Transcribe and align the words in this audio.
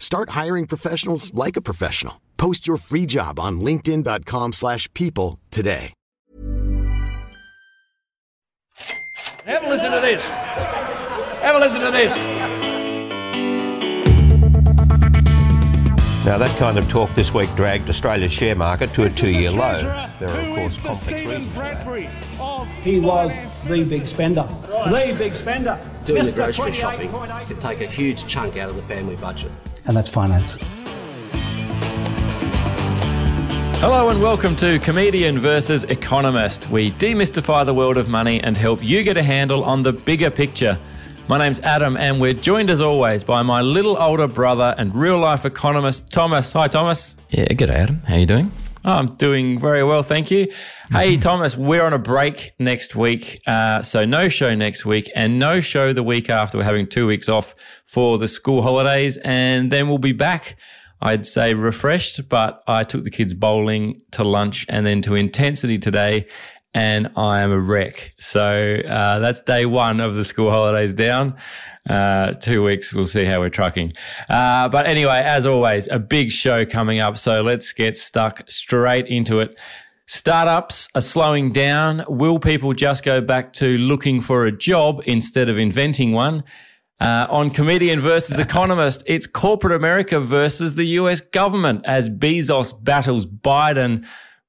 Start 0.00 0.30
hiring 0.30 0.66
professionals 0.66 1.32
like 1.32 1.56
a 1.56 1.62
professional. 1.62 2.20
Post 2.36 2.66
your 2.66 2.78
free 2.78 3.06
job 3.06 3.38
on 3.38 3.60
linkedin.com/people 3.60 4.52
slash 4.52 4.92
people 4.94 5.38
today. 5.50 5.92
Have 9.46 9.64
a 9.64 9.68
listen 9.68 9.90
to 9.92 10.00
this. 10.00 10.28
Have 10.28 11.56
a 11.56 11.58
listen 11.58 11.80
to 11.80 11.90
this. 11.90 12.14
Now, 16.26 16.36
that 16.38 16.54
kind 16.58 16.78
of 16.78 16.88
talk 16.90 17.12
this 17.14 17.32
week 17.32 17.48
dragged 17.56 17.88
Australia's 17.88 18.30
share 18.30 18.54
market 18.54 18.92
to 18.94 19.04
a 19.04 19.10
two 19.10 19.30
year 19.30 19.50
low. 19.50 19.78
There 20.20 20.28
are, 20.28 20.40
of 20.40 20.54
course, 20.54 20.76
complex 20.76 21.12
reasons. 21.12 21.52
for 21.54 21.60
that. 21.60 22.68
He 22.82 23.00
was 23.00 23.32
the 23.64 23.84
big 23.84 24.06
spender. 24.06 24.46
The 24.62 25.14
big 25.18 25.34
spender. 25.34 25.78
doing 26.04 26.24
the 26.24 26.32
grocery 26.32 26.72
shopping 26.72 27.10
28.8. 27.10 27.46
could 27.46 27.60
take 27.60 27.80
a 27.80 27.86
huge 27.86 28.26
chunk 28.26 28.56
out 28.56 28.68
of 28.68 28.76
the 28.76 28.82
family 28.82 29.16
budget. 29.16 29.50
And 29.90 29.96
that's 29.96 30.08
finance. 30.08 30.56
Hello 33.80 34.10
and 34.10 34.22
welcome 34.22 34.54
to 34.54 34.78
Comedian 34.78 35.40
versus 35.40 35.82
Economist. 35.82 36.70
We 36.70 36.92
demystify 36.92 37.66
the 37.66 37.74
world 37.74 37.96
of 37.96 38.08
money 38.08 38.40
and 38.40 38.56
help 38.56 38.84
you 38.84 39.02
get 39.02 39.16
a 39.16 39.22
handle 39.24 39.64
on 39.64 39.82
the 39.82 39.92
bigger 39.92 40.30
picture. 40.30 40.78
My 41.26 41.38
name's 41.38 41.58
Adam, 41.58 41.96
and 41.96 42.20
we're 42.20 42.34
joined 42.34 42.70
as 42.70 42.80
always 42.80 43.24
by 43.24 43.42
my 43.42 43.62
little 43.62 44.00
older 44.00 44.28
brother 44.28 44.76
and 44.78 44.94
real 44.94 45.18
life 45.18 45.44
economist, 45.44 46.12
Thomas. 46.12 46.52
Hi, 46.52 46.68
Thomas. 46.68 47.16
Yeah, 47.30 47.52
good 47.52 47.70
Adam. 47.70 48.00
How 48.06 48.14
you 48.14 48.26
doing? 48.26 48.52
Oh, 48.84 48.92
I'm 48.92 49.08
doing 49.14 49.58
very 49.58 49.82
well, 49.82 50.04
thank 50.04 50.30
you. 50.30 50.46
Hey, 50.92 51.16
Thomas, 51.18 51.56
we're 51.56 51.84
on 51.84 51.92
a 51.92 52.00
break 52.00 52.50
next 52.58 52.96
week. 52.96 53.40
Uh, 53.46 53.80
so, 53.80 54.04
no 54.04 54.28
show 54.28 54.56
next 54.56 54.84
week 54.84 55.08
and 55.14 55.38
no 55.38 55.60
show 55.60 55.92
the 55.92 56.02
week 56.02 56.28
after. 56.28 56.58
We're 56.58 56.64
having 56.64 56.88
two 56.88 57.06
weeks 57.06 57.28
off 57.28 57.54
for 57.84 58.18
the 58.18 58.26
school 58.26 58.60
holidays, 58.60 59.16
and 59.18 59.70
then 59.70 59.86
we'll 59.86 59.98
be 59.98 60.12
back. 60.12 60.56
I'd 61.00 61.26
say 61.26 61.54
refreshed, 61.54 62.28
but 62.28 62.64
I 62.66 62.82
took 62.82 63.04
the 63.04 63.10
kids 63.10 63.34
bowling 63.34 64.02
to 64.10 64.24
lunch 64.24 64.66
and 64.68 64.84
then 64.84 65.00
to 65.02 65.10
Intencity 65.10 65.80
today, 65.80 66.26
and 66.74 67.08
I 67.16 67.42
am 67.42 67.52
a 67.52 67.60
wreck. 67.60 68.12
So, 68.18 68.82
uh, 68.84 69.20
that's 69.20 69.42
day 69.42 69.66
one 69.66 70.00
of 70.00 70.16
the 70.16 70.24
school 70.24 70.50
holidays 70.50 70.92
down. 70.92 71.36
Uh, 71.88 72.32
two 72.32 72.64
weeks, 72.64 72.92
we'll 72.92 73.06
see 73.06 73.24
how 73.24 73.38
we're 73.38 73.48
trucking. 73.48 73.92
Uh, 74.28 74.68
but 74.68 74.86
anyway, 74.86 75.22
as 75.24 75.46
always, 75.46 75.88
a 75.88 76.00
big 76.00 76.30
show 76.30 76.66
coming 76.66 76.98
up. 76.98 77.16
So 77.16 77.42
let's 77.42 77.72
get 77.72 77.96
stuck 77.96 78.42
straight 78.50 79.06
into 79.06 79.40
it. 79.40 79.58
Startups 80.10 80.88
are 80.96 81.00
slowing 81.00 81.52
down. 81.52 82.02
Will 82.08 82.40
people 82.40 82.72
just 82.72 83.04
go 83.04 83.20
back 83.20 83.52
to 83.52 83.78
looking 83.78 84.20
for 84.20 84.44
a 84.44 84.50
job 84.50 85.00
instead 85.06 85.48
of 85.48 85.56
inventing 85.56 86.10
one? 86.10 86.42
Uh, 87.00 87.28
on 87.30 87.48
Comedian 87.48 88.00
versus 88.00 88.36
Economist, 88.40 89.04
it's 89.06 89.28
corporate 89.28 89.72
America 89.72 90.18
versus 90.18 90.74
the 90.74 90.84
US 90.84 91.20
government 91.20 91.82
as 91.86 92.08
Bezos 92.08 92.72
battles 92.82 93.24
Biden. 93.24 94.04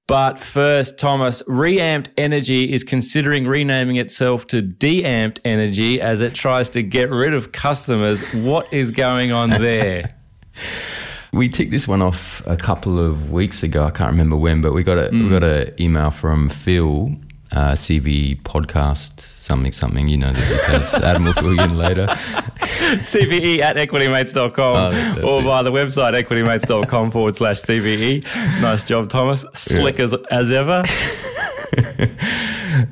But 0.07 0.39
first, 0.39 0.97
Thomas, 0.97 1.43
Reamped 1.45 2.09
Energy 2.17 2.73
is 2.73 2.83
considering 2.83 3.45
renaming 3.45 3.97
itself 3.97 4.47
to 4.47 4.63
Deamped 4.63 5.41
Energy 5.45 6.01
as 6.01 6.21
it 6.21 6.33
tries 6.33 6.69
to 6.69 6.81
get 6.81 7.11
rid 7.11 7.35
of 7.35 7.51
customers. 7.51 8.23
What 8.33 8.73
is 8.73 8.89
going 8.89 9.31
on 9.31 9.51
there? 9.51 10.15
We 11.33 11.47
ticked 11.47 11.71
this 11.71 11.87
one 11.87 12.01
off 12.01 12.45
a 12.45 12.57
couple 12.57 12.99
of 12.99 13.31
weeks 13.31 13.63
ago. 13.63 13.85
I 13.85 13.91
can't 13.91 14.11
remember 14.11 14.35
when, 14.35 14.61
but 14.61 14.73
we 14.73 14.83
got 14.83 14.97
a 14.97 15.09
we 15.11 15.29
got 15.29 15.43
an 15.43 15.73
email 15.79 16.11
from 16.11 16.49
Phil, 16.49 17.15
uh, 17.53 17.71
CV 17.71 18.41
podcast 18.41 19.19
something 19.21 19.71
something. 19.71 20.09
You 20.09 20.17
know 20.17 20.33
the 20.33 20.41
details. 20.41 20.93
Adam 21.03 21.23
will 21.23 21.33
fill 21.33 21.53
you 21.55 21.61
in 21.63 21.77
later. 21.77 22.07
CVE 22.61 23.59
at 23.59 23.77
equitymates.com 23.77 24.75
Oh, 25.23 25.35
or 25.35 25.39
it. 25.39 25.43
via 25.45 25.63
the 25.63 25.71
website 25.71 26.21
equitymates.com 26.21 27.11
forward 27.11 27.35
slash 27.37 27.57
CVE. 27.61 28.23
Nice 28.61 28.83
job, 28.83 29.07
Thomas. 29.09 29.45
Slick 29.53 29.99
as, 30.01 30.13
as 30.29 30.51
ever. 30.51 30.83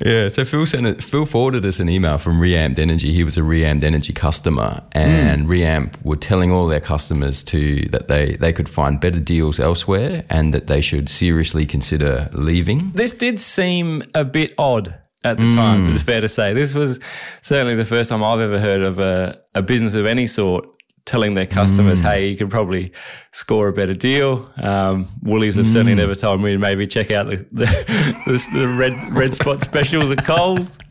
Yeah, 0.06 0.30
so 0.30 0.46
Phil 0.46 0.66
sent 0.66 0.88
it, 0.88 1.04
Phil 1.04 1.26
forwarded 1.26 1.66
us 1.66 1.80
an 1.80 1.90
email 1.90 2.18
from 2.18 2.40
Reamped 2.40 2.80
Energy. 2.80 3.12
He 3.14 3.24
was 3.24 3.38
a 3.38 3.44
Reamped 3.44 3.84
Energy 3.84 4.14
customer, 4.14 4.82
and 4.94 5.48
Reamp 5.48 5.94
were 6.04 6.16
telling 6.16 6.52
all 6.52 6.68
their 6.68 6.80
customers 6.80 7.44
to 7.44 7.82
that 7.90 8.08
they 8.08 8.36
they 8.40 8.54
could 8.54 8.70
find 8.70 9.00
better 9.00 9.20
deals 9.20 9.60
elsewhere, 9.60 10.24
and 10.30 10.54
that 10.54 10.68
they 10.68 10.82
should 10.82 11.10
seriously 11.10 11.66
consider 11.66 12.30
leaving. 12.34 12.92
This 12.94 13.12
did 13.14 13.40
seem 13.40 14.04
a 14.16 14.24
bit 14.24 14.54
odd 14.58 14.96
at 15.26 15.38
the 15.38 15.52
time, 15.52 15.88
Mm. 15.88 15.94
it's 15.94 16.02
fair 16.04 16.22
to 16.22 16.30
say. 16.30 16.54
This 16.54 16.74
was 16.74 17.00
certainly 17.42 17.76
the 17.76 17.84
first 17.84 18.10
time 18.10 18.24
I've 18.24 18.40
ever 18.40 18.58
heard 18.58 18.82
of 18.82 19.00
a, 19.00 19.38
a 19.54 19.62
business 19.62 19.94
of 19.94 20.06
any 20.06 20.28
sort 20.28 20.66
telling 21.10 21.34
their 21.34 21.46
Mm. 21.48 21.52
customers, 21.52 22.00
hey, 22.00 22.28
you 22.30 22.38
could 22.38 22.50
probably 22.50 22.92
score 23.32 23.68
a 23.68 23.74
better 23.74 23.94
deal. 23.96 24.50
Um, 24.62 25.08
Woolies 25.24 25.56
have 25.58 25.68
certainly 25.68 25.94
Mm. 25.94 25.98
never 26.04 26.16
told 26.16 26.42
me 26.42 26.56
maybe 26.58 26.86
check 26.88 27.10
out 27.12 27.26
the, 27.28 27.38
the, 27.52 27.66
the, 28.28 28.60
the 28.60 28.68
red, 28.68 28.94
red 29.16 29.34
spot 29.34 29.62
specials 29.64 30.12
at 30.12 30.24
Coles. 30.26 30.78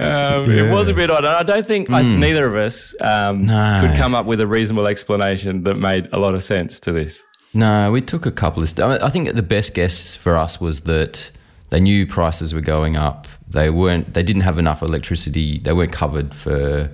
Um, 0.00 0.48
It 0.50 0.70
was 0.72 0.88
a 0.88 0.94
bit 0.94 1.10
odd. 1.10 1.24
and 1.24 1.34
I 1.34 1.42
don't 1.42 1.66
think 1.66 1.90
I, 1.90 2.02
neither 2.02 2.46
of 2.46 2.54
us 2.56 2.94
um, 3.00 3.40
Mm. 3.42 3.46
No. 3.46 3.78
could 3.86 3.96
come 3.96 4.14
up 4.14 4.26
with 4.26 4.40
a 4.40 4.46
reasonable 4.46 4.86
explanation 4.86 5.62
that 5.64 5.76
made 5.78 6.08
a 6.12 6.18
lot 6.18 6.34
of 6.34 6.42
sense 6.42 6.78
to 6.80 6.92
this. 6.92 7.24
No, 7.54 7.90
we 7.90 8.00
took 8.00 8.26
a 8.26 8.30
couple 8.30 8.62
of. 8.62 8.68
St- 8.68 8.84
I 8.84 8.88
mean, 8.92 9.02
I 9.02 9.08
think 9.08 9.32
the 9.34 9.42
best 9.42 9.74
guess 9.74 10.14
for 10.16 10.36
us 10.36 10.60
was 10.60 10.82
that 10.82 11.30
they 11.70 11.80
knew 11.80 12.06
prices 12.06 12.54
were 12.54 12.60
going 12.60 12.96
up. 12.96 13.26
They 13.48 13.70
weren't. 13.70 14.14
They 14.14 14.22
didn't 14.22 14.42
have 14.42 14.58
enough 14.58 14.82
electricity. 14.82 15.58
They 15.58 15.72
weren't 15.72 15.92
covered 15.92 16.34
for 16.34 16.90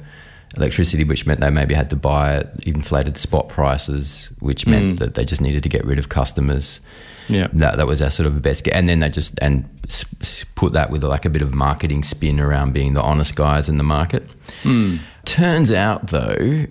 electricity, 0.56 1.04
which 1.04 1.26
meant 1.26 1.40
they 1.40 1.50
maybe 1.50 1.74
had 1.74 1.90
to 1.90 1.96
buy 1.96 2.36
at 2.36 2.62
inflated 2.64 3.16
spot 3.16 3.48
prices, 3.48 4.30
which 4.40 4.64
mm. 4.64 4.70
meant 4.70 5.00
that 5.00 5.14
they 5.14 5.24
just 5.24 5.40
needed 5.40 5.62
to 5.62 5.68
get 5.68 5.84
rid 5.84 5.98
of 5.98 6.08
customers. 6.08 6.80
Yeah. 7.28 7.48
That 7.52 7.76
that 7.76 7.86
was 7.86 8.02
our 8.02 8.10
sort 8.10 8.26
of 8.26 8.40
best 8.42 8.64
guess. 8.64 8.74
And 8.74 8.88
then 8.88 8.98
they 8.98 9.08
just 9.08 9.38
and 9.40 9.68
put 10.54 10.72
that 10.72 10.90
with 10.90 11.04
like 11.04 11.24
a 11.24 11.30
bit 11.30 11.42
of 11.42 11.54
marketing 11.54 12.02
spin 12.02 12.40
around 12.40 12.72
being 12.72 12.94
the 12.94 13.02
honest 13.02 13.36
guys 13.36 13.68
in 13.68 13.76
the 13.76 13.84
market. 13.84 14.24
Hmm. 14.62 14.96
Turns 15.24 15.72
out 15.72 16.08
though, 16.08 16.66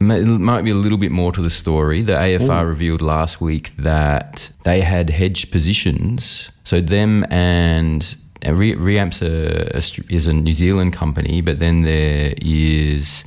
might 0.00 0.62
be 0.62 0.70
a 0.70 0.74
little 0.74 0.98
bit 0.98 1.10
more 1.12 1.30
to 1.32 1.42
the 1.42 1.50
story. 1.50 2.02
The 2.02 2.12
AFR 2.14 2.66
revealed 2.66 3.02
last 3.02 3.40
week 3.40 3.76
that 3.76 4.50
they 4.64 4.80
had 4.80 5.10
hedged 5.10 5.52
positions. 5.52 6.50
So 6.64 6.80
them 6.80 7.24
and 7.30 8.16
Re- 8.46 8.74
Reamp's 8.76 9.20
a, 9.22 9.70
a 9.74 9.82
is 10.08 10.26
a 10.26 10.32
New 10.32 10.52
Zealand 10.54 10.94
company, 10.94 11.42
but 11.42 11.58
then 11.58 11.82
there 11.82 12.32
is 12.40 13.24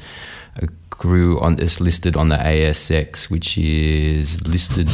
a 0.61 0.67
crew 0.89 1.39
on 1.41 1.59
it's 1.59 1.79
listed 1.79 2.15
on 2.15 2.29
the 2.29 2.37
ASX, 2.37 3.29
which 3.29 3.55
is 3.57 4.45
listed. 4.47 4.89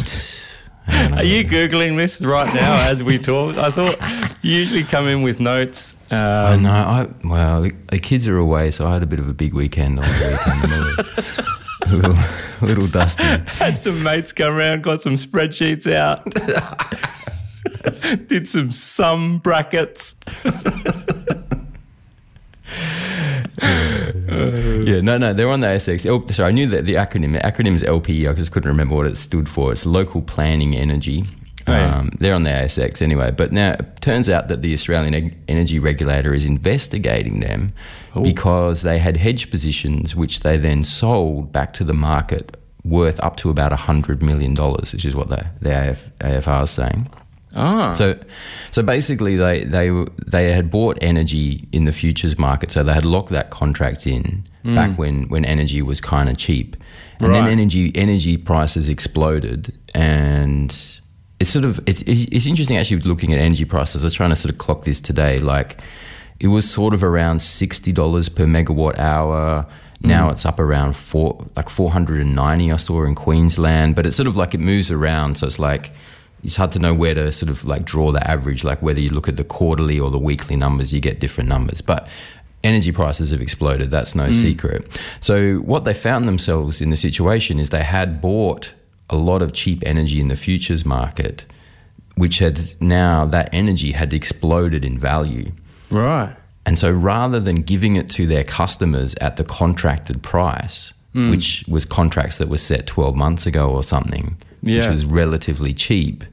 I. 0.88 1.20
Are 1.20 1.24
you 1.24 1.46
googling 1.46 1.96
this 1.98 2.20
right 2.22 2.52
now 2.54 2.76
as 2.90 3.04
we 3.04 3.18
talk? 3.20 3.56
I 3.58 3.70
thought 3.72 3.96
you 4.42 4.56
usually 4.56 4.84
come 4.84 5.08
in 5.08 5.22
with 5.22 5.40
notes. 5.40 5.96
I 6.12 6.54
Um, 6.56 6.64
know. 6.64 6.72
I 6.72 7.08
well, 7.24 7.62
the, 7.62 7.72
the 7.88 8.00
kids 8.00 8.28
are 8.28 8.38
away, 8.38 8.72
so 8.72 8.86
I 8.88 8.94
had 8.94 9.04
a 9.04 9.06
bit 9.06 9.20
of 9.20 9.30
a 9.30 9.34
big 9.34 9.54
weekend 9.54 10.00
on 10.00 10.06
the 10.06 10.40
weekend. 11.16 11.59
Little, 11.92 12.16
little 12.62 12.88
dusty. 12.88 13.24
had 13.58 13.78
some 13.78 14.04
mates 14.04 14.32
come 14.32 14.54
around, 14.54 14.84
got 14.84 15.02
some 15.02 15.16
spreadsheets 15.16 15.92
out, 15.92 16.24
did 18.28 18.48
some 18.48 18.72
sum 18.72 19.40
brackets. 19.40 20.16
Yeah, 24.30 25.02
no, 25.02 25.18
no, 25.18 25.34
they're 25.34 25.50
on 25.50 25.60
the 25.60 25.68
ASX. 25.68 26.10
Oh, 26.10 26.26
sorry, 26.32 26.50
I 26.50 26.52
knew 26.52 26.68
that 26.68 26.86
the 26.86 26.96
acronym. 26.96 27.34
The 27.34 27.40
acronym 27.40 27.76
is 27.76 27.84
LPE. 27.84 28.28
I 28.30 28.34
just 28.34 28.52
couldn't 28.52 28.70
remember 28.70 28.96
what 28.96 29.06
it 29.06 29.18
stood 29.18 29.50
for. 29.50 29.72
It's 29.72 29.86
Local 29.86 30.22
Planning 30.22 30.76
Energy. 30.76 31.26
Oh, 31.70 31.78
yeah. 31.80 31.98
Um, 32.00 32.12
they're 32.20 32.34
on 32.36 32.44
the 32.44 32.50
ASX 32.50 33.02
anyway. 33.02 33.32
But 33.32 33.52
now 33.52 33.74
it 33.74 34.02
turns 34.02 34.30
out 34.30 34.48
that 34.50 34.62
the 34.62 34.74
Australian 34.74 35.14
Eg- 35.14 35.38
Energy 35.48 35.80
Regulator 35.80 36.34
is 36.34 36.46
investigating 36.46 37.40
them 37.40 37.70
because 38.24 38.82
they 38.82 38.98
had 39.00 39.18
hedge 39.18 39.50
positions, 39.52 40.16
which 40.16 40.40
they 40.42 40.58
then 40.58 40.84
sold 40.84 41.52
back 41.52 41.74
to 41.74 41.84
the 41.84 41.94
market 41.94 42.58
worth 42.84 43.20
up 43.20 43.36
to 43.38 43.50
about 43.50 43.72
$100 43.72 44.22
million, 44.22 44.56
which 44.56 45.06
is 45.06 45.16
what 45.16 45.30
the, 45.30 45.46
the 45.62 45.92
AF, 45.92 46.10
AFR 46.20 46.64
is 46.64 46.72
saying. 46.72 47.10
Ah. 47.56 47.94
So, 47.94 48.18
so 48.70 48.84
basically, 48.84 49.36
they 49.36 49.64
they 49.64 49.90
they 50.28 50.52
had 50.52 50.70
bought 50.70 51.00
energy 51.02 51.68
in 51.72 51.86
the 51.86 51.92
futures 51.92 52.38
market, 52.38 52.70
so 52.70 52.84
they 52.84 52.94
had 52.94 53.06
locked 53.06 53.30
that 53.30 53.50
contract 53.50 54.06
in 54.06 54.44
back 54.64 55.00
when 55.00 55.28
when 55.30 55.46
energy 55.46 55.82
was 55.82 56.00
kind 56.00 56.30
of 56.30 56.38
cheap, 56.38 56.78
and 57.20 57.34
then 57.34 57.48
energy 57.48 57.92
energy 57.96 58.38
prices 58.38 58.88
exploded, 58.88 59.74
and 59.96 61.00
it's 61.40 61.50
sort 61.50 61.66
of 61.66 61.80
it's 61.86 62.02
it's 62.06 62.46
interesting 62.46 62.78
actually 62.78 63.00
looking 63.02 63.34
at 63.34 63.40
energy 63.40 63.66
prices. 63.66 64.04
I 64.04 64.08
was 64.08 64.14
trying 64.14 64.32
to 64.32 64.36
sort 64.36 64.54
of 64.54 64.58
clock 64.58 64.84
this 64.84 65.00
today, 65.00 65.40
like 65.40 65.80
it 66.40 66.48
was 66.48 66.70
sort 66.70 66.94
of 66.94 67.04
around 67.04 67.42
sixty 67.42 67.92
dollars 67.92 68.30
per 68.30 68.46
megawatt 68.46 69.00
hour. 69.00 69.66
Now 70.02 70.30
mm. 70.30 70.32
it's 70.32 70.46
up 70.46 70.60
around 70.60 70.96
four, 70.96 71.46
like 71.56 71.70
four 71.70 71.92
hundred 71.92 72.22
and 72.22 72.36
ninety. 72.36 72.72
I 72.72 72.78
saw 72.78 73.04
in 73.04 73.16
Queensland, 73.16 73.96
but 73.96 74.06
it's 74.06 74.16
sort 74.16 74.28
of 74.28 74.36
like 74.36 74.54
it 74.54 74.60
moves 74.60 74.92
around. 74.92 75.38
So 75.38 75.48
it's 75.48 75.60
like 75.60 75.92
it's 76.44 76.56
hard 76.56 76.72
to 76.72 76.80
know 76.80 76.94
where 76.94 77.14
to 77.14 77.32
sort 77.32 77.50
of 77.50 77.66
like 77.66 77.86
draw 77.86 78.12
the 78.12 78.26
average. 78.30 78.64
Like 78.64 78.82
whether 78.82 79.00
you 79.00 79.10
look 79.10 79.28
at 79.28 79.36
the 79.36 79.44
quarterly 79.44 80.00
or 80.00 80.10
the 80.10 80.20
weekly 80.20 80.56
numbers, 80.56 80.94
you 80.94 81.02
get 81.02 81.20
different 81.20 81.50
numbers. 81.50 81.82
But 81.82 82.08
energy 82.64 82.92
prices 82.92 83.32
have 83.32 83.42
exploded. 83.42 83.92
That's 83.92 84.16
no 84.16 84.30
mm. 84.30 84.34
secret. 84.34 85.02
So 85.20 85.58
what 85.58 85.84
they 85.84 85.94
found 85.94 86.28
themselves 86.28 86.82
in 86.82 86.90
the 86.90 86.98
situation 86.98 87.60
is 87.60 87.70
they 87.70 87.84
had 87.84 88.22
bought 88.22 88.74
a 89.10 89.18
lot 89.18 89.42
of 89.42 89.54
cheap 89.54 89.84
energy 89.86 90.20
in 90.20 90.28
the 90.28 90.36
futures 90.36 90.86
market, 90.86 91.46
which 92.16 92.40
had 92.40 92.76
now 92.82 93.26
that 93.26 93.50
energy 93.54 93.92
had 93.92 94.14
exploded 94.14 94.86
in 94.86 94.98
value. 94.98 95.52
Right. 95.90 96.36
And 96.66 96.78
so 96.78 96.92
rather 96.92 97.40
than 97.40 97.62
giving 97.62 97.96
it 97.96 98.10
to 98.12 98.28
their 98.28 98.44
customers 98.44 99.16
at 99.16 99.38
the 99.38 99.44
contracted 99.44 100.22
price, 100.22 100.94
hmm. 101.14 101.32
which 101.32 101.64
was 101.68 101.86
contracts 101.86 102.38
that 102.38 102.50
were 102.50 102.58
set 102.58 102.86
12 102.86 103.16
months 103.16 103.46
ago 103.46 103.70
or 103.70 103.84
something, 103.84 104.38
which 104.62 104.88
was 104.88 105.06
relatively 105.06 105.74
cheap, 105.74 106.24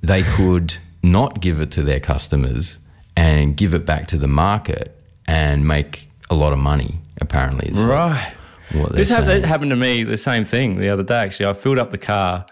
they 0.00 0.22
could 0.22 0.76
not 1.02 1.40
give 1.40 1.60
it 1.60 1.70
to 1.72 1.82
their 1.82 2.00
customers 2.00 2.78
and 3.16 3.56
give 3.56 3.74
it 3.74 3.84
back 3.84 4.06
to 4.08 4.16
the 4.16 4.28
market 4.28 4.96
and 5.26 5.66
make 5.66 6.08
a 6.30 6.34
lot 6.34 6.52
of 6.52 6.58
money, 6.58 6.98
apparently. 7.20 7.70
Right. 7.74 8.32
What 8.72 8.94
This 8.94 9.08
that 9.08 9.44
happened 9.44 9.70
to 9.70 9.76
me 9.76 10.02
the 10.04 10.16
same 10.16 10.44
thing 10.44 10.78
the 10.78 10.88
other 10.88 11.02
day. 11.02 11.18
Actually, 11.18 11.46
I 11.46 11.52
filled 11.52 11.78
up 11.78 11.90
the 11.90 11.98
car 11.98 12.44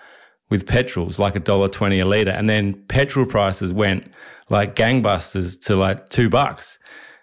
with 0.50 0.66
petrols, 0.66 1.18
like 1.18 1.36
a 1.36 1.40
dollar 1.40 1.68
twenty 1.68 1.98
a 1.98 2.04
liter, 2.04 2.30
and 2.30 2.48
then 2.48 2.74
petrol 2.88 3.26
prices 3.26 3.72
went 3.72 4.12
like 4.48 4.76
gangbusters 4.76 5.60
to 5.66 5.76
like 5.76 6.06
two 6.08 6.28
bucks. 6.28 6.78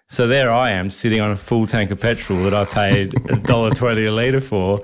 So 0.09 0.27
there 0.27 0.51
I 0.51 0.71
am 0.71 0.89
sitting 0.89 1.21
on 1.21 1.31
a 1.31 1.35
full 1.35 1.65
tank 1.65 1.89
of 1.89 1.99
petrol 1.99 2.43
that 2.43 2.53
I 2.53 2.65
paid 2.65 3.13
a 3.31 3.37
dollar 3.37 3.71
twenty 3.71 4.05
a 4.05 4.11
liter 4.11 4.41
for. 4.41 4.81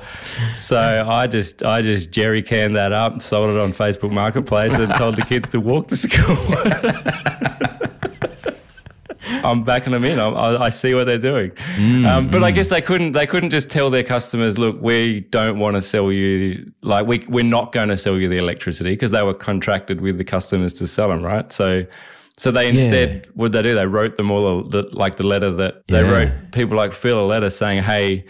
So 0.54 1.06
I 1.08 1.28
just 1.28 1.64
I 1.64 1.82
just 1.82 2.12
jerry 2.12 2.42
canned 2.42 2.76
that 2.76 2.92
up, 2.92 3.22
sold 3.22 3.50
it 3.56 3.60
on 3.60 3.72
Facebook 3.74 4.12
Marketplace, 4.12 4.74
and 4.74 4.92
told 4.94 5.18
the 5.18 5.22
kids 5.24 5.50
to 5.50 5.60
walk 5.60 5.88
to 5.90 5.96
school. 5.96 6.36
I'm 9.28 9.64
backing 9.64 9.92
them 9.92 10.06
in. 10.06 10.20
I, 10.20 10.30
I, 10.30 10.66
I 10.66 10.70
see 10.70 10.94
what 10.94 11.06
they're 11.06 11.18
doing. 11.18 11.52
um, 12.06 12.30
but 12.30 12.44
I 12.44 12.52
guess 12.52 12.70
they 12.70 12.82
couldn't. 12.82 13.14
They 13.14 13.28
couldn't 13.28 13.50
just 13.50 13.70
tell 13.70 13.90
their 13.90 14.04
customers, 14.04 14.58
"Look, 14.58 14.82
we 14.82 15.22
don't 15.32 15.60
want 15.60 15.76
to 15.76 15.82
sell 15.82 16.12
you. 16.12 16.72
Like 16.82 17.08
we 17.08 17.26
we're 17.28 17.44
not 17.44 17.72
going 17.72 17.90
to 17.90 17.98
sell 17.98 18.18
you 18.18 18.30
the 18.30 18.38
electricity 18.38 18.92
because 18.92 19.12
they 19.12 19.22
were 19.24 19.34
contracted 19.34 20.02
with 20.02 20.18
the 20.18 20.24
customers 20.24 20.74
to 20.74 20.88
sell 20.88 21.10
them, 21.10 21.24
right? 21.24 21.52
So." 21.52 21.86
So 22.38 22.52
they 22.52 22.70
instead, 22.70 23.28
what 23.34 23.52
did 23.52 23.58
they 23.66 23.70
do? 23.70 23.76
They 23.76 23.86
wrote 23.86 24.16
them 24.16 24.32
all 24.32 24.64
the, 24.64 24.84
like 24.94 25.18
the 25.18 25.28
letter 25.28 25.52
that 25.52 25.86
they 25.88 26.04
wrote 26.04 26.52
people 26.54 26.78
like 26.78 26.94
Phil 26.94 27.20
a 27.20 27.28
letter 27.28 27.50
saying, 27.50 27.84
"Hey, 27.84 28.24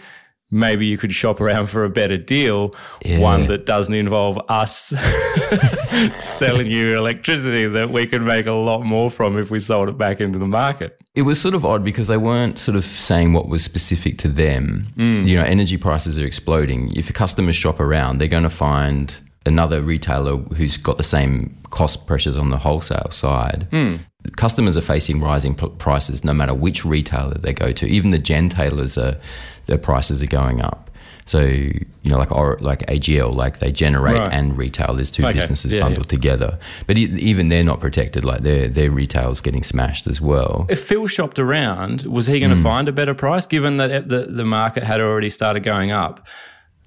maybe 0.50 0.86
you 0.86 0.98
could 0.98 1.12
shop 1.12 1.40
around 1.40 1.66
for 1.68 1.84
a 1.84 1.88
better 1.90 2.16
deal, 2.16 2.74
Yeah. 3.04 3.20
one 3.20 3.46
that 3.46 3.66
doesn't 3.66 3.94
involve 3.94 4.38
us 4.48 4.92
selling 6.18 6.66
you 6.66 6.96
electricity 6.96 7.66
that 7.66 7.90
we 7.90 8.06
could 8.06 8.22
make 8.22 8.46
a 8.46 8.52
lot 8.52 8.82
more 8.84 9.10
from 9.10 9.38
if 9.38 9.50
we 9.50 9.58
sold 9.58 9.88
it 9.88 9.98
back 9.98 10.20
into 10.20 10.38
the 10.38 10.46
market." 10.46 10.96
it 11.12 11.22
was 11.22 11.40
sort 11.40 11.54
of 11.56 11.64
odd 11.66 11.82
because 11.84 12.06
they 12.06 12.16
weren't 12.16 12.56
sort 12.58 12.76
of 12.76 12.84
saying 12.84 13.32
what 13.32 13.48
was 13.48 13.64
specific 13.64 14.16
to 14.16 14.28
them. 14.28 14.86
Mm. 14.96 15.26
You 15.26 15.36
know, 15.38 15.42
energy 15.42 15.76
prices 15.76 16.18
are 16.20 16.24
exploding. 16.24 16.92
If 16.94 17.12
customers 17.12 17.56
shop 17.56 17.80
around, 17.80 18.18
they're 18.18 18.28
going 18.28 18.44
to 18.44 18.48
find 18.48 19.14
another 19.44 19.80
retailer 19.82 20.36
who's 20.36 20.76
got 20.76 20.98
the 20.98 21.02
same 21.02 21.56
cost 21.70 22.06
pressures 22.06 22.36
on 22.36 22.50
the 22.50 22.58
wholesale 22.58 23.08
side. 23.10 23.66
Hmm. 23.72 23.96
Customers 24.36 24.76
are 24.76 24.82
facing 24.82 25.20
rising 25.20 25.54
p- 25.54 25.68
prices 25.78 26.24
no 26.24 26.34
matter 26.34 26.54
which 26.54 26.84
retailer 26.84 27.34
they 27.34 27.52
go 27.52 27.72
to. 27.72 27.86
Even 27.86 28.10
the 28.10 28.18
gentailers 28.18 29.02
are 29.02 29.18
their 29.66 29.78
prices 29.78 30.22
are 30.22 30.26
going 30.26 30.62
up. 30.62 30.90
So 31.26 31.40
you 31.40 31.86
know, 32.04 32.18
like 32.18 32.32
or, 32.32 32.58
like 32.60 32.84
AGL, 32.86 33.34
like 33.34 33.60
they 33.60 33.70
generate 33.70 34.16
Right. 34.16 34.32
and 34.32 34.56
retail. 34.56 34.94
There's 34.94 35.10
two 35.10 35.24
Okay. 35.24 35.34
businesses 35.34 35.72
Yeah, 35.72 35.82
bundled 35.82 36.08
together, 36.08 36.58
but 36.86 36.96
e- 36.98 37.14
even 37.18 37.48
they're 37.48 37.62
not 37.62 37.78
protected. 37.78 38.24
Like 38.24 38.40
their 38.40 38.68
their 38.68 38.90
retail's 38.90 39.40
getting 39.40 39.62
smashed 39.62 40.06
as 40.06 40.20
well. 40.20 40.66
If 40.68 40.80
Phil 40.80 41.06
shopped 41.06 41.38
around, 41.38 42.02
was 42.02 42.26
he 42.26 42.40
going 42.40 42.50
to 42.50 42.56
hmm. 42.56 42.62
find 42.62 42.88
a 42.88 42.92
better 42.92 43.14
price 43.14 43.46
given 43.46 43.76
that 43.76 44.08
the, 44.08 44.26
the 44.28 44.44
market 44.44 44.82
had 44.82 45.00
already 45.00 45.30
started 45.30 45.62
going 45.62 45.92
up? 45.92 46.26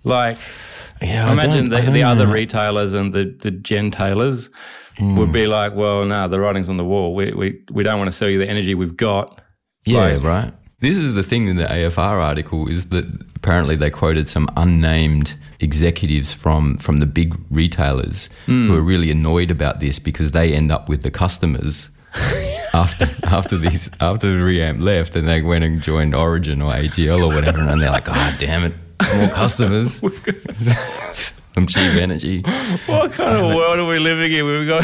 Like, 0.04 0.38
Yeah, 1.02 1.30
I 1.30 1.34
imagine 1.34 1.70
the, 1.70 1.78
I 1.78 1.86
the 1.90 2.04
other 2.04 2.28
retailers 2.28 2.94
and 2.94 3.14
the, 3.14 3.26
the 3.26 3.52
gentailers 3.52 4.50
would 5.00 5.32
be 5.32 5.46
hmm. 5.46 5.52
like, 5.52 5.76
well, 5.76 6.06
no, 6.06 6.28
the 6.28 6.40
writing's 6.40 6.70
on 6.70 6.78
the 6.78 6.86
wall. 6.86 7.16
We, 7.16 7.32
we, 7.32 7.62
we 7.72 7.84
don't 7.84 7.98
want 7.98 8.10
to 8.10 8.16
sell 8.16 8.30
you 8.30 8.38
the 8.38 8.50
energy 8.50 8.76
we've 8.76 8.98
got. 8.98 9.42
Yeah, 9.86 10.00
Like- 10.00 10.24
right. 10.24 10.54
This 10.80 10.98
is 10.98 11.14
the 11.14 11.24
thing 11.24 11.48
in 11.48 11.56
the 11.56 11.64
AFR 11.64 12.22
article 12.22 12.68
is 12.68 12.90
that 12.90 13.06
apparently 13.38 13.78
they 13.78 13.90
quoted 13.90 14.28
some 14.28 14.50
unnamed 14.58 15.36
executives 15.62 16.34
from 16.34 16.76
from 16.76 16.98
the 16.98 17.06
big 17.06 17.40
retailers 17.50 18.30
who 18.48 18.68
hmm. 18.68 18.74
are 18.74 18.82
really 18.82 19.10
annoyed 19.10 19.50
about 19.50 19.80
this 19.80 19.98
because 19.98 20.32
they 20.32 20.52
end 20.52 20.74
up 20.74 20.90
with 20.90 21.04
the 21.04 21.10
customers 21.10 21.90
after 22.74 23.06
after 23.28 23.58
these 23.58 23.90
after 24.02 24.28
the 24.28 24.40
reamp 24.40 24.82
left 24.82 25.16
and 25.16 25.26
they 25.26 25.42
went 25.42 25.64
and 25.64 25.82
joined 25.82 26.14
Origin 26.14 26.62
or 26.62 26.74
AGL 26.74 27.32
or 27.32 27.34
whatever 27.34 27.60
and 27.62 27.82
they're 27.82 27.90
like, 27.90 28.04
God 28.04 28.38
damn 28.38 28.66
it, 28.66 28.74
more 29.16 29.30
customers. 29.30 30.02
some 31.54 31.68
cheap 31.68 31.96
energy. 31.96 32.42
What 32.86 33.14
kind 33.14 33.38
of 33.38 33.56
world 33.56 33.80
are 33.80 33.88
we 33.88 34.00
living 34.00 34.32
in? 34.32 34.46
We've 34.46 34.68
got, 34.68 34.84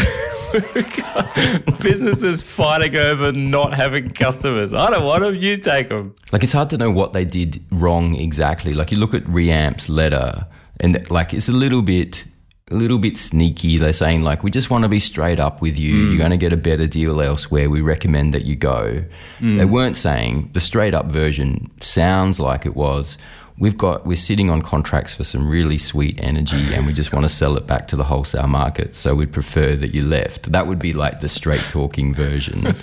we've 0.76 0.98
got 0.98 1.80
businesses 1.82 2.42
fighting 2.42 2.96
over 2.96 3.32
not 3.32 3.74
having 3.74 4.10
customers. 4.12 4.74
I 4.74 4.90
don't 4.90 5.04
want 5.04 5.24
them, 5.24 5.36
you 5.36 5.58
take 5.58 5.90
them. 5.90 6.16
Like 6.32 6.44
it's 6.44 6.54
hard 6.54 6.70
to 6.72 6.78
know 6.78 6.92
what 6.92 7.14
they 7.14 7.26
did 7.26 7.64
wrong 7.72 8.16
exactly. 8.16 8.74
Like 8.74 8.92
you 8.92 8.98
look 8.98 9.14
at 9.14 9.24
Reamp's 9.28 9.90
letter, 9.90 10.48
and 10.80 11.10
like 11.10 11.34
it's 11.34 11.50
a 11.50 11.54
little 11.54 11.82
bit, 11.82 12.26
a 12.72 12.76
little 12.76 13.00
bit 13.00 13.18
sneaky. 13.18 13.78
They're 13.78 13.94
saying 13.94 14.22
like, 14.22 14.44
we 14.44 14.52
just 14.52 14.70
want 14.70 14.84
to 14.84 14.90
be 14.90 15.00
straight 15.00 15.40
up 15.40 15.62
with 15.62 15.78
you. 15.80 15.96
Mm. 15.96 16.10
You're 16.10 16.20
going 16.20 16.32
to 16.32 16.38
get 16.38 16.54
a 16.54 16.58
better 16.58 16.88
deal 16.88 17.20
elsewhere. 17.20 17.70
We 17.70 17.82
recommend 17.82 18.34
that 18.34 18.46
you 18.46 18.56
go. 18.56 19.04
Mm. 19.40 19.58
They 19.58 19.66
weren't 19.66 19.98
saying 19.98 20.52
the 20.54 20.60
straight 20.60 20.94
up 20.94 21.08
version. 21.08 21.72
Sounds 21.82 22.40
like 22.40 22.66
it 22.66 22.76
was. 22.76 23.18
We've 23.60 23.78
got 23.78 24.06
we're 24.06 24.16
sitting 24.16 24.50
on 24.50 24.62
contracts 24.62 25.14
for 25.14 25.26
some 25.26 25.50
really 25.50 25.78
sweet 25.78 26.18
energy, 26.24 26.74
and 26.74 26.88
we 26.88 26.94
just 26.94 27.12
want 27.12 27.26
to 27.26 27.30
sell 27.30 27.58
it 27.58 27.68
back 27.68 27.88
to 27.90 27.98
the 27.98 28.06
wholesale 28.06 28.48
market. 28.48 28.96
So 28.96 29.16
we'd 29.16 29.34
prefer 29.34 29.76
that 29.76 29.94
you 29.94 30.06
left. 30.06 30.52
That 30.54 30.66
would 30.66 30.80
be 30.80 30.94
like 30.94 31.20
the 31.20 31.28
straight 31.28 31.60
talking 31.70 32.14
version. 32.14 32.74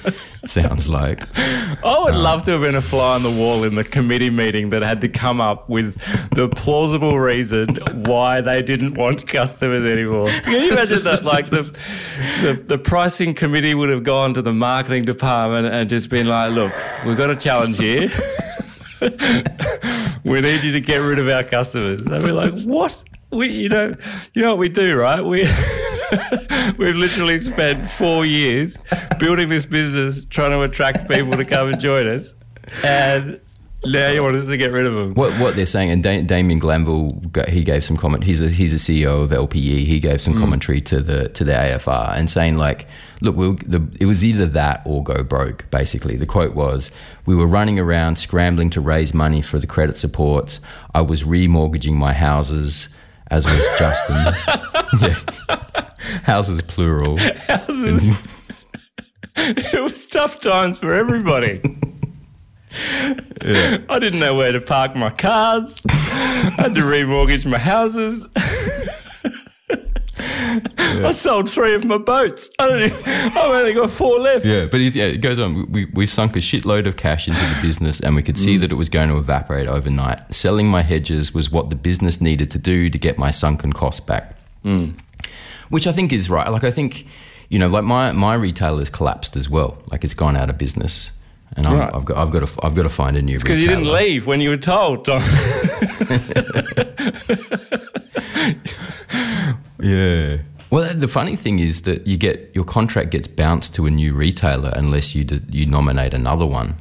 sounds 0.45 0.87
like. 0.87 1.26
I 1.83 2.02
would 2.04 2.14
um, 2.14 2.23
love 2.23 2.42
to 2.45 2.52
have 2.52 2.61
been 2.61 2.75
a 2.75 2.83
fly 2.83 3.14
on 3.14 3.23
the 3.23 3.30
wall 3.30 3.64
in 3.64 3.75
the 3.75 3.85
committee 3.85 4.28
meeting 4.28 4.68
that 4.71 4.83
had 4.83 5.00
to 5.00 5.09
come 5.09 5.40
up 5.40 5.68
with 5.71 5.97
the 6.33 6.49
plausible 6.50 7.18
reason 7.18 7.76
why 8.04 8.42
they 8.42 8.61
didn't 8.62 8.95
want 8.95 9.26
customers 9.26 9.83
anymore. 9.83 10.28
Can 10.28 10.61
you 10.61 10.73
imagine 10.73 11.04
that? 11.04 11.25
Like 11.25 11.49
the, 11.49 11.62
the 12.42 12.62
the 12.66 12.78
pricing 12.78 13.33
committee 13.33 13.75
would 13.75 13.88
have 13.88 14.04
gone 14.04 14.35
to 14.35 14.42
the 14.42 14.52
marketing 14.52 15.06
department 15.06 15.73
and 15.73 15.88
just 15.88 16.11
been 16.11 16.26
like, 16.26 16.52
"Look, 16.52 16.73
we've 17.06 17.16
got 17.16 17.30
a 17.30 17.37
challenge 17.37 17.78
here. 17.78 18.11
We 20.30 20.40
need 20.40 20.62
you 20.62 20.73
to 20.73 20.80
get 20.80 20.99
rid 20.99 21.18
of 21.18 21.28
our 21.28 21.45
customers." 21.45 22.02
They'd 22.04 22.23
be 22.23 22.33
like, 22.33 22.52
"What?" 22.62 23.02
We, 23.30 23.49
you 23.49 23.68
know, 23.68 23.95
you 24.35 24.42
know 24.42 24.50
what 24.50 24.59
we 24.59 24.68
do, 24.68 24.97
right? 24.97 25.23
We 25.23 25.45
we've 26.78 26.95
literally 26.95 27.38
spent 27.38 27.87
four 27.88 28.25
years 28.25 28.78
building 29.18 29.49
this 29.49 29.66
business, 29.66 30.25
trying 30.25 30.52
to 30.52 30.62
attract 30.62 31.09
people 31.09 31.37
to 31.37 31.45
come 31.45 31.68
and 31.68 31.80
join 31.80 32.06
us, 32.06 32.35
and 32.85 33.40
now 33.93 34.11
you 34.11 34.23
want 34.23 34.37
us 34.37 34.47
to 34.47 34.57
get 34.57 34.73
rid 34.73 34.87
of 34.87 34.95
them. 34.95 35.14
What 35.14 35.33
what 35.40 35.57
they're 35.57 35.66
saying, 35.66 35.90
and 35.90 36.02
da- 36.02 36.23
Damien 36.23 36.59
Glanville, 36.59 37.21
he 37.49 37.64
gave 37.64 37.85
some 37.85 37.97
comment. 37.97 38.25
He's 38.25 38.40
a 38.40 38.49
he's 38.49 38.73
a 38.73 38.76
CEO 38.76 39.23
of 39.23 39.31
LPE. 39.31 39.85
He 39.87 40.00
gave 40.00 40.21
some 40.21 40.35
mm. 40.35 40.40
commentary 40.40 40.81
to 40.83 41.00
the 41.00 41.28
to 41.31 41.45
the 41.45 41.52
AFR 41.52 42.16
and 42.16 42.31
saying 42.31 42.57
like, 42.57 42.87
look, 43.21 43.37
we'll, 43.37 43.55
the, 43.55 43.87
it 44.00 44.07
was 44.07 44.25
either 44.25 44.47
that 44.47 44.83
or 44.85 45.02
go 45.02 45.23
broke. 45.23 45.71
Basically, 45.71 46.16
the 46.16 46.26
quote 46.26 46.55
was, 46.55 46.90
"We 47.25 47.35
were 47.35 47.47
running 47.47 47.78
around 47.78 48.16
scrambling 48.16 48.71
to 48.71 48.81
raise 48.81 49.14
money 49.14 49.43
for 49.43 49.59
the 49.59 49.66
credit 49.66 49.97
supports. 49.97 50.61
I 50.95 51.02
was 51.02 51.23
remortgaging 51.23 51.95
my 51.95 52.12
houses." 52.12 52.88
As 53.28 53.45
was 53.45 53.69
Justin. 53.76 54.16
yeah. 55.00 55.90
Houses 56.23 56.62
plural. 56.62 57.19
Houses. 57.19 58.25
it 59.37 59.83
was 59.83 60.07
tough 60.07 60.40
times 60.40 60.78
for 60.78 60.95
everybody. 60.95 61.61
I 63.88 63.99
didn't 64.00 64.21
know 64.21 64.35
where 64.35 64.52
to 64.52 64.61
park 64.61 64.97
my 64.97 65.11
cars. 65.11 65.80
I 65.88 66.54
had 66.59 66.75
to 66.75 66.83
remortgage 66.83 67.47
my 67.47 67.59
houses. 67.59 68.28
I 70.78 71.12
sold 71.12 71.50
three 71.50 71.75
of 71.75 71.85
my 71.85 71.99
boats. 71.99 72.50
I 72.59 72.66
don't. 72.68 72.83
Even, 72.83 72.99
I've 73.04 73.54
only 73.54 73.75
got 73.75 73.90
four 73.90 74.18
left. 74.18 74.45
Yeah, 74.45 74.66
but 74.66 74.80
yeah, 74.80 75.04
it 75.04 75.21
goes 75.21 75.38
on. 75.38 75.71
We, 75.71 75.87
we've 75.87 76.11
sunk 76.11 76.37
a 76.37 76.40
shitload 76.40 76.87
of 76.87 76.97
cash 76.97 77.28
into 77.28 77.40
the 77.40 77.59
business 77.61 78.00
and 78.00 78.16
we 78.16 78.23
could 78.23 78.38
see 78.38 78.56
mm. 78.56 78.61
that 78.61 78.73
it 78.73 78.76
was 78.76 78.88
going 78.88 79.09
to 79.09 79.18
evaporate 79.18 79.66
overnight. 79.68 80.35
Selling 80.35 80.66
my 80.68 80.83
hedges 80.83 81.35
was 81.35 81.50
what 81.50 81.71
the 81.71 81.76
business 81.76 82.21
needed 82.21 82.50
to 82.50 82.59
do 82.59 82.88
to 82.90 82.99
get 82.99 83.18
my 83.18 83.30
sunken 83.30 83.73
costs 83.73 84.00
back. 84.00 84.37
Mm. 84.64 84.99
Which 85.68 85.87
I 85.87 85.92
think 85.92 86.12
is 86.12 86.30
right. 86.30 86.49
Like, 86.49 86.64
I 86.64 86.71
think, 86.71 87.06
you 87.49 87.59
know, 87.59 87.68
like 87.68 87.85
my, 87.85 88.12
my 88.12 88.37
has 88.38 88.90
collapsed 88.90 89.37
as 89.37 89.50
well. 89.50 89.83
Like, 89.90 90.04
it's 90.04 90.14
gone 90.14 90.37
out 90.37 90.49
of 90.49 90.59
business. 90.59 91.12
And 91.57 91.65
Right. 91.67 91.91
I've, 91.95 92.05
got, 92.05 92.17
I've, 92.19 92.31
got 92.31 92.47
to, 92.47 92.65
I've 92.67 92.75
got 92.75 92.83
to 92.83 92.89
find 92.91 93.17
a 93.17 93.23
new 93.23 93.39
Because 93.39 93.63
you 93.63 93.69
didn't 93.69 93.91
leave 93.91 94.27
when 94.27 94.41
you 94.43 94.51
were 94.51 94.57
told. 94.59 95.09
Yeah. 99.81 100.39
Well, 100.71 100.93
the 100.95 101.07
funny 101.09 101.37
thing 101.37 101.59
is 101.59 101.83
that 101.83 102.07
you 102.07 102.17
get 102.17 102.51
your 102.55 102.65
contract 102.65 103.11
gets 103.11 103.29
bounced 103.29 103.75
to 103.77 103.87
a 103.87 103.91
new 103.91 104.15
retailer 104.15 104.73
unless 104.75 105.15
you 105.15 105.25
d- 105.25 105.41
you 105.51 105.67
nominate 105.67 106.13
another 106.15 106.47
one. 106.47 106.77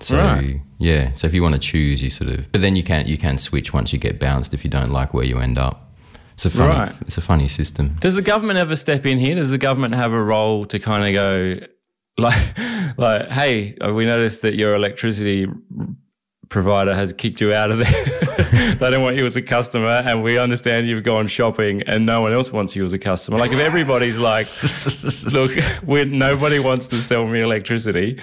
So 0.00 0.16
Right. 0.16 0.60
yeah, 0.78 1.12
so 1.14 1.26
if 1.28 1.34
you 1.34 1.42
want 1.42 1.54
to 1.54 1.60
choose, 1.60 2.02
you 2.02 2.10
sort 2.10 2.30
of, 2.30 2.50
but 2.50 2.60
then 2.62 2.74
you 2.74 2.82
can 2.82 3.06
you 3.06 3.16
can 3.18 3.38
switch 3.38 3.72
once 3.72 3.92
you 3.92 3.98
get 3.98 4.18
bounced 4.18 4.52
if 4.54 4.64
you 4.64 4.70
don't 4.70 4.90
like 4.90 5.14
where 5.14 5.24
you 5.24 5.38
end 5.38 5.58
up. 5.58 5.92
It's 6.34 6.46
a 6.46 6.50
funny 6.50 6.74
Right. 6.80 6.92
it's 7.02 7.16
a 7.18 7.20
funny 7.20 7.46
system. 7.48 7.96
Does 8.00 8.14
the 8.14 8.22
government 8.22 8.58
ever 8.58 8.74
step 8.74 9.06
in 9.06 9.18
here? 9.18 9.36
Does 9.36 9.50
the 9.50 9.58
government 9.58 9.94
have 9.94 10.12
a 10.12 10.22
role 10.22 10.64
to 10.66 10.78
kind 10.80 11.04
of 11.06 11.12
go, 11.12 11.60
like, 12.18 12.58
like, 12.98 13.28
hey, 13.28 13.76
we 13.92 14.04
noticed 14.04 14.42
that 14.42 14.54
your 14.54 14.74
electricity 14.74 15.46
provider 16.48 16.94
has 16.94 17.12
kicked 17.12 17.40
you 17.40 17.52
out 17.52 17.70
of 17.70 17.78
there. 17.78 18.74
they 18.74 18.90
don't 18.90 19.02
want 19.02 19.16
you 19.16 19.24
as 19.24 19.36
a 19.36 19.42
customer, 19.42 20.02
and 20.04 20.22
we 20.22 20.38
understand 20.38 20.86
you've 20.86 21.02
gone 21.02 21.26
shopping, 21.26 21.82
and 21.82 22.06
no 22.06 22.20
one 22.20 22.32
else 22.32 22.52
wants 22.52 22.76
you 22.76 22.84
as 22.84 22.92
a 22.92 22.98
customer. 22.98 23.38
Like, 23.38 23.52
if 23.52 23.58
everybody's 23.58 24.18
like, 24.18 24.46
look, 25.32 25.50
nobody 26.08 26.58
wants 26.58 26.86
to 26.88 26.96
sell 26.96 27.26
me 27.26 27.40
electricity. 27.40 28.20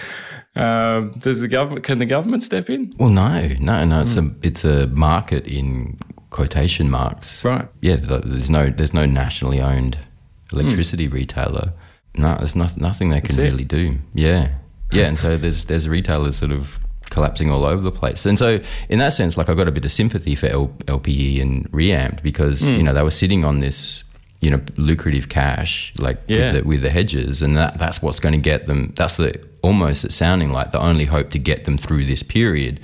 Um, 0.55 1.13
does 1.19 1.41
the 1.41 1.47
government? 1.47 1.83
Can 1.83 1.99
the 1.99 2.05
government 2.05 2.43
step 2.43 2.69
in? 2.69 2.93
Well, 2.97 3.09
no, 3.09 3.47
no, 3.59 3.85
no. 3.85 4.01
It's 4.01 4.17
a 4.17 4.35
it's 4.41 4.63
a 4.63 4.87
market 4.87 5.47
in 5.47 5.97
quotation 6.31 6.89
marks. 6.89 7.43
Right. 7.45 7.67
Yeah. 7.81 7.97
There's 7.97 8.49
no 8.49 8.67
there's 8.67 8.93
no 8.93 9.05
nationally 9.05 9.61
owned 9.61 9.97
electricity 10.51 11.07
retailer. 11.07 11.73
No, 12.15 12.35
there's 12.37 12.55
not, 12.55 12.77
nothing 12.77 13.09
they 13.09 13.21
can 13.21 13.35
really 13.35 13.63
do. 13.65 13.97
Yeah. 14.13 14.49
Yeah. 14.91 15.05
And 15.07 15.17
so 15.19 15.37
there's 15.43 15.65
there's 15.65 15.87
retailers 15.87 16.35
sort 16.37 16.51
of 16.51 16.79
collapsing 17.09 17.49
all 17.51 17.65
over 17.65 17.81
the 17.81 17.91
place. 17.91 18.25
And 18.25 18.37
so 18.37 18.59
in 18.89 18.99
that 18.99 19.13
sense, 19.13 19.37
like 19.37 19.49
I 19.49 19.53
got 19.53 19.67
a 19.67 19.71
bit 19.71 19.85
of 19.85 19.91
sympathy 19.91 20.35
for 20.35 20.47
L- 20.47 20.73
LPE 20.85 21.41
and 21.41 21.67
Reamped 21.71 22.21
because 22.23 22.71
you 22.71 22.83
know 22.83 22.93
they 22.93 23.03
were 23.03 23.11
sitting 23.11 23.43
on 23.45 23.59
this 23.59 24.03
you 24.41 24.49
know 24.49 24.61
lucrative 24.77 25.27
cash 25.27 25.91
like 25.97 26.17
Yeah. 26.27 26.37
with, 26.53 26.53
the, 26.63 26.67
with 26.67 26.81
the 26.81 26.89
hedges, 26.89 27.41
and 27.41 27.55
that 27.57 27.77
that's 27.77 28.01
what's 28.01 28.19
going 28.19 28.33
to 28.33 28.41
get 28.41 28.65
them. 28.65 28.93
That's 28.95 29.17
the 29.17 29.33
almost 29.61 30.05
it's 30.05 30.15
sounding 30.15 30.49
like 30.51 30.71
the 30.71 30.79
only 30.79 31.05
hope 31.05 31.29
to 31.31 31.39
get 31.39 31.65
them 31.65 31.77
through 31.77 32.05
this 32.05 32.23
period 32.23 32.79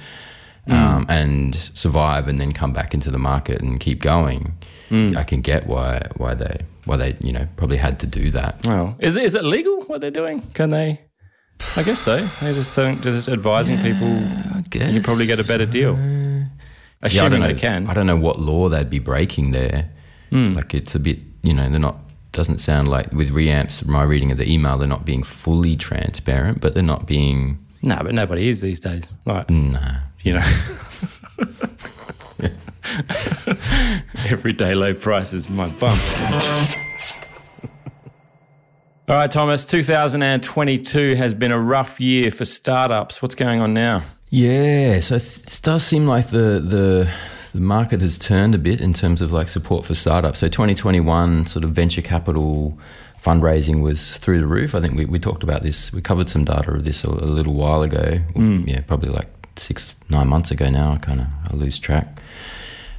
um, 0.67 1.05
and 1.09 1.53
survive, 1.55 2.27
and 2.27 2.39
then 2.39 2.51
come 2.51 2.73
back 2.73 2.93
into 2.93 3.11
the 3.11 3.19
market 3.19 3.61
and 3.61 3.79
keep 3.79 4.01
going. 4.01 4.57
Mm. 4.89 5.15
I 5.15 5.23
can 5.23 5.41
get 5.41 5.65
why 5.67 6.01
why 6.17 6.33
they 6.35 6.57
why 6.85 6.97
they 6.97 7.15
you 7.23 7.31
know 7.31 7.47
probably 7.57 7.77
had 7.77 7.99
to 8.01 8.07
do 8.07 8.29
that. 8.31 8.65
Well, 8.65 8.95
is 8.99 9.15
it, 9.17 9.23
is 9.23 9.33
it 9.35 9.43
legal 9.43 9.81
what 9.85 10.01
they're 10.01 10.11
doing? 10.11 10.41
Can 10.53 10.69
they? 10.69 11.01
I 11.75 11.83
guess 11.83 11.99
so. 11.99 12.17
They're 12.41 12.53
just 12.53 12.75
just 13.01 13.29
advising 13.29 13.81
people. 13.81 14.07
You 14.73 15.01
probably 15.01 15.25
get 15.25 15.39
a 15.39 15.43
better 15.47 15.65
deal. 15.65 15.93
Yeah, 15.97 16.45
I 17.01 17.07
Assuming 17.07 17.31
don't 17.31 17.39
know. 17.41 17.47
they 17.53 17.59
can. 17.59 17.87
I 17.87 17.93
don't 17.93 18.07
know 18.07 18.17
what 18.17 18.39
law 18.39 18.69
they'd 18.69 18.89
be 18.89 18.99
breaking 18.99 19.51
there. 19.51 19.89
Hmm. 20.31 20.49
Like 20.53 20.73
it's 20.73 20.95
a 20.95 20.99
bit, 20.99 21.19
you 21.43 21.53
know, 21.53 21.69
they're 21.69 21.79
not. 21.79 21.97
Doesn't 22.31 22.57
sound 22.57 22.87
like 22.89 23.13
with 23.13 23.31
reamps. 23.31 23.85
My 23.85 24.03
reading 24.03 24.31
of 24.31 24.37
the 24.37 24.51
email, 24.51 24.77
they're 24.77 24.87
not 24.87 25.05
being 25.05 25.23
fully 25.23 25.75
transparent, 25.77 26.59
but 26.61 26.73
they're 26.73 26.83
not 26.83 27.07
being. 27.07 27.65
No, 27.81 27.97
but 28.03 28.13
nobody 28.13 28.49
is 28.49 28.59
these 28.61 28.79
days. 28.81 29.07
Like, 29.25 29.49
Nah. 29.49 29.99
you 30.23 30.33
know. 30.33 30.45
Everyday 34.27 34.73
low 34.73 34.93
prices, 34.93 35.49
my 35.49 35.67
bum. 35.69 35.97
All 39.07 39.15
right, 39.15 39.29
Thomas, 39.29 39.65
2022 39.65 41.15
has 41.15 41.33
been 41.33 41.51
a 41.51 41.59
rough 41.59 42.01
year 42.01 42.31
for 42.31 42.43
startups. 42.43 43.21
What's 43.21 43.35
going 43.35 43.61
on 43.61 43.73
now? 43.73 44.01
Yeah, 44.31 44.99
so 44.99 45.17
it 45.17 45.59
does 45.61 45.83
seem 45.83 46.07
like 46.07 46.27
the 46.27 46.59
the 46.59 47.11
the 47.53 47.61
market 47.61 48.01
has 48.01 48.17
turned 48.17 48.55
a 48.55 48.57
bit 48.57 48.81
in 48.81 48.93
terms 48.93 49.21
of 49.21 49.31
like 49.31 49.47
support 49.47 49.85
for 49.85 49.93
startups. 49.93 50.39
So 50.39 50.47
2021 50.49 51.45
sort 51.45 51.63
of 51.63 51.71
venture 51.71 52.01
capital 52.01 52.77
fundraising 53.21 53.81
was 53.81 54.17
through 54.17 54.39
the 54.39 54.47
roof. 54.47 54.75
I 54.75 54.81
think 54.81 54.95
we, 54.95 55.05
we 55.05 55.19
talked 55.19 55.43
about 55.43 55.63
this. 55.63 55.93
We 55.93 56.01
covered 56.01 56.29
some 56.29 56.43
data 56.43 56.71
of 56.71 56.83
this 56.83 57.03
a, 57.03 57.09
a 57.09 57.11
little 57.11 57.53
while 57.53 57.81
ago. 57.83 58.17
Hmm. 58.33 58.63
Yeah, 58.65 58.81
probably 58.81 59.09
like 59.09 59.27
six 59.57 59.93
nine 60.09 60.27
months 60.27 60.51
ago 60.51 60.69
now. 60.69 60.93
I 60.93 60.97
kind 60.97 61.21
of 61.21 61.27
I 61.51 61.55
lose 61.55 61.79
track. 61.79 62.21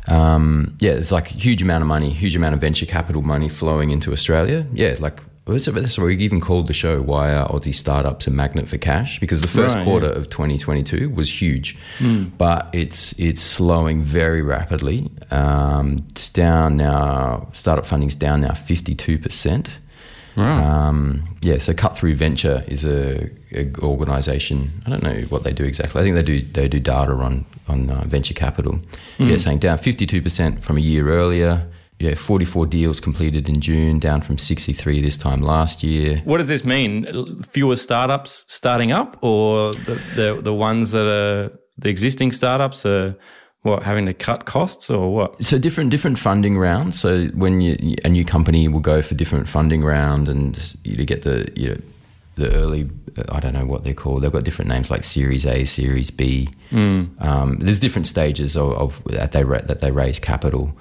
Um, 0.09 0.77
yeah, 0.81 0.93
it's 0.93 1.11
like 1.13 1.31
a 1.31 1.35
huge 1.35 1.63
amount 1.63 1.83
of 1.83 1.89
money, 1.89 2.11
huge 2.11 2.37
amount 2.37 2.55
of 2.55 2.61
venture 2.61 2.87
capital 2.87 3.23
money 3.23 3.49
flowing 3.49 3.91
into 3.91 4.13
Australia. 4.13 4.67
Yeah, 4.73 4.95
like 5.01 5.21
that's 5.47 5.99
why 5.99 6.05
we 6.05 6.17
even 6.17 6.41
called 6.41 6.67
the 6.67 6.73
show 6.73 7.01
"Why 7.01 7.33
Are 7.35 7.49
Aussie 7.49 7.75
Startups 7.75 8.27
a 8.27 8.31
Magnet 8.31 8.69
for 8.69 8.79
Cash?" 8.79 9.21
Because 9.21 9.43
the 9.43 9.49
first 9.49 9.77
Right, 9.77 9.85
quarter 9.85 10.09
of 10.11 10.29
2022 10.29 11.11
was 11.11 11.41
huge, 11.41 11.77
but 12.37 12.69
it's 12.73 13.13
it's 13.19 13.43
slowing 13.43 14.03
very 14.03 14.43
rapidly. 14.43 15.09
Um, 15.31 16.05
it's 16.11 16.31
down 16.31 16.77
now. 16.77 17.49
Startup 17.53 17.87
funding's 17.87 18.17
down 18.17 18.41
now 18.41 18.55
52 18.55 19.19
Um, 20.37 21.25
yeah, 21.40 21.59
so 21.59 21.73
Cut 21.73 21.97
Through 21.97 22.14
Venture 22.14 22.64
is 22.69 22.85
a, 22.85 23.31
a 23.52 23.73
organisation. 23.83 24.69
I 24.87 24.90
don't 24.90 25.02
know 25.02 25.14
what 25.28 25.45
they 25.45 25.52
do 25.52 25.64
exactly. 25.64 26.00
I 26.00 26.05
think 26.05 26.14
they 26.14 26.23
do 26.23 26.40
they 26.40 26.69
do 26.69 26.81
data 26.81 27.12
on 27.12 27.45
on 27.69 27.90
uh, 27.90 28.05
venture 28.05 28.35
capital. 28.35 28.81
Yeah, 29.19 29.37
saying 29.38 29.61
down 29.61 29.78
fifty 29.78 30.07
two 30.07 30.23
percent 30.23 30.62
from 30.62 30.76
a 30.76 30.81
year 30.81 31.09
earlier. 31.09 31.69
Yeah, 31.99 32.14
forty 32.14 32.45
four 32.45 32.66
deals 32.66 33.00
completed 33.00 33.49
in 33.49 33.61
June, 33.61 33.99
down 33.99 34.21
from 34.21 34.37
sixty 34.37 34.75
three 34.75 35.00
this 35.00 35.16
time 35.16 35.40
last 35.40 35.83
year. 35.83 36.21
What 36.25 36.38
does 36.38 36.49
this 36.49 36.64
mean? 36.64 37.43
Fewer 37.43 37.76
startups 37.76 38.45
starting 38.49 38.93
up, 38.93 39.16
or 39.23 39.73
the, 39.73 39.95
the, 40.14 40.40
the 40.43 40.55
ones 40.55 40.90
that 40.90 41.07
are 41.07 41.59
the 41.78 41.88
existing 41.88 42.33
startups 42.33 42.85
are 42.85 43.16
what 43.66 43.82
having 43.82 44.06
to 44.06 44.14
cut 44.14 44.46
costs, 44.46 44.88
or 44.88 45.12
what? 45.12 45.44
So 45.44 45.58
different 45.58 45.90
different 45.90 46.18
funding 46.18 46.56
rounds. 46.56 46.99
So 46.99 47.26
when 47.35 47.61
you, 47.61 47.96
a 48.04 48.08
new 48.08 48.25
company 48.25 48.68
will 48.68 48.80
go 48.80 49.02
for 49.02 49.14
different 49.14 49.49
funding 49.49 49.85
round, 49.85 50.28
and 50.28 50.76
you 50.85 51.04
get 51.04 51.23
the 51.23 51.50
you 51.54 51.68
know, 51.70 51.80
the 52.37 52.54
early 52.54 52.88
I 53.28 53.40
don't 53.40 53.54
know 53.54 53.66
what 53.66 53.85
they're 53.85 53.94
called. 53.94 54.23
They've 54.23 54.32
got 54.32 54.44
different 54.44 54.70
names 54.70 54.90
like 54.90 55.04
Series 55.04 55.44
A, 55.44 55.64
Series 55.64 56.11
B. 56.11 56.49
Um, 57.18 57.58
there's 57.61 57.80
different 57.80 58.06
stages 58.06 58.56
of, 58.56 58.73
of 58.73 59.04
that 59.04 59.32
they 59.32 59.42
that 59.42 59.80
they 59.80 59.90
raise 59.90 60.18
capital. 60.18 60.73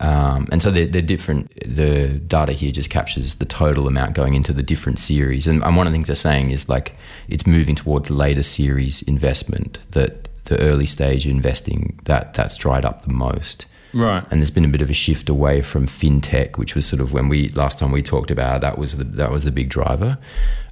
Um, 0.00 0.48
and 0.50 0.62
so 0.62 0.70
they're, 0.70 0.86
they're 0.86 1.02
different. 1.02 1.52
The 1.62 2.08
data 2.08 2.52
here 2.52 2.72
just 2.72 2.88
captures 2.88 3.34
the 3.34 3.44
total 3.44 3.86
amount 3.86 4.14
going 4.14 4.34
into 4.34 4.54
the 4.54 4.62
different 4.62 4.98
series. 4.98 5.46
And, 5.46 5.62
and 5.62 5.76
one 5.76 5.86
of 5.86 5.92
the 5.92 5.94
things 5.96 6.08
they're 6.08 6.14
saying 6.16 6.52
is 6.52 6.70
like 6.70 6.96
it's 7.28 7.46
moving 7.46 7.76
towards 7.76 8.10
later 8.10 8.42
series 8.42 9.02
investment. 9.02 9.78
That 9.90 10.29
the 10.44 10.58
early 10.60 10.86
stage 10.86 11.26
investing 11.26 11.98
that 12.04 12.34
that's 12.34 12.56
dried 12.56 12.84
up 12.84 13.02
the 13.02 13.12
most. 13.12 13.66
Right. 13.92 14.22
And 14.30 14.40
there's 14.40 14.52
been 14.52 14.64
a 14.64 14.68
bit 14.68 14.82
of 14.82 14.90
a 14.90 14.94
shift 14.94 15.28
away 15.28 15.62
from 15.62 15.86
fintech, 15.86 16.56
which 16.58 16.76
was 16.76 16.86
sort 16.86 17.00
of 17.02 17.12
when 17.12 17.28
we 17.28 17.48
last 17.50 17.78
time 17.80 17.90
we 17.90 18.02
talked 18.02 18.30
about 18.30 18.60
that 18.60 18.78
was 18.78 18.96
the 18.98 19.04
that 19.04 19.32
was 19.32 19.42
the 19.44 19.50
big 19.50 19.68
driver. 19.68 20.16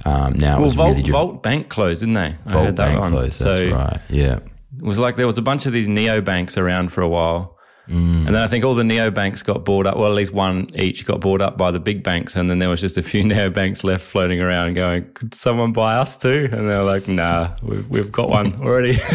Um, 0.04 0.34
now 0.34 0.58
Well, 0.58 0.66
it's 0.66 0.74
Volt, 0.76 0.90
really 0.90 1.02
dri- 1.02 1.12
Volt 1.12 1.42
Bank 1.42 1.68
closed, 1.68 2.00
didn't 2.00 2.14
they? 2.14 2.34
I 2.46 2.64
that 2.70 2.76
Bank 2.76 3.00
one. 3.00 3.10
closed. 3.12 3.40
That's 3.44 3.58
so 3.58 3.70
right. 3.72 3.98
Yeah. 4.08 4.36
it 4.76 4.82
was 4.84 5.00
like 5.00 5.16
there 5.16 5.26
was 5.26 5.36
a 5.38 5.42
bunch 5.42 5.66
of 5.66 5.72
these 5.72 5.88
neo 5.88 6.20
banks 6.20 6.56
around 6.56 6.92
for 6.92 7.00
a 7.02 7.08
while. 7.08 7.57
Mm. 7.88 8.26
And 8.26 8.34
then 8.34 8.42
I 8.42 8.46
think 8.46 8.64
all 8.64 8.74
the 8.74 8.82
neobanks 8.82 9.42
got 9.44 9.64
bought 9.64 9.86
up. 9.86 9.96
Well, 9.96 10.08
at 10.08 10.14
least 10.14 10.32
one 10.32 10.70
each 10.74 11.06
got 11.06 11.20
bought 11.20 11.40
up 11.40 11.56
by 11.56 11.70
the 11.70 11.80
big 11.80 12.02
banks, 12.02 12.36
and 12.36 12.48
then 12.50 12.58
there 12.58 12.68
was 12.68 12.80
just 12.80 12.98
a 12.98 13.02
few 13.02 13.22
neobanks 13.32 13.82
left 13.84 14.04
floating 14.04 14.40
around, 14.40 14.74
going, 14.74 15.10
"Could 15.14 15.32
someone 15.34 15.72
buy 15.72 15.96
us 15.96 16.16
too?" 16.18 16.48
And 16.52 16.68
they're 16.68 16.82
like, 16.82 17.08
"Nah, 17.08 17.56
we've, 17.62 17.88
we've 17.88 18.12
got 18.12 18.28
one 18.28 18.52
already." 18.60 18.98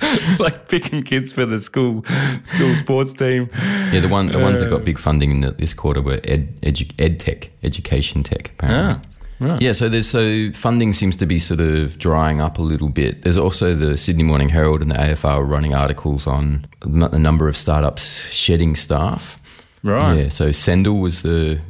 like 0.38 0.68
picking 0.68 1.02
kids 1.02 1.32
for 1.32 1.44
the 1.44 1.58
school 1.58 2.04
school 2.42 2.74
sports 2.74 3.12
team. 3.12 3.50
Yeah, 3.92 4.00
the 4.00 4.08
one 4.08 4.28
the 4.28 4.38
ones 4.38 4.60
that 4.60 4.68
Uh. 4.68 4.76
got 4.76 4.84
big 4.84 4.98
funding 4.98 5.30
in 5.32 5.40
the, 5.40 5.50
this 5.52 5.74
quarter 5.74 6.00
were 6.00 6.20
ed, 6.24 6.60
edu, 6.60 6.88
ed 6.98 7.18
tech, 7.18 7.50
education 7.62 8.22
tech. 8.22 8.50
Apparently. 8.52 9.02
Right. 9.40 9.62
Yeah, 9.62 9.72
so 9.72 9.88
there's 9.88 10.08
so 10.08 10.50
funding 10.52 10.92
seems 10.92 11.14
to 11.16 11.26
be 11.26 11.38
sort 11.38 11.60
of 11.60 11.98
drying 11.98 12.40
up 12.40 12.58
a 12.58 12.62
little 12.62 12.88
bit. 12.88 13.22
There's 13.22 13.38
also 13.38 13.74
the 13.74 13.96
Sydney 13.96 14.24
Morning 14.24 14.48
Herald 14.48 14.82
and 14.82 14.90
the 14.90 14.96
AFR 14.96 15.48
running 15.48 15.74
articles 15.74 16.26
on 16.26 16.66
the 16.80 17.18
number 17.18 17.48
of 17.48 17.56
startups 17.56 18.30
shedding 18.32 18.74
staff. 18.74 19.40
Right. 19.84 20.14
Yeah, 20.14 20.28
so 20.28 20.50
Sendle 20.50 20.98
was 20.98 21.22
the 21.22 21.60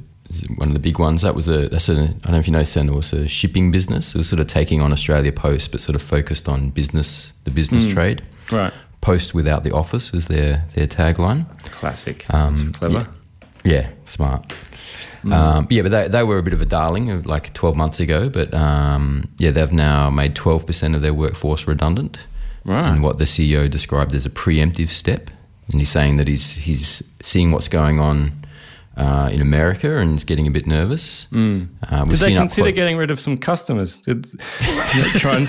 one 0.56 0.68
of 0.68 0.74
the 0.74 0.80
big 0.80 0.98
ones. 0.98 1.22
That 1.22 1.34
was 1.34 1.48
a 1.48 1.68
that's 1.68 1.88
a 1.88 1.92
I 1.92 2.06
don't 2.06 2.32
know 2.32 2.38
if 2.38 2.46
you 2.46 2.52
know 2.52 2.64
Sendle 2.64 2.96
was 2.96 3.12
a 3.12 3.28
shipping 3.28 3.70
business. 3.70 4.14
It 4.14 4.18
was 4.18 4.28
sort 4.28 4.40
of 4.40 4.46
taking 4.46 4.80
on 4.80 4.92
Australia 4.92 5.32
Post, 5.32 5.70
but 5.70 5.80
sort 5.80 5.96
of 5.96 6.02
focused 6.02 6.48
on 6.48 6.70
business, 6.70 7.32
the 7.44 7.50
business 7.50 7.84
hmm. 7.84 7.92
trade. 7.92 8.22
Right. 8.50 8.72
Post 9.00 9.34
without 9.34 9.62
the 9.62 9.72
office 9.72 10.14
is 10.14 10.28
their 10.28 10.64
their 10.74 10.86
tagline. 10.86 11.46
Classic. 11.64 12.24
Um, 12.32 12.54
that's 12.54 12.78
clever. 12.78 13.08
Yeah, 13.64 13.72
yeah, 13.72 13.90
smart. 14.06 14.52
Um, 15.32 15.66
yeah, 15.70 15.82
but 15.82 15.90
they, 15.90 16.08
they 16.08 16.22
were 16.22 16.38
a 16.38 16.42
bit 16.42 16.52
of 16.52 16.62
a 16.62 16.66
darling 16.66 17.22
like 17.22 17.52
12 17.54 17.76
months 17.76 18.00
ago. 18.00 18.28
But 18.28 18.52
um, 18.54 19.28
yeah, 19.38 19.50
they've 19.50 19.72
now 19.72 20.10
made 20.10 20.34
12% 20.34 20.94
of 20.94 21.02
their 21.02 21.14
workforce 21.14 21.66
redundant. 21.66 22.18
Right. 22.64 22.84
And 22.84 23.02
what 23.02 23.18
the 23.18 23.24
CEO 23.24 23.70
described 23.70 24.14
as 24.14 24.26
a 24.26 24.30
preemptive 24.30 24.88
step. 24.88 25.30
And 25.70 25.80
he's 25.80 25.90
saying 25.90 26.16
that 26.16 26.28
he's, 26.28 26.56
he's 26.56 27.02
seeing 27.22 27.52
what's 27.52 27.68
going 27.68 28.00
on 28.00 28.32
uh, 28.96 29.30
in 29.32 29.40
America 29.40 29.98
and 29.98 30.16
is 30.16 30.24
getting 30.24 30.46
a 30.46 30.50
bit 30.50 30.66
nervous. 30.66 31.26
Uh, 31.32 32.04
Did 32.04 32.18
they 32.18 32.34
consider 32.34 32.72
getting 32.72 32.96
rid 32.96 33.10
of 33.10 33.20
some 33.20 33.38
customers? 33.38 33.98
Did 33.98 34.26
try 35.18 35.36
and 35.36 35.48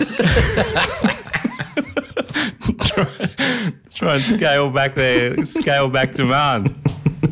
try, 2.79 3.05
try 3.93 4.13
and 4.13 4.21
scale 4.21 4.71
back 4.71 4.93
their 4.93 5.43
scale 5.45 5.89
back 5.89 6.13
demand? 6.13 6.75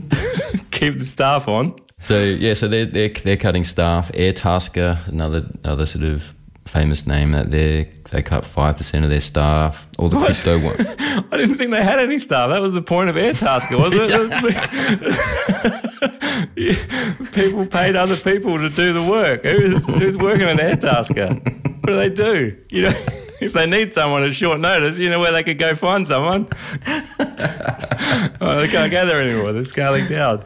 Keep 0.72 1.00
the 1.00 1.06
staff 1.06 1.48
on. 1.48 1.76
So 2.00 2.24
yeah, 2.24 2.54
so 2.54 2.68
they're 2.68 2.86
they're, 2.86 3.10
they're 3.10 3.38
cutting 3.38 3.64
staff. 3.64 4.12
Airtasker, 4.12 5.08
another 5.08 5.48
another 5.64 5.86
sort 5.86 6.06
of 6.06 6.36
famous 6.66 7.08
name 7.08 7.32
that 7.32 7.50
they 7.50 7.86
they 8.12 8.22
cut 8.22 8.46
five 8.46 8.78
percent 8.78 9.04
of 9.04 9.10
their 9.10 9.22
staff. 9.22 9.88
All 9.98 10.10
the 10.10 10.18
crypto 10.18 10.60
one. 10.60 10.76
I 11.32 11.38
didn't 11.38 11.56
think 11.56 11.72
they 11.72 11.84
had 11.84 12.00
any 12.00 12.20
staff. 12.20 12.50
That 12.52 12.62
was 12.62 12.74
the 12.76 12.82
point 12.82 13.10
of 13.10 13.16
Airtasker, 13.16 13.80
wasn't 13.80 14.12
it? 14.14 15.88
people 17.34 17.66
paid 17.66 17.96
other 17.96 18.16
people 18.16 18.58
to 18.58 18.70
do 18.70 18.94
the 18.94 19.08
work. 19.10 19.44
Who's, 19.44 19.86
who's 19.88 20.18
working 20.18 20.48
on 20.48 20.58
Airtasker? 20.58 21.34
What 21.82 21.86
do 21.86 21.96
they 21.96 22.10
do? 22.10 22.58
You 22.70 22.84
know, 22.84 22.94
if 23.42 23.54
they 23.54 23.66
need 23.66 23.94
someone 23.94 24.24
at 24.24 24.34
short 24.34 24.60
notice, 24.60 25.00
you 25.00 25.10
know 25.10 25.20
where 25.20 25.32
they 25.32 25.44
could 25.44 25.58
go 25.58 25.76
find 25.76 26.06
someone. 26.06 26.48
oh, 28.42 28.60
they 28.62 28.68
can't 28.68 28.92
go 28.92 29.06
there 29.06 29.22
anymore. 29.22 29.54
They're 29.54 29.64
scaling 29.64 30.08
down. 30.08 30.44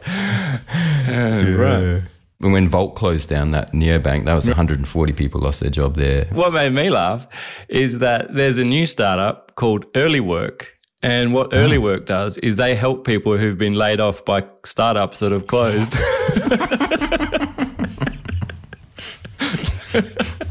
Uh, 1.08 1.54
Right. 1.56 2.02
And 2.42 2.52
when 2.52 2.68
Volt 2.68 2.96
closed 2.96 3.28
down 3.28 3.52
that 3.52 3.72
neobank, 3.72 4.24
that 4.24 4.34
was 4.34 4.48
140 4.48 5.12
people 5.12 5.40
lost 5.40 5.60
their 5.60 5.70
job 5.70 5.94
there. 5.94 6.24
What 6.32 6.52
made 6.52 6.72
me 6.72 6.90
laugh 6.90 7.26
is 7.68 8.00
that 8.00 8.34
there's 8.34 8.58
a 8.58 8.64
new 8.64 8.84
startup 8.84 9.54
called 9.54 9.84
Early 9.94 10.18
Work. 10.18 10.76
And 11.04 11.32
what 11.32 11.54
Early 11.54 11.78
Work 11.78 12.06
does 12.06 12.38
is 12.38 12.56
they 12.56 12.74
help 12.74 13.06
people 13.06 13.36
who've 13.36 13.58
been 13.58 13.74
laid 13.74 14.00
off 14.00 14.24
by 14.24 14.44
startups 14.64 15.20
that 15.20 15.30
have 15.30 15.46
closed. 15.46 15.94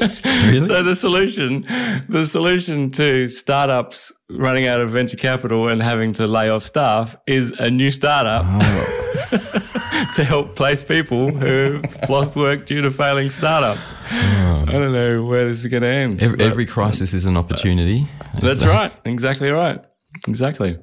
Really? 0.00 0.66
So 0.66 0.82
the 0.82 0.94
solution, 0.94 1.62
the 2.08 2.24
solution 2.24 2.90
to 2.92 3.28
startups 3.28 4.12
running 4.30 4.66
out 4.66 4.80
of 4.80 4.90
venture 4.90 5.16
capital 5.16 5.68
and 5.68 5.82
having 5.82 6.12
to 6.14 6.26
lay 6.26 6.48
off 6.50 6.62
staff 6.62 7.16
is 7.26 7.52
a 7.52 7.70
new 7.70 7.90
startup 7.90 8.44
oh. 8.46 10.10
to 10.14 10.24
help 10.24 10.54
place 10.56 10.82
people 10.82 11.30
who've 11.30 11.84
lost 12.08 12.36
work 12.36 12.66
due 12.66 12.80
to 12.82 12.90
failing 12.90 13.30
startups. 13.30 13.94
Oh. 14.12 14.64
I 14.68 14.72
don't 14.72 14.92
know 14.92 15.24
where 15.24 15.46
this 15.48 15.58
is 15.58 15.66
going 15.66 15.82
to 15.82 15.88
end. 15.88 16.22
Every, 16.22 16.40
every 16.44 16.66
crisis 16.66 17.14
is 17.14 17.24
an 17.24 17.36
opportunity. 17.36 18.06
that's 18.40 18.60
So- 18.60 18.68
right. 18.68 18.92
Exactly 19.04 19.50
right. 19.50 19.80
Exactly. 20.26 20.78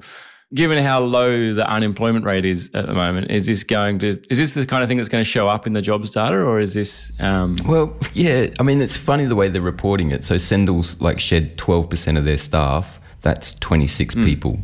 Given 0.56 0.82
how 0.82 1.02
low 1.02 1.54
the 1.54 1.70
unemployment 1.70 2.24
rate 2.26 2.46
is 2.46 2.72
at 2.74 2.88
the 2.88 2.94
moment, 2.94 3.30
is 3.30 3.46
this 3.46 3.64
going 3.66 4.00
to 4.00 4.18
is 4.30 4.38
this 4.38 4.54
the 4.54 4.66
kind 4.66 4.82
of 4.84 4.88
thing 4.88 4.98
that's 4.98 5.10
going 5.10 5.24
to 5.24 5.30
show 5.30 5.50
up 5.50 5.68
in 5.68 5.74
the 5.74 5.82
jobs 5.82 6.10
data, 6.12 6.38
or 6.38 6.60
is 6.60 6.74
this 6.74 7.12
um, 7.20 7.58
Well, 7.66 7.94
yeah. 8.14 8.48
I 8.60 8.64
mean, 8.64 8.82
it's 8.82 8.96
funny 8.98 9.26
the 9.26 9.36
way 9.36 9.50
they're 9.50 9.62
reporting 9.62 10.12
it. 10.12 10.24
So 10.24 10.38
Sendle's 10.38 11.00
like 11.02 11.20
shed 11.20 11.58
12% 11.58 12.18
of 12.18 12.24
their 12.26 12.38
staff. 12.38 13.00
That's 13.22 13.54
26 13.56 14.16
people. 14.16 14.60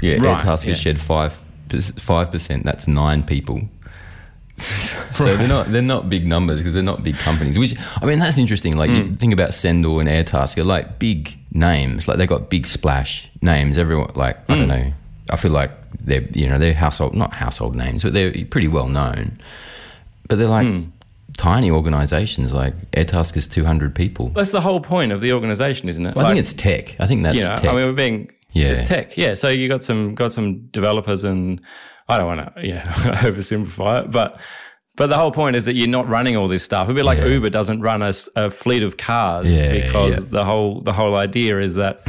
Yeah, 0.00 0.16
Hmm. 0.16 0.24
Right, 0.24 0.38
Airtasker 0.40 0.66
yeah. 0.68 0.74
shed 0.74 1.00
five 1.00 1.40
five 1.98 2.30
percent. 2.30 2.64
That's 2.64 2.88
nine 2.88 3.22
people. 3.24 3.68
so 4.56 5.36
they're 5.36 5.48
not 5.48 5.66
they're 5.68 5.82
not 5.82 6.08
big 6.08 6.26
numbers 6.26 6.60
because 6.60 6.74
they're 6.74 6.82
not 6.82 7.02
big 7.02 7.16
companies. 7.16 7.58
Which 7.58 7.74
I 8.00 8.06
mean, 8.06 8.18
that's 8.18 8.38
interesting. 8.38 8.76
Like 8.76 8.90
Hmm. 8.90 8.96
you 8.96 9.12
think 9.14 9.32
about 9.32 9.54
Sendle 9.54 10.00
and 10.00 10.08
Airtasker, 10.08 10.64
like 10.64 10.98
big 10.98 11.36
names. 11.52 12.08
Like 12.08 12.18
they 12.18 12.26
got 12.26 12.50
big 12.50 12.66
splash 12.66 13.28
names. 13.40 13.78
Everyone 13.78 14.10
like 14.14 14.36
I 14.48 14.54
Hmm. 14.54 14.58
don't 14.60 14.68
know. 14.68 14.92
I 15.30 15.36
feel 15.36 15.52
like 15.52 15.70
they're 16.00 16.26
you 16.32 16.48
know 16.48 16.58
they're 16.58 16.74
household 16.74 17.14
not 17.14 17.32
household 17.34 17.76
names, 17.76 18.02
but 18.02 18.12
they're 18.12 18.32
pretty 18.46 18.68
well 18.68 18.88
known. 18.88 19.38
But 20.28 20.38
they're 20.38 20.48
like 20.48 20.66
Hmm. 20.66 20.84
tiny 21.36 21.70
organizations. 21.70 22.52
Like 22.52 22.74
Airtask 22.92 23.36
is 23.36 23.46
two 23.46 23.64
hundred 23.64 23.94
people. 23.94 24.28
that's 24.30 24.52
the 24.52 24.60
whole 24.60 24.80
point 24.80 25.12
of 25.12 25.20
the 25.20 25.32
organization, 25.32 25.88
isn't 25.88 26.04
it? 26.06 26.14
Well, 26.16 26.26
I 26.26 26.30
think 26.30 26.40
it's 26.40 26.52
tech. 26.54 26.96
I 26.98 27.06
think 27.06 27.22
that's 27.22 27.36
you 27.36 27.42
know, 27.42 27.56
tech. 27.56 27.64
I 27.70 27.74
mean, 27.74 27.86
we're 27.86 27.92
being 27.92 28.30
Yeah. 28.52 28.68
it's 28.68 28.82
tech, 28.86 29.16
yeah. 29.16 29.34
So 29.34 29.48
you 29.48 29.68
got 29.68 29.82
some 29.82 30.14
got 30.14 30.32
some 30.32 30.66
developers, 30.72 31.24
and 31.24 31.60
I 32.08 32.18
don't 32.18 32.26
want 32.26 32.54
to 32.56 32.66
yeah 32.66 32.82
oversimplify 33.26 34.04
it, 34.04 34.10
but 34.10 34.38
but 34.96 35.06
the 35.08 35.16
whole 35.16 35.30
point 35.32 35.56
is 35.56 35.64
that 35.64 35.74
you're 35.74 35.88
not 35.88 36.08
running 36.08 36.36
all 36.36 36.48
this 36.48 36.62
stuff. 36.62 36.88
A 36.88 36.94
bit 36.94 37.04
like 37.04 37.18
Yeah. 37.18 37.26
Uber 37.26 37.50
doesn't 37.50 37.80
run 37.80 38.02
a 38.02 38.50
fleet 38.50 38.82
of 38.82 38.96
cars 38.96 39.50
Yeah, 39.50 39.72
because 39.72 40.14
yeah. 40.18 40.24
Mm. 40.26 40.30
the 40.30 40.44
whole 40.44 40.80
the 40.82 40.92
whole 40.92 41.14
idea 41.14 41.58
is 41.60 41.74
that 41.76 42.02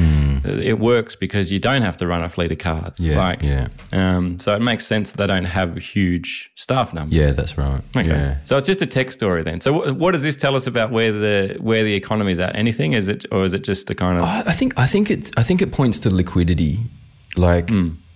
it 0.46 0.78
works 0.80 1.16
because 1.16 1.54
you 1.54 1.60
don't 1.60 1.84
have 1.84 1.96
to 1.96 2.06
run 2.06 2.22
a 2.22 2.28
fleet 2.28 2.52
of 2.52 2.58
cars. 2.58 3.00
Yeah, 3.00 3.18
like, 3.18 3.42
yeah. 3.42 3.70
Um, 3.94 4.38
so 4.40 4.54
it 4.54 4.62
makes 4.62 4.86
sense 4.86 5.12
that 5.12 5.18
they 5.18 5.28
don't 5.28 5.46
have 5.46 5.78
huge 5.78 6.52
staff 6.56 6.94
numbers. 6.94 7.18
yeah, 7.18 7.32
that's 7.32 7.58
right. 7.58 7.82
Okay. 7.96 8.08
Yeah. 8.08 8.36
So 8.44 8.58
it's 8.58 8.68
just 8.68 8.82
a 8.82 8.86
tech 8.86 9.12
story 9.14 9.42
then. 9.44 9.62
So 9.62 9.70
wh- 9.74 9.98
what 9.98 10.12
does 10.12 10.22
this 10.24 10.36
tell 10.36 10.54
us 10.56 10.68
about 10.68 10.92
where 10.92 11.14
the 11.14 11.56
where 11.62 11.84
the 11.86 11.94
economy 11.96 12.34
is 12.34 12.40
at? 12.40 12.54
Anything? 12.58 12.92
Is 12.92 13.08
it 13.08 13.24
or 13.32 13.46
is 13.46 13.54
it 13.54 13.64
just 13.64 13.90
a 13.90 13.96
kind 13.96 14.18
of 14.18 14.26
I 14.26 14.44
I 14.48 14.52
think 14.52 14.74
I 14.78 14.86
think 14.88 15.10
it 15.10 15.32
I 15.38 15.44
think 15.44 15.62
it 15.62 15.72
points 15.72 15.98
to 16.00 16.10
liquidity. 16.14 16.80
Like 17.38 17.72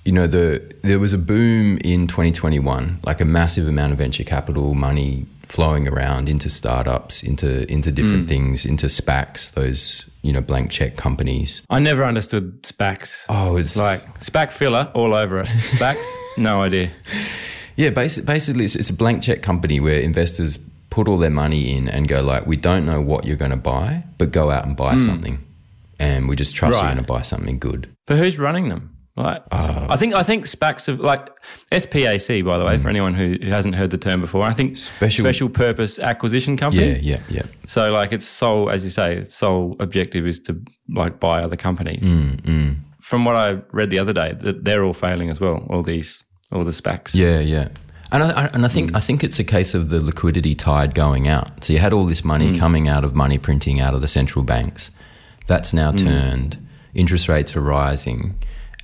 you 0.08 0.14
know, 0.14 0.26
the 0.26 0.64
there 0.84 1.00
was 1.00 1.12
a 1.12 1.18
boom 1.18 1.78
in 1.84 2.08
2021, 2.08 3.00
like 3.04 3.20
a 3.20 3.26
massive 3.26 3.68
amount 3.68 3.92
of 3.92 3.98
venture 3.98 4.24
capital 4.24 4.74
money 4.74 5.26
flowing 5.42 5.86
around 5.86 6.30
into 6.30 6.50
startups, 6.50 7.22
into 7.22 7.70
into 7.70 7.92
different 7.92 8.22
hmm. 8.22 8.28
things, 8.28 8.66
into 8.66 8.86
SPACs, 8.86 9.52
those 9.52 10.10
you 10.22 10.32
know 10.32 10.40
blank 10.40 10.72
check 10.72 10.96
companies. 10.96 11.62
I 11.70 11.80
never 11.80 12.06
understood 12.06 12.64
SPACs. 12.64 13.26
Oh, 13.28 13.58
it's 13.58 13.76
Like 13.76 14.20
SPAC 14.20 14.54
filler 14.54 14.90
all 14.94 15.14
over 15.14 15.42
it. 15.42 15.48
SPACs, 15.48 16.38
no 16.38 16.62
idea. 16.62 16.90
Yeah, 17.76 17.90
basi- 17.90 18.26
basically, 18.26 18.64
it's, 18.64 18.76
it's 18.76 18.90
a 18.90 18.96
blank 18.96 19.22
check 19.22 19.42
company 19.42 19.82
where 19.82 20.00
investors 20.00 20.58
put 20.90 21.10
all 21.10 21.18
their 21.18 21.30
money 21.30 21.76
in 21.76 21.90
and 21.90 22.08
go 22.08 22.22
like, 22.22 22.48
we 22.48 22.56
don't 22.56 22.86
know 22.86 23.02
what 23.02 23.26
you're 23.26 23.36
going 23.36 23.52
to 23.52 23.58
buy, 23.58 24.04
but 24.18 24.32
go 24.32 24.52
out 24.52 24.66
and 24.66 24.78
buy 24.78 24.94
hmm. 24.94 25.00
something, 25.00 25.44
and 26.00 26.30
we 26.30 26.38
just 26.38 26.56
trust 26.56 26.76
Right. 26.76 26.84
you're 26.84 26.94
going 26.94 27.06
to 27.06 27.14
buy 27.14 27.24
something 27.24 27.60
good. 27.60 27.90
But 28.06 28.18
who's 28.18 28.40
running 28.40 28.70
them? 28.70 28.97
Like, 29.18 29.42
Uh, 29.52 29.88
I 29.90 29.96
think 29.98 30.14
I 30.14 30.22
think 30.24 30.46
SPACs 30.46 30.86
have 30.88 31.00
like 31.00 31.28
SPAC 31.72 32.46
by 32.46 32.58
the 32.58 32.66
way 32.66 32.78
for 32.78 32.88
anyone 32.88 33.14
who, 33.14 33.36
who 33.42 33.50
hasn't 33.50 33.76
heard 33.76 33.90
the 33.90 33.98
term 33.98 34.22
before. 34.22 34.44
I 34.44 34.54
think 34.54 34.74
Mm. 34.74 34.78
Special- 34.78 35.26
special 35.26 35.50
purpose 35.50 35.98
acquisition 36.00 36.56
company. 36.58 36.92
Yeah, 36.92 36.98
yeah, 37.02 37.20
yeah. 37.30 37.42
So 37.66 37.92
like 37.92 38.12
its 38.14 38.26
sole, 38.26 38.70
as 38.70 38.84
you 38.84 38.90
say, 38.90 39.16
its 39.18 39.34
sole 39.34 39.76
objective 39.80 40.28
is 40.28 40.40
to 40.42 40.56
like 40.90 41.20
buy 41.20 41.42
other 41.42 41.56
companies. 41.58 42.04
Mm, 42.04 42.76
From 43.00 43.26
what 43.26 43.36
I 43.36 43.58
read 43.72 43.90
the 43.90 44.00
other 44.00 44.14
day, 44.14 44.36
that 44.40 44.66
they're 44.66 44.84
all 44.84 44.94
failing 44.94 45.30
as 45.30 45.40
well. 45.40 45.66
All 45.70 45.82
these, 45.82 46.24
all 46.52 46.64
the 46.64 46.72
SPACs. 46.74 47.16
Yeah, 47.16 47.40
yeah. 47.40 47.70
And 48.12 48.22
I, 48.24 48.30
I- 48.44 48.50
and 48.54 48.66
I 48.66 48.68
think 48.70 48.96
I 48.96 49.00
think 49.00 49.24
it's 49.24 49.40
a 49.40 49.44
case 49.44 49.74
of 49.74 49.90
the 49.90 50.00
liquidity 50.04 50.54
tide 50.54 50.94
going 50.94 51.28
out. 51.28 51.64
So 51.64 51.74
you 51.74 51.80
had 51.80 51.94
all 51.94 52.06
this 52.06 52.24
money 52.24 52.58
coming 52.58 52.88
out 52.88 53.04
of 53.04 53.16
money 53.16 53.38
printing 53.38 53.82
out 53.82 53.94
of 53.94 54.02
the 54.02 54.08
central 54.08 54.44
banks. 54.46 54.92
That's 55.48 55.74
now 55.74 55.92
turned. 55.92 56.58
Interest 56.94 57.28
rates 57.30 57.56
are 57.56 57.62
rising, 57.62 58.36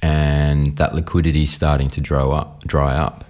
and 0.03 0.75
that 0.75 0.93
liquidity 0.93 1.43
is 1.43 1.53
starting 1.53 1.89
to 1.89 2.01
dry 2.01 2.23
up. 2.23 2.61
Dry 2.65 2.93
up. 2.93 3.23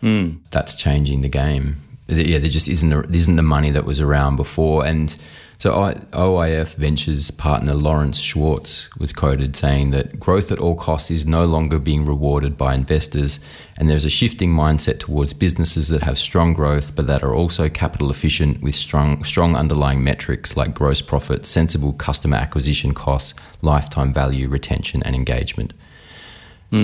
Hmm. 0.00 0.36
That's 0.52 0.76
changing 0.76 1.22
the 1.22 1.28
game. 1.28 1.76
Yeah, 2.06 2.38
there 2.38 2.50
just 2.50 2.68
isn't 2.68 3.12
isn't 3.12 3.36
the 3.36 3.42
money 3.42 3.70
that 3.70 3.84
was 3.84 4.00
around 4.00 4.36
before, 4.36 4.86
and 4.86 5.16
so 5.58 5.72
OIF 6.12 6.74
Ventures 6.74 7.30
partner 7.30 7.74
Lawrence 7.74 8.18
Schwartz 8.20 8.94
was 8.96 9.12
quoted 9.12 9.56
saying 9.56 9.90
that 9.92 10.20
growth 10.20 10.52
at 10.52 10.58
all 10.58 10.74
costs 10.76 11.10
is 11.10 11.26
no 11.26 11.46
longer 11.46 11.78
being 11.78 12.04
rewarded 12.04 12.56
by 12.56 12.74
investors, 12.74 13.40
and 13.78 13.88
there's 13.88 14.04
a 14.04 14.10
shifting 14.10 14.50
mindset 14.50 15.00
towards 15.00 15.32
businesses 15.32 15.88
that 15.88 16.02
have 16.02 16.18
strong 16.18 16.52
growth 16.52 16.94
but 16.94 17.08
that 17.08 17.24
are 17.24 17.34
also 17.34 17.68
capital 17.68 18.10
efficient 18.10 18.62
with 18.62 18.76
strong 18.76 19.24
strong 19.24 19.56
underlying 19.56 20.04
metrics 20.04 20.56
like 20.56 20.74
gross 20.74 21.00
profit, 21.00 21.44
sensible 21.44 21.94
customer 21.94 22.36
acquisition 22.36 22.94
costs, 22.94 23.34
lifetime 23.62 24.12
value, 24.12 24.48
retention, 24.48 25.02
and 25.02 25.16
engagement. 25.16 25.72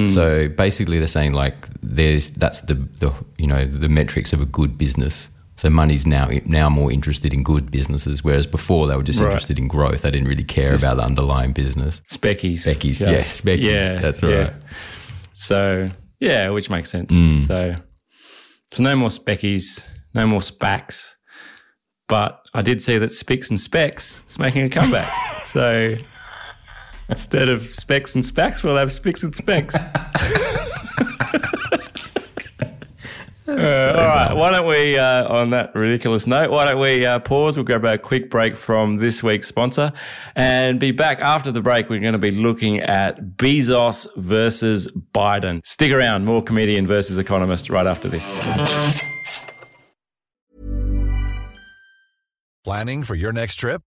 So 0.05 0.49
basically, 0.49 0.99
they're 0.99 1.09
saying 1.09 1.33
like 1.33 1.67
there's 1.83 2.31
that's 2.31 2.61
the, 2.61 2.75
the 2.75 3.13
you 3.39 3.47
know 3.49 3.65
the 3.65 3.89
metrics 3.89 4.33
of 4.33 4.41
a 4.41 4.47
good 4.47 4.79
business. 4.79 5.31
So 5.57 5.69
money's 5.69 6.07
now 6.07 6.29
now 6.47 6.71
more 6.71 6.93
interested 6.93 7.35
in 7.35 7.43
good 7.43 7.71
businesses, 7.73 8.23
whereas 8.25 8.47
before 8.47 8.87
they 8.87 8.97
were 8.97 9.03
just 9.03 9.19
Right. 9.19 9.27
interested 9.27 9.59
in 9.59 9.67
growth. 9.69 10.03
They 10.03 10.11
didn't 10.13 10.29
really 10.29 10.45
care 10.45 10.75
about 10.75 10.97
the 10.99 11.03
underlying 11.03 11.53
business. 11.53 12.03
Speckies. 12.09 12.67
Speckies, 12.67 13.01
yes, 13.01 13.43
speckies. 13.43 13.63
Yeah, 13.65 14.01
That's 14.01 14.23
yeah. 14.23 14.29
right. 14.29 14.53
So 15.33 15.91
yeah, 16.21 16.51
which 16.51 16.71
makes 16.71 16.89
sense. 16.89 17.13
Mm. 17.15 17.43
So 17.43 17.75
so 18.73 18.83
no 18.85 18.95
more 18.95 19.09
speckies, 19.11 19.85
no 20.15 20.27
more 20.27 20.41
SPACs. 20.41 21.17
But 22.09 22.41
I 22.55 22.63
did 22.63 22.81
see 22.83 22.99
that 22.99 23.11
Spicks 23.13 23.51
and 23.51 23.59
Specs 23.59 24.23
is 24.29 24.39
making 24.39 24.63
a 24.63 24.69
comeback. 24.69 25.13
so 25.45 25.95
Instead 27.11 27.49
of 27.49 27.75
specs 27.75 28.15
and 28.15 28.25
specs, 28.25 28.63
we'll 28.63 28.77
have 28.77 28.91
specs 28.93 29.23
and 29.23 29.35
specs. 29.35 29.77
Uh, 33.49 33.95
all 33.99 34.07
right, 34.07 34.33
why 34.33 34.51
don't 34.51 34.67
we, 34.67 34.97
uh, 34.97 35.29
on 35.29 35.51
that 35.51 35.75
ridiculous 35.75 36.25
note, 36.27 36.53
why 36.53 36.65
don't 36.65 36.81
we 36.81 37.05
uh, 37.05 37.19
pause? 37.19 37.57
We'll 37.57 37.65
grab 37.65 37.85
a 37.85 37.99
quick 37.99 38.31
break 38.31 38.55
from 38.55 38.99
this 38.99 39.25
week's 39.25 39.49
sponsor 39.49 39.93
and 40.37 40.79
be 40.79 40.93
back 40.93 41.21
after 41.21 41.51
the 41.51 41.61
break. 41.61 41.91
We're 41.91 42.01
going 42.01 42.13
to 42.13 42.19
be 42.19 42.31
looking 42.31 42.79
at 42.79 43.21
Bezos 43.37 44.07
versus 44.17 44.87
Biden. 45.13 45.67
Stick 45.67 45.93
around, 45.93 46.27
more 46.27 46.43
comedian 46.43 46.87
versus 46.87 47.19
economist 47.19 47.69
right 47.71 47.87
after 47.87 48.09
this. 48.09 48.33
Planning 52.63 53.03
for 53.03 53.17
your 53.17 53.33
next 53.33 53.57
trip? 53.57 53.83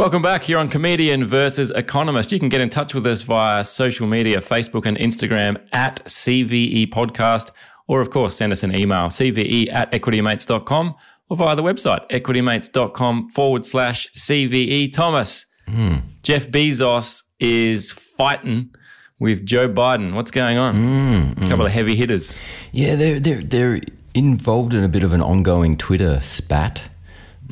Welcome 0.00 0.22
back 0.22 0.44
here 0.44 0.56
on 0.56 0.70
Comedian 0.70 1.26
versus 1.26 1.70
Economist. 1.72 2.32
You 2.32 2.38
can 2.38 2.48
get 2.48 2.62
in 2.62 2.70
touch 2.70 2.94
with 2.94 3.04
us 3.04 3.20
via 3.20 3.62
social 3.62 4.06
media, 4.06 4.38
Facebook 4.38 4.86
and 4.86 4.96
Instagram 4.96 5.60
at 5.74 6.02
CVE 6.06 6.86
Podcast, 6.86 7.50
or 7.86 8.00
of 8.00 8.08
course, 8.08 8.34
send 8.34 8.50
us 8.50 8.62
an 8.62 8.74
email, 8.74 9.08
cve 9.08 9.70
at 9.70 9.92
equitymates.com, 9.92 10.94
or 11.28 11.36
via 11.36 11.54
the 11.54 11.62
website, 11.62 12.08
equitymates.com 12.08 13.28
forward 13.28 13.66
slash 13.66 14.08
CVE. 14.16 14.90
Thomas, 14.90 15.44
hmm. 15.68 15.96
Jeff 16.22 16.48
Bezos 16.48 17.24
is 17.38 17.92
fighting 17.92 18.74
with 19.18 19.44
Joe 19.44 19.68
Biden. 19.68 20.14
What's 20.14 20.30
going 20.30 20.56
on? 20.56 20.76
Hmm, 20.76 21.32
hmm. 21.32 21.44
A 21.44 21.48
couple 21.50 21.66
of 21.66 21.72
heavy 21.72 21.94
hitters. 21.94 22.40
Yeah, 22.72 22.94
they're 22.94 23.20
they're 23.20 23.42
they're 23.42 23.80
involved 24.14 24.72
in 24.72 24.82
a 24.82 24.88
bit 24.88 25.02
of 25.02 25.12
an 25.12 25.20
ongoing 25.20 25.76
Twitter 25.76 26.20
spat. 26.20 26.88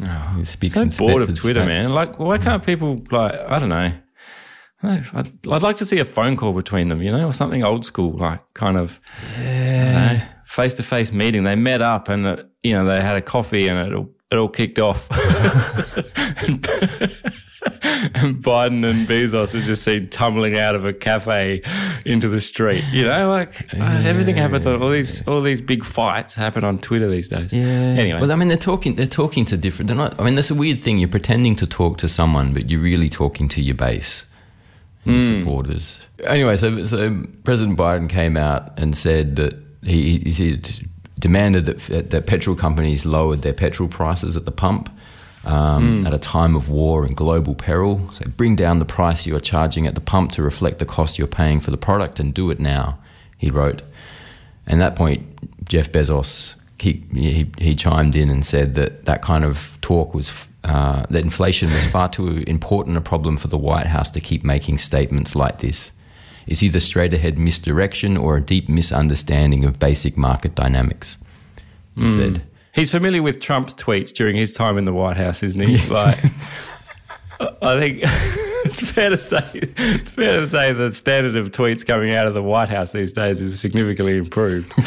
Oh, 0.02 0.42
so 0.44 0.84
bored 0.98 1.22
of 1.22 1.38
Twitter, 1.38 1.64
man. 1.64 1.90
Like, 1.90 2.18
why 2.18 2.38
can't 2.38 2.64
people 2.64 3.02
like? 3.10 3.34
I 3.34 3.58
don't 3.58 3.68
know. 3.68 3.92
I'd, 4.80 5.48
I'd 5.48 5.62
like 5.62 5.76
to 5.76 5.84
see 5.84 5.98
a 5.98 6.04
phone 6.04 6.36
call 6.36 6.52
between 6.52 6.88
them, 6.88 7.02
you 7.02 7.10
know, 7.10 7.26
or 7.26 7.32
something 7.32 7.64
old 7.64 7.84
school, 7.84 8.16
like 8.16 8.40
kind 8.54 8.76
of 8.76 9.00
face 10.46 10.74
to 10.74 10.82
face 10.82 11.12
meeting. 11.12 11.42
They 11.42 11.56
met 11.56 11.82
up 11.82 12.08
and 12.08 12.26
uh, 12.26 12.42
you 12.62 12.72
know 12.72 12.84
they 12.84 13.00
had 13.00 13.16
a 13.16 13.22
coffee 13.22 13.66
and 13.66 13.88
it 13.88 13.94
all, 13.94 14.08
it 14.30 14.36
all 14.36 14.48
kicked 14.48 14.78
off. 14.78 15.08
and 17.82 18.36
Biden 18.36 18.88
and 18.88 19.08
Bezos 19.08 19.52
were 19.52 19.60
just 19.60 19.82
seen 19.82 20.08
tumbling 20.08 20.56
out 20.56 20.74
of 20.76 20.84
a 20.84 20.92
cafe 20.92 21.60
into 22.04 22.28
the 22.28 22.40
street. 22.40 22.84
You 22.92 23.04
know, 23.04 23.28
like 23.28 23.74
uh, 23.74 24.00
everything 24.04 24.36
happens 24.36 24.66
on 24.66 24.80
all 24.80 24.90
these 24.90 25.26
all 25.26 25.40
these 25.40 25.60
big 25.60 25.84
fights 25.84 26.36
happen 26.36 26.62
on 26.62 26.78
Twitter 26.78 27.10
these 27.10 27.28
days. 27.28 27.52
Yeah. 27.52 27.64
Anyway, 27.64 28.20
well, 28.20 28.30
I 28.30 28.36
mean, 28.36 28.48
they're 28.48 28.56
talking. 28.56 28.94
They're 28.94 29.06
talking 29.06 29.44
to 29.46 29.56
different. 29.56 29.88
They're 29.88 29.96
not. 29.96 30.18
I 30.20 30.24
mean, 30.24 30.36
that's 30.36 30.50
a 30.50 30.54
weird 30.54 30.78
thing. 30.78 30.98
You're 30.98 31.08
pretending 31.08 31.56
to 31.56 31.66
talk 31.66 31.98
to 31.98 32.08
someone, 32.08 32.52
but 32.52 32.70
you're 32.70 32.80
really 32.80 33.08
talking 33.08 33.48
to 33.48 33.60
your 33.60 33.74
base, 33.74 34.24
and 35.04 35.14
your 35.14 35.40
supporters. 35.40 36.00
Anyway, 36.24 36.54
so 36.54 36.84
so 36.84 37.24
President 37.42 37.76
Biden 37.76 38.08
came 38.08 38.36
out 38.36 38.78
and 38.78 38.96
said 38.96 39.36
that 39.36 39.54
he, 39.82 40.18
he 40.18 40.32
said, 40.32 40.88
demanded 41.18 41.66
that 41.66 42.10
that 42.10 42.26
petrol 42.26 42.54
companies 42.54 43.04
lowered 43.04 43.42
their 43.42 43.52
petrol 43.52 43.88
prices 43.88 44.36
at 44.36 44.44
the 44.44 44.52
pump. 44.52 44.90
Um, 45.48 46.06
At 46.06 46.12
a 46.12 46.18
time 46.18 46.54
of 46.54 46.68
war 46.68 47.04
and 47.04 47.16
global 47.16 47.54
peril, 47.54 48.10
so 48.12 48.28
bring 48.36 48.54
down 48.54 48.78
the 48.80 48.84
price 48.84 49.26
you 49.26 49.34
are 49.34 49.40
charging 49.40 49.86
at 49.86 49.94
the 49.94 50.00
pump 50.00 50.32
to 50.32 50.42
reflect 50.42 50.78
the 50.78 50.84
cost 50.86 51.18
you're 51.18 51.26
paying 51.26 51.60
for 51.60 51.70
the 51.70 51.78
product, 51.78 52.20
and 52.20 52.34
do 52.34 52.50
it 52.50 52.60
now. 52.60 52.98
He 53.38 53.50
wrote. 53.50 53.82
And 54.66 54.82
at 54.82 54.90
that 54.90 54.96
point, 54.96 55.22
Jeff 55.64 55.90
Bezos 55.90 56.58
he, 56.80 57.02
he, 57.12 57.50
he 57.58 57.74
chimed 57.74 58.14
in 58.14 58.30
and 58.30 58.44
said 58.44 58.74
that 58.74 59.04
that 59.04 59.22
kind 59.22 59.44
of 59.44 59.78
talk 59.80 60.14
was 60.14 60.46
uh, 60.64 61.04
that 61.10 61.24
inflation 61.24 61.70
was 61.70 61.84
far 61.86 62.08
too 62.08 62.44
important 62.46 62.96
a 62.96 63.00
problem 63.00 63.36
for 63.36 63.48
the 63.48 63.58
White 63.58 63.86
House 63.86 64.10
to 64.10 64.20
keep 64.20 64.44
making 64.44 64.78
statements 64.78 65.34
like 65.34 65.58
this. 65.58 65.92
It's 66.46 66.62
either 66.62 66.80
straight 66.80 67.12
ahead 67.12 67.38
misdirection 67.38 68.16
or 68.16 68.36
a 68.36 68.40
deep 68.40 68.68
misunderstanding 68.68 69.64
of 69.64 69.78
basic 69.78 70.16
market 70.16 70.54
dynamics. 70.54 71.18
He 71.96 72.08
said. 72.08 72.42
He's 72.78 72.90
familiar 72.90 73.22
with 73.22 73.40
Trump's 73.40 73.74
tweets 73.74 74.12
during 74.12 74.36
his 74.36 74.52
time 74.52 74.78
in 74.78 74.84
the 74.84 74.92
White 74.92 75.16
House, 75.16 75.42
isn't 75.42 75.60
he? 75.60 75.76
Like, 75.92 76.16
I 77.62 77.78
think 77.78 78.00
it's 78.64 78.80
fair 78.90 79.10
to 79.10 79.18
say 79.18 79.42
it's 79.52 80.10
fair 80.12 80.40
to 80.40 80.48
say 80.48 80.72
the 80.72 80.92
standard 80.92 81.36
of 81.36 81.50
tweets 81.50 81.86
coming 81.86 82.12
out 82.12 82.26
of 82.26 82.34
the 82.34 82.42
White 82.42 82.68
House 82.68 82.92
these 82.92 83.12
days 83.12 83.40
is 83.40 83.58
significantly 83.60 84.16
improved. 84.16 84.72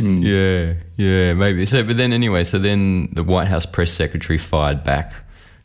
Yeah, 0.00 0.74
yeah, 0.96 1.34
maybe. 1.34 1.64
So, 1.64 1.84
but 1.84 1.96
then 1.96 2.12
anyway, 2.12 2.42
so 2.42 2.58
then 2.58 3.08
the 3.12 3.22
White 3.22 3.46
House 3.46 3.66
press 3.66 3.92
secretary 3.92 4.38
fired 4.38 4.82
back, 4.82 5.12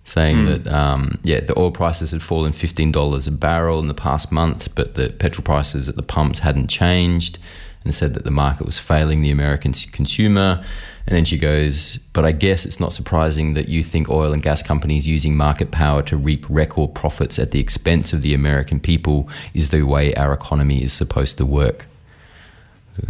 saying 0.04 0.46
that 0.46 0.68
um, 0.68 1.18
yeah, 1.24 1.40
the 1.40 1.58
oil 1.58 1.72
prices 1.72 2.12
had 2.12 2.22
fallen 2.22 2.52
fifteen 2.52 2.92
dollars 2.92 3.26
a 3.26 3.32
barrel 3.32 3.80
in 3.80 3.88
the 3.88 3.96
past 3.96 4.32
month, 4.32 4.76
but 4.76 4.94
the 4.94 5.10
petrol 5.10 5.44
prices 5.44 5.90
at 5.90 5.96
the 5.96 6.04
pumps 6.04 6.40
hadn't 6.40 6.68
changed, 6.68 7.40
and 7.88 7.96
said 7.96 8.14
that 8.14 8.24
the 8.26 8.32
market 8.32 8.66
was 8.66 8.78
failing 8.78 9.22
the 9.22 9.32
American 9.32 9.72
consumer. 9.92 10.64
And 11.08 11.16
then 11.16 11.24
she 11.24 11.38
goes, 11.38 11.98
but 12.12 12.26
I 12.26 12.34
guess 12.34 12.66
it's 12.66 12.80
not 12.80 12.92
surprising 12.92 13.54
that 13.54 13.70
you 13.70 13.82
think 13.84 14.10
oil 14.10 14.34
and 14.34 14.44
gas 14.44 14.62
companies 14.62 15.08
using 15.08 15.38
market 15.38 15.72
power 15.72 16.04
to 16.04 16.18
reap 16.18 16.46
record 16.50 16.94
profits 16.94 17.40
at 17.40 17.52
the 17.52 17.60
expense 17.60 18.12
of 18.12 18.22
the 18.22 18.34
American 18.34 18.80
people 18.80 19.30
is 19.54 19.70
the 19.70 19.84
way 19.84 20.14
our 20.16 20.34
economy 20.34 20.84
is 20.84 20.92
supposed 20.92 21.38
to 21.38 21.46
work. 21.46 21.86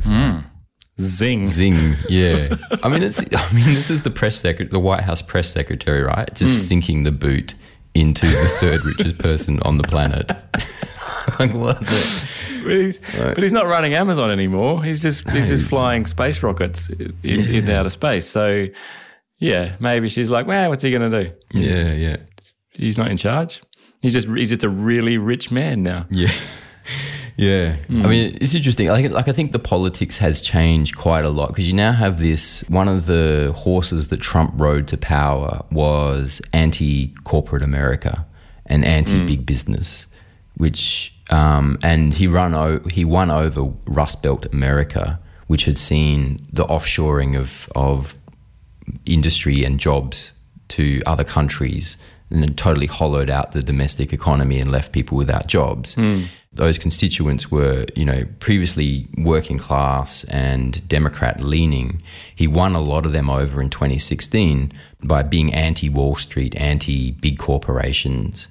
Hmm. 0.03 0.39
Zing. 1.01 1.47
Zing, 1.47 1.95
yeah. 2.09 2.55
I 2.83 2.89
mean, 2.89 3.03
it's. 3.03 3.23
I 3.35 3.53
mean, 3.53 3.73
this 3.73 3.89
is 3.89 4.01
the 4.01 4.09
press 4.09 4.35
secretary, 4.35 4.69
the 4.69 4.79
White 4.79 5.03
House 5.03 5.21
press 5.21 5.49
secretary, 5.49 6.01
right? 6.01 6.27
Just 6.35 6.59
hmm. 6.59 6.65
sinking 6.67 7.03
the 7.03 7.11
boot 7.11 7.55
into 7.93 8.27
the 8.27 8.47
third 8.59 8.85
richest 8.85 9.17
person 9.17 9.59
on 9.61 9.77
the 9.77 9.83
planet. 9.83 10.29
like 11.39 11.53
what? 11.53 11.79
The, 11.79 12.36
But 12.63 12.75
he's, 12.75 12.99
but 13.17 13.37
he's 13.37 13.53
not 13.53 13.67
running 13.67 13.93
Amazon 13.93 14.31
anymore. 14.31 14.83
He's 14.83 15.01
just 15.01 15.29
he's 15.29 15.49
just 15.49 15.65
flying 15.65 16.05
space 16.05 16.41
rockets 16.43 16.89
in, 16.89 17.15
in 17.23 17.69
outer 17.69 17.89
space. 17.89 18.27
So 18.27 18.67
yeah, 19.39 19.75
maybe 19.79 20.09
she's 20.09 20.31
like, 20.31 20.47
well, 20.47 20.69
what's 20.69 20.83
he 20.83 20.91
going 20.91 21.09
to 21.09 21.23
do? 21.23 21.33
yeah, 21.53 21.91
yeah, 21.91 22.17
He's 22.73 22.97
not 22.97 23.09
in 23.09 23.17
charge. 23.17 23.61
He's 24.01 24.13
just 24.13 24.27
he's 24.27 24.49
just 24.49 24.63
a 24.63 24.69
really 24.69 25.17
rich 25.17 25.51
man 25.51 25.83
now. 25.83 26.05
yeah, 26.11 26.29
yeah. 27.35 27.75
I 27.89 27.91
hmm. 27.91 28.09
mean, 28.09 28.37
it's 28.39 28.53
interesting. 28.53 28.87
Like, 28.87 29.09
like 29.11 29.27
I 29.27 29.31
think 29.31 29.51
the 29.51 29.59
politics 29.59 30.19
has 30.19 30.41
changed 30.41 30.97
quite 30.97 31.25
a 31.25 31.29
lot 31.29 31.49
because 31.49 31.67
you 31.67 31.73
now 31.73 31.91
have 31.91 32.19
this. 32.19 32.63
One 32.67 32.87
of 32.87 33.05
the 33.07 33.53
horses 33.55 34.09
that 34.09 34.21
Trump 34.21 34.53
rode 34.55 34.87
to 34.89 34.97
power 34.97 35.63
was 35.71 36.41
anti-corporate 36.53 37.63
America 37.63 38.25
and 38.65 38.85
anti-big 38.85 39.39
hmm. 39.39 39.45
business, 39.45 40.07
which 40.57 41.13
um, 41.29 41.77
and 41.81 42.13
he 42.13 42.27
run 42.27 42.53
o- 42.53 42.81
he 42.89 43.03
won 43.05 43.29
over 43.31 43.73
Rust 43.85 44.21
Belt 44.23 44.45
America, 44.53 45.19
which 45.47 45.65
had 45.65 45.77
seen 45.77 46.37
the 46.51 46.65
offshoring 46.65 47.37
of 47.37 47.69
of 47.75 48.17
industry 49.05 49.63
and 49.63 49.79
jobs 49.79 50.33
to 50.69 51.01
other 51.05 51.23
countries 51.23 51.97
and 52.29 52.43
then 52.43 52.53
totally 52.55 52.87
hollowed 52.87 53.29
out 53.29 53.53
the 53.53 53.61
domestic 53.63 54.11
economy 54.11 54.59
and 54.59 54.69
left 54.69 54.91
people 54.91 55.17
without 55.17 55.47
jobs. 55.47 55.95
Those 56.51 56.77
constituents 56.79 57.51
were, 57.51 57.85
you 57.95 58.03
know, 58.03 58.23
previously 58.39 59.07
working 59.17 59.57
class 59.59 60.23
and 60.25 60.85
Democrat 60.89 61.39
leaning. 61.39 62.01
He 62.35 62.47
won 62.47 62.73
a 62.75 62.81
lot 62.81 63.05
of 63.05 63.13
them 63.13 63.29
over 63.29 63.61
in 63.61 63.69
2016 63.69 64.71
by 65.03 65.23
being 65.23 65.53
anti 65.53 65.87
Wall 65.89 66.15
Street, 66.15 66.55
anti 66.57 67.11
big 67.11 67.37
corporations. 67.37 68.47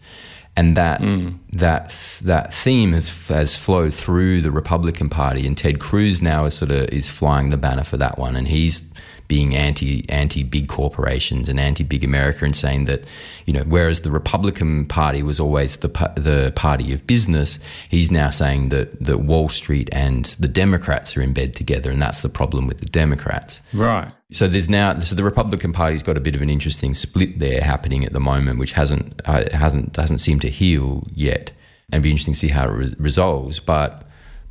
And 0.57 0.77
that 0.77 1.01
mm. 1.01 1.35
that 1.53 1.91
that 2.23 2.53
theme 2.53 2.93
has 2.93 3.29
has 3.29 3.57
flowed 3.57 3.93
through 3.93 4.41
the 4.41 4.51
Republican 4.51 5.09
Party, 5.09 5.47
and 5.47 5.57
Ted 5.57 5.79
Cruz 5.79 6.23
now 6.23 6.47
is 6.47 6.55
sort 6.55 6.71
of 6.71 6.89
is 6.89 7.11
flying 7.11 7.51
the 7.51 7.57
banner 7.57 7.85
for 7.85 7.97
that 7.99 8.19
one, 8.19 8.37
and 8.37 8.49
he's 8.49 8.93
being 9.29 9.55
anti 9.55 10.09
anti 10.09 10.43
big 10.43 10.69
corporations 10.69 11.49
and 11.49 11.59
anti 11.59 11.85
big 11.85 12.05
America, 12.05 12.45
and 12.45 12.55
saying 12.55 12.85
that 12.87 13.05
you 13.45 13.53
know 13.53 13.63
whereas 13.63 14.01
the 14.01 14.11
Republican 14.11 14.87
Party 14.87 15.23
was 15.23 15.41
always 15.41 15.79
the 15.79 15.89
the 16.17 16.53
party 16.55 16.93
of 16.93 17.07
business, 17.07 17.59
he's 17.89 18.11
now 18.11 18.31
saying 18.31 18.71
that 18.71 18.99
that 19.05 19.19
Wall 19.19 19.49
Street 19.49 19.89
and 19.93 20.25
the 20.39 20.49
Democrats 20.49 21.17
are 21.17 21.23
in 21.23 21.33
bed 21.33 21.55
together, 21.55 21.91
and 21.91 22.01
that's 22.01 22.23
the 22.23 22.29
problem 22.29 22.67
with 22.67 22.79
the 22.79 22.87
Democrats. 22.87 23.63
Right. 23.73 24.11
So 24.33 24.49
there's 24.49 24.69
now 24.69 24.99
so 24.99 25.15
the 25.15 25.25
Republican 25.25 25.73
Party's 25.73 26.03
got 26.03 26.17
a 26.17 26.21
bit 26.21 26.35
of 26.35 26.43
an 26.43 26.51
interesting 26.51 26.95
split 26.95 27.39
there 27.39 27.63
happening 27.63 28.05
at 28.05 28.13
the 28.13 28.21
moment, 28.21 28.59
which 28.59 28.73
hasn't 28.73 29.21
uh, 29.25 29.45
hasn't 29.53 29.93
doesn't 29.93 30.19
seem 30.19 30.41
to 30.41 30.51
heal 30.51 31.07
yet, 31.15 31.53
and 31.91 31.95
it'd 31.95 32.03
be 32.03 32.11
interesting 32.11 32.35
to 32.35 32.41
see 32.41 32.49
how 32.49 32.69
it 32.69 32.73
re- 32.73 32.95
resolves. 32.99 33.61
But 33.61 34.06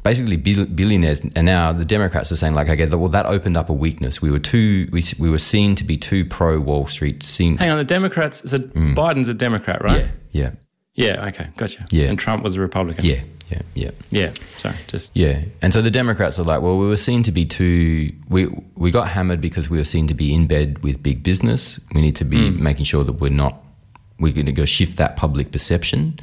basically, 0.06 0.38
billionaires 0.38 1.20
and 1.20 1.46
now 1.46 1.74
the 1.74 1.84
Democrats 1.84 2.32
are 2.32 2.36
saying 2.36 2.54
like, 2.54 2.70
okay, 2.70 2.86
well 2.86 3.10
that 3.10 3.26
opened 3.26 3.58
up 3.58 3.70
a 3.70 3.74
weakness. 3.74 4.22
We 4.22 4.32
were 4.32 4.40
too 4.40 4.88
we, 4.92 5.02
we 5.20 5.30
were 5.30 5.40
seen 5.40 5.76
to 5.76 5.84
be 5.84 5.98
too 5.98 6.24
pro 6.24 6.60
Wall 6.60 6.86
Street. 6.86 7.24
Seen 7.24 7.58
Hang 7.58 7.72
on, 7.72 7.78
the 7.78 7.84
Democrats. 7.84 8.50
So 8.50 8.60
mm. 8.60 8.96
Biden's 8.96 9.28
a 9.28 9.34
Democrat, 9.34 9.84
right? 9.84 10.12
yeah 10.32 10.42
yeah 10.42 10.52
Yeah. 10.94 11.28
Okay. 11.30 11.48
Gotcha. 11.58 11.86
Yeah. 11.92 12.06
And 12.06 12.20
Trump 12.20 12.44
was 12.44 12.56
a 12.56 12.62
Republican. 12.62 13.04
yeah 13.04 13.22
yeah 13.50 13.62
yeah. 13.74 13.92
Yeah. 14.12 14.34
Sorry. 14.58 14.76
Just. 14.88 15.12
Yeah, 15.16 15.44
and 15.62 15.74
so 15.74 15.82
the 15.82 15.92
Democrats 15.92 16.40
are 16.40 16.44
like, 16.44 16.62
well, 16.62 16.78
we 16.78 16.88
were 16.88 16.98
seen 16.98 17.24
to 17.24 17.32
be 17.32 17.46
too. 17.46 18.12
We 18.30 18.48
we 18.76 18.92
got 18.92 19.10
hammered 19.10 19.42
because 19.42 19.70
we 19.70 19.78
were 19.78 19.90
seen 19.96 20.08
to 20.08 20.14
be 20.14 20.34
in 20.34 20.48
bed 20.48 20.84
with 20.84 21.04
big 21.04 21.24
business. 21.24 21.80
We 21.94 22.02
need 22.02 22.16
to 22.18 22.26
be 22.26 22.38
mm. 22.38 22.60
making 22.60 22.86
sure 22.86 23.04
that 23.04 23.14
we're 23.14 23.32
not. 23.32 23.62
We're 24.18 24.34
going 24.34 24.46
to 24.46 24.54
go 24.54 24.66
shift 24.66 24.96
that 24.98 25.18
public 25.18 25.52
perception, 25.52 26.20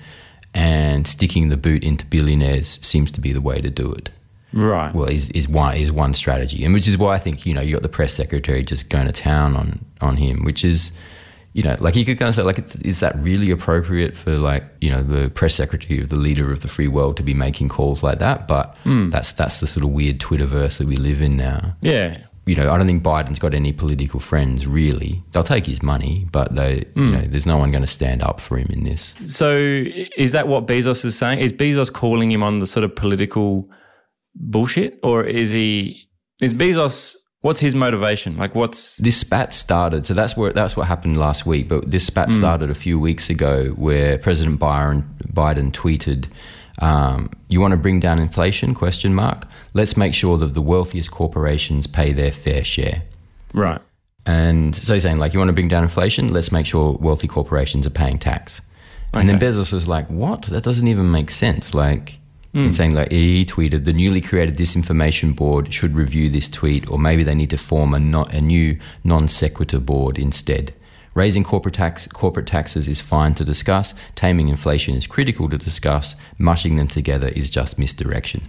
and 0.55 1.07
sticking 1.07 1.49
the 1.49 1.57
boot 1.57 1.83
into 1.83 2.05
billionaires 2.07 2.69
seems 2.85 3.11
to 3.13 3.21
be 3.21 3.33
the 3.33 3.41
way 3.41 3.61
to 3.61 3.71
do 3.71 3.93
it. 3.93 4.11
Right. 4.53 4.95
Well, 4.95 5.09
is 5.09 5.31
is 5.31 5.49
one 5.49 5.77
is 5.77 5.91
one 5.91 6.13
strategy, 6.15 6.65
and 6.65 6.75
which 6.75 6.87
is 6.87 6.99
why 6.99 7.15
I 7.15 7.19
think 7.19 7.47
you 7.47 7.55
know 7.55 7.63
you 7.63 7.73
got 7.73 7.83
the 7.83 7.89
press 7.89 8.13
secretary 8.13 8.63
just 8.63 8.91
going 8.91 9.07
to 9.07 9.13
town 9.13 9.57
on 9.57 9.85
on 10.01 10.17
him, 10.17 10.45
which 10.45 10.65
is. 10.65 10.99
You 11.55 11.63
know, 11.63 11.77
like 11.81 11.97
you 11.97 12.07
could 12.07 12.19
kind 12.19 12.31
of 12.31 12.35
say, 12.35 12.41
like, 12.41 12.59
is 12.83 13.01
that 13.01 13.15
really 13.19 13.51
appropriate 13.51 14.17
for, 14.17 14.39
like, 14.39 14.65
you 14.81 14.91
know, 14.91 15.03
the 15.03 15.29
press 15.29 15.55
secretary 15.55 16.01
of 16.01 16.09
the 16.09 16.19
leader 16.19 16.51
of 16.51 16.63
the 16.63 16.67
free 16.67 16.89
world 16.89 17.19
to 17.19 17.23
be 17.23 17.35
making 17.35 17.69
calls 17.69 18.03
like 18.03 18.21
that? 18.21 18.49
But 18.49 18.75
hmm. 18.85 19.11
that's 19.11 19.33
that's 19.33 19.61
the 19.61 19.67
sort 19.67 19.85
of 19.85 19.91
weird 19.91 20.19
Twitterverse 20.19 20.79
that 20.79 20.87
we 20.87 20.97
live 20.97 21.21
in 21.21 21.37
now. 21.37 21.77
yeah. 21.83 22.23
You 22.45 22.57
know, 22.57 22.73
I 22.73 22.77
don't 22.77 22.89
think 22.89 23.05
Biden's 23.05 23.39
got 23.39 23.55
any 23.55 23.73
political 23.73 24.19
friends 24.19 24.67
really. 24.67 25.23
They'll 25.31 25.45
take 25.45 25.67
his 25.67 25.83
money, 25.83 26.27
but 26.33 26.55
they, 26.57 26.85
you 26.97 27.03
hmm. 27.03 27.13
know, 27.13 27.21
there's 27.21 27.47
no 27.47 27.57
one 27.57 27.71
going 27.71 27.83
to 27.83 27.89
stand 27.89 28.23
up 28.23 28.41
for 28.41 28.57
him 28.59 28.67
in 28.71 28.85
this. 28.85 29.15
So 29.23 29.55
is 29.55 30.33
that 30.33 30.49
what 30.49 30.67
Bezos 30.67 31.05
is 31.05 31.17
saying? 31.17 31.39
Is 31.39 31.53
Bezos 31.53 31.93
calling 31.93 32.33
him 32.33 32.43
on 32.43 32.59
the 32.59 32.67
sort 32.67 32.83
of 32.85 32.97
political 32.97 33.71
bullshit, 34.35 34.99
or 35.03 35.25
is 35.25 35.51
he? 35.51 36.09
Is 36.41 36.55
Bezos? 36.55 37.17
What's 37.43 37.59
his 37.59 37.75
motivation? 37.75 38.37
Like, 38.37 38.55
what's 38.55 38.97
this 38.99 39.17
spat 39.17 39.53
started. 39.53 40.07
So 40.07 40.15
that's 40.15 40.37
where 40.37 40.53
that's 40.53 40.77
what 40.77 40.87
happened 40.87 41.19
last 41.19 41.45
week. 41.45 41.69
But 41.69 41.91
this 41.91 42.07
spat 42.07 42.29
hmm. 42.29 42.35
started 42.35 42.71
a 42.71 42.75
few 42.75 42.99
weeks 42.99 43.31
ago, 43.31 43.71
where 43.71 44.19
President 44.19 44.59
Byron, 44.59 45.03
Biden 45.33 45.73
tweeted, 45.73 46.27
um, 46.81 47.31
"You 47.49 47.61
want 47.61 47.73
to 47.73 47.77
bring 47.77 48.01
down 48.01 48.19
inflation? 48.19 48.75
Question 48.75 49.15
mark. 49.15 49.47
Let's 49.75 49.97
make 49.97 50.15
sure 50.15 50.39
that 50.39 50.55
the 50.55 50.63
wealthiest 50.63 51.11
corporations 51.11 51.87
pay 51.87 52.13
their 52.13 52.33
fair 52.33 52.65
share." 52.65 53.03
right? 53.53 53.81
And 54.25 54.75
so 54.75 54.95
he's 54.95 55.03
saying, 55.03 55.17
like, 55.17 55.33
you 55.33 55.39
want 55.39 55.49
to 55.49 55.53
bring 55.53 55.69
down 55.69 55.83
inflation? 55.83 56.33
Let's 56.33 56.53
make 56.53 56.67
sure 56.67 56.97
wealthy 57.01 57.27
corporations 57.27 57.87
are 57.87 57.91
paying 57.91 58.19
tax. 58.19 58.61
And 59.15 59.29
then 59.29 59.39
Bezos 59.39 59.73
was 59.73 59.87
like, 59.87 60.07
what? 60.09 60.43
That 60.45 60.63
doesn't 60.63 60.89
even 60.89 61.11
make 61.11 61.31
sense. 61.31 61.75
Like, 61.75 62.19
he's 62.53 62.77
saying, 62.77 62.95
like, 62.95 63.11
he 63.11 63.45
tweeted, 63.45 63.85
the 63.85 63.93
newly 63.93 64.21
created 64.21 64.57
disinformation 64.57 65.37
board 65.37 65.75
should 65.75 65.95
review 65.95 66.31
this 66.31 66.49
tweet, 66.49 66.91
or 66.91 66.99
maybe 66.99 67.23
they 67.23 67.35
need 67.35 67.51
to 67.51 67.59
form 67.59 67.93
a, 67.95 67.99
not, 67.99 68.33
a 68.33 68.41
new 68.41 68.79
non 69.05 69.29
sequitur 69.29 69.81
board 69.81 70.19
instead. 70.19 70.73
Raising 71.15 71.45
corporate, 71.45 71.75
tax, 71.75 72.07
corporate 72.07 72.47
taxes 72.47 72.89
is 72.89 73.01
fine 73.01 73.35
to 73.35 73.45
discuss. 73.45 73.95
Taming 74.15 74.49
inflation 74.49 74.95
is 74.95 75.07
critical 75.07 75.49
to 75.49 75.59
discuss. 75.59 76.17
Mushing 76.39 76.77
them 76.77 76.89
together 76.89 77.29
is 77.29 77.51
just 77.51 77.79
misdirection. 77.79 78.43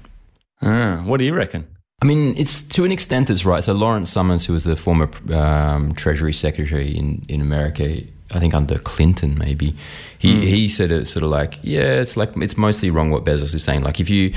Ah, 0.61 1.01
what 1.05 1.17
do 1.17 1.25
you 1.25 1.33
reckon? 1.33 1.67
I 2.01 2.05
mean, 2.05 2.35
it's 2.37 2.61
to 2.69 2.83
an 2.83 2.91
extent 2.91 3.29
it's 3.29 3.45
right. 3.45 3.63
So 3.63 3.73
Lawrence 3.73 4.09
Summers, 4.09 4.45
who 4.45 4.53
was 4.53 4.63
the 4.63 4.75
former 4.75 5.09
um, 5.33 5.93
Treasury 5.93 6.33
Secretary 6.33 6.89
in, 6.97 7.21
in 7.29 7.41
America, 7.41 8.01
I 8.33 8.39
think 8.39 8.53
under 8.53 8.77
Clinton, 8.77 9.37
maybe 9.37 9.75
he 10.19 10.45
he 10.45 10.67
said 10.67 10.91
it 10.91 11.05
sort 11.05 11.23
of 11.23 11.29
like, 11.29 11.59
yeah, 11.61 12.01
it's 12.01 12.17
like 12.17 12.35
it's 12.37 12.57
mostly 12.57 12.89
wrong 12.89 13.09
what 13.09 13.23
Bezos 13.23 13.53
is 13.55 13.63
saying. 13.63 13.83
Like 13.83 13.99
if 13.99 14.09
you 14.09 14.33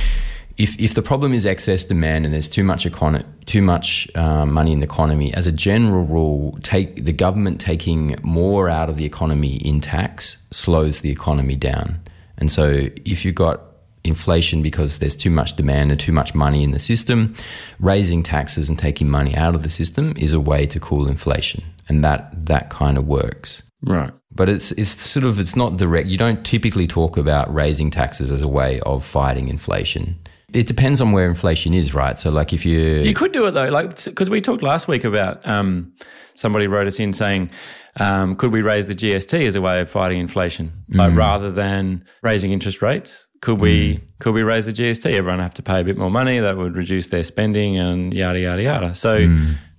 if 0.58 0.80
if 0.80 0.94
the 0.94 1.02
problem 1.02 1.34
is 1.34 1.44
excess 1.44 1.84
demand 1.84 2.24
and 2.24 2.32
there's 2.32 2.48
too 2.48 2.64
much 2.64 2.84
econo- 2.84 3.24
too 3.44 3.62
much 3.62 4.08
um, 4.16 4.52
money 4.52 4.72
in 4.72 4.80
the 4.80 4.86
economy, 4.86 5.32
as 5.34 5.46
a 5.46 5.52
general 5.52 6.04
rule, 6.04 6.58
take 6.62 7.04
the 7.04 7.12
government 7.12 7.60
taking 7.60 8.16
more 8.22 8.68
out 8.68 8.88
of 8.88 8.96
the 8.96 9.04
economy 9.04 9.56
in 9.56 9.80
tax 9.80 10.46
slows 10.50 11.00
the 11.00 11.10
economy 11.10 11.56
down. 11.56 12.00
And 12.38 12.50
so 12.50 12.88
if 13.04 13.24
you've 13.24 13.34
got 13.34 13.60
inflation 14.04 14.62
because 14.62 14.98
there's 14.98 15.16
too 15.16 15.30
much 15.30 15.56
demand 15.56 15.90
and 15.90 16.00
too 16.00 16.12
much 16.12 16.34
money 16.34 16.62
in 16.62 16.70
the 16.70 16.78
system, 16.78 17.34
raising 17.80 18.22
taxes 18.22 18.68
and 18.68 18.78
taking 18.78 19.10
money 19.10 19.34
out 19.36 19.54
of 19.54 19.62
the 19.62 19.68
system 19.68 20.14
is 20.16 20.32
a 20.32 20.40
way 20.40 20.64
to 20.66 20.80
cool 20.80 21.08
inflation, 21.08 21.62
and 21.88 22.02
that 22.02 22.46
that 22.46 22.70
kind 22.70 22.96
of 22.96 23.06
works. 23.06 23.62
Right. 23.82 24.12
But 24.34 24.48
it's 24.48 24.72
it's 24.72 24.90
sort 24.90 25.24
of 25.24 25.38
it's 25.38 25.56
not 25.56 25.76
direct. 25.76 26.08
You 26.08 26.16
don't 26.16 26.44
typically 26.44 26.86
talk 26.86 27.18
about 27.18 27.52
raising 27.52 27.90
taxes 27.90 28.30
as 28.32 28.40
a 28.40 28.48
way 28.48 28.80
of 28.80 29.04
fighting 29.04 29.48
inflation. 29.48 30.18
It 30.52 30.68
depends 30.68 31.00
on 31.00 31.10
where 31.10 31.28
inflation 31.28 31.74
is, 31.74 31.92
right? 31.92 32.18
So, 32.18 32.30
like 32.30 32.52
if 32.52 32.64
you 32.64 32.78
You 32.78 33.14
could 33.14 33.32
do 33.32 33.46
it 33.46 33.50
though, 33.50 33.68
like 33.68 34.04
because 34.04 34.30
we 34.30 34.40
talked 34.40 34.62
last 34.62 34.86
week 34.86 35.02
about 35.04 35.46
um, 35.46 35.92
somebody 36.34 36.68
wrote 36.68 36.86
us 36.86 37.00
in 37.00 37.12
saying, 37.12 37.50
um, 37.98 38.36
could 38.36 38.52
we 38.52 38.62
raise 38.62 38.86
the 38.86 38.94
GST 38.94 39.44
as 39.46 39.56
a 39.56 39.60
way 39.60 39.80
of 39.80 39.90
fighting 39.90 40.18
inflation, 40.18 40.70
like 40.88 41.14
rather 41.16 41.50
than 41.50 42.04
raising 42.22 42.52
interest 42.52 42.80
rates? 42.80 43.26
Could 43.42 43.58
we 43.58 44.00
could 44.20 44.34
we 44.34 44.44
raise 44.44 44.66
the 44.66 44.72
GST? 44.72 45.10
Everyone 45.10 45.40
have 45.40 45.54
to 45.54 45.62
pay 45.62 45.80
a 45.80 45.84
bit 45.84 45.98
more 45.98 46.10
money. 46.10 46.38
That 46.38 46.56
would 46.56 46.76
reduce 46.76 47.08
their 47.08 47.24
spending 47.24 47.76
and 47.76 48.14
yada 48.14 48.38
yada 48.38 48.62
yada. 48.62 48.94
So, 48.94 49.16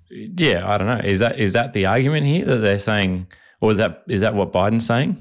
yeah, 0.09 0.69
I 0.69 0.77
don't 0.77 0.87
know. 0.87 1.01
Is 1.03 1.19
that 1.19 1.39
is 1.39 1.53
that 1.53 1.73
the 1.73 1.85
argument 1.85 2.25
here 2.25 2.45
that 2.45 2.57
they're 2.57 2.77
saying, 2.79 3.27
or 3.61 3.71
is 3.71 3.77
that 3.77 4.03
is 4.09 4.19
that 4.21 4.35
what 4.35 4.51
Biden's 4.51 4.85
saying? 4.85 5.17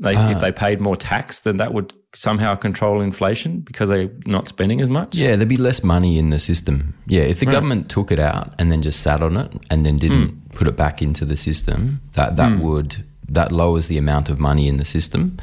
Like 0.00 0.16
if 0.34 0.40
they 0.40 0.50
paid 0.50 0.80
more 0.80 0.96
tax, 0.96 1.40
then 1.40 1.58
that 1.58 1.74
would 1.74 1.92
somehow 2.12 2.54
control 2.54 3.00
inflation 3.00 3.60
because 3.60 3.88
they're 3.88 4.10
not 4.26 4.48
spending 4.48 4.80
as 4.80 4.88
much. 4.88 5.14
Yeah, 5.14 5.36
there'd 5.36 5.48
be 5.48 5.56
less 5.56 5.84
money 5.84 6.18
in 6.18 6.30
the 6.30 6.38
system. 6.38 6.94
Yeah, 7.06 7.22
if 7.22 7.40
the 7.40 7.46
government 7.46 7.88
took 7.88 8.10
it 8.10 8.18
out 8.18 8.52
and 8.58 8.70
then 8.70 8.82
just 8.82 9.00
sat 9.00 9.22
on 9.22 9.36
it 9.36 9.52
and 9.70 9.86
then 9.86 9.98
didn't 9.98 10.28
hmm. 10.28 10.48
put 10.50 10.66
it 10.66 10.76
back 10.76 11.02
into 11.02 11.24
the 11.24 11.36
system, 11.36 12.00
that 12.14 12.36
that 12.36 12.52
hmm. 12.52 12.60
would 12.60 13.04
that 13.28 13.52
lowers 13.52 13.86
the 13.86 13.96
amount 13.96 14.28
of 14.28 14.40
money 14.40 14.66
in 14.66 14.76
the 14.76 14.84
system, 14.84 15.36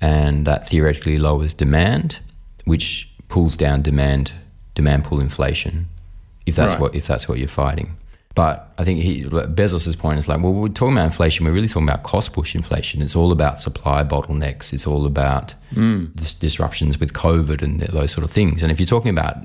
and 0.00 0.46
that 0.46 0.68
theoretically 0.68 1.16
lowers 1.16 1.54
demand, 1.54 2.18
which 2.64 3.08
pulls 3.28 3.56
down 3.56 3.82
demand 3.82 4.32
demand 4.74 5.04
pull 5.04 5.20
inflation. 5.20 5.86
If 6.46 6.56
that's 6.56 6.74
Right. 6.74 6.80
what 6.80 6.94
if 6.94 7.06
that's 7.06 7.28
what 7.28 7.38
you're 7.38 7.48
fighting. 7.48 7.94
But 8.34 8.72
I 8.78 8.84
think 8.84 9.00
he, 9.00 9.24
Bezos's 9.24 9.96
point 9.96 10.18
is 10.18 10.28
like, 10.28 10.40
well, 10.40 10.52
we're 10.52 10.68
talking 10.68 10.92
about 10.96 11.06
inflation. 11.06 11.44
We're 11.44 11.52
really 11.52 11.68
talking 11.68 11.88
about 11.88 12.04
cost 12.04 12.32
push 12.32 12.54
inflation. 12.54 13.02
It's 13.02 13.16
all 13.16 13.32
about 13.32 13.60
supply 13.60 14.04
bottlenecks. 14.04 14.72
It's 14.72 14.86
all 14.86 15.04
about 15.04 15.54
mm. 15.74 16.14
dis- 16.14 16.34
disruptions 16.34 17.00
with 17.00 17.12
COVID 17.12 17.60
and 17.60 17.80
th- 17.80 17.90
those 17.90 18.12
sort 18.12 18.24
of 18.24 18.30
things. 18.30 18.62
And 18.62 18.70
if 18.70 18.78
you're 18.78 18.86
talking 18.86 19.10
about 19.10 19.36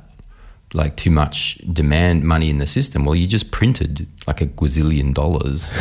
like 0.74 0.98
too 0.98 1.10
much 1.10 1.58
demand 1.71 2.24
money 2.26 2.50
in 2.50 2.60
the 2.60 2.67
system, 2.67 3.06
well, 3.06 3.15
you 3.15 3.26
just 3.26 3.50
printed 3.50 4.08
like 4.28 4.41
a 4.41 4.45
gazillion 4.45 5.13
dollars 5.13 5.71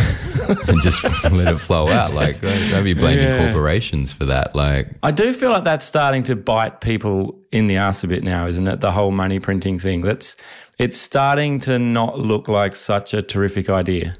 and 0.68 0.80
just 0.80 1.04
let 1.30 1.52
it 1.52 1.58
flow 1.58 1.88
out. 1.88 2.14
Like, 2.14 2.40
don't 2.40 2.70
don't 2.70 2.84
be 2.84 2.94
blaming 2.94 3.24
Yeah. 3.24 3.38
corporations 3.44 4.12
for 4.12 4.24
that. 4.26 4.54
Like, 4.54 4.88
I 5.02 5.10
do 5.10 5.32
feel 5.34 5.50
like 5.50 5.64
that's 5.64 5.84
starting 5.84 6.22
to 6.24 6.36
bite 6.36 6.80
people 6.80 7.38
in 7.50 7.66
the 7.66 7.76
ass 7.76 8.02
a 8.02 8.08
bit 8.08 8.24
now, 8.24 8.46
isn't 8.46 8.66
it? 8.66 8.80
The 8.80 8.92
whole 8.92 9.10
money 9.10 9.40
printing 9.40 9.78
thing. 9.78 10.00
That's 10.00 10.36
it's 10.78 10.96
starting 10.96 11.60
to 11.60 11.78
not 11.78 12.18
look 12.18 12.48
like 12.48 12.74
such 12.74 13.14
a 13.14 13.22
terrific 13.22 13.68
idea 13.70 14.14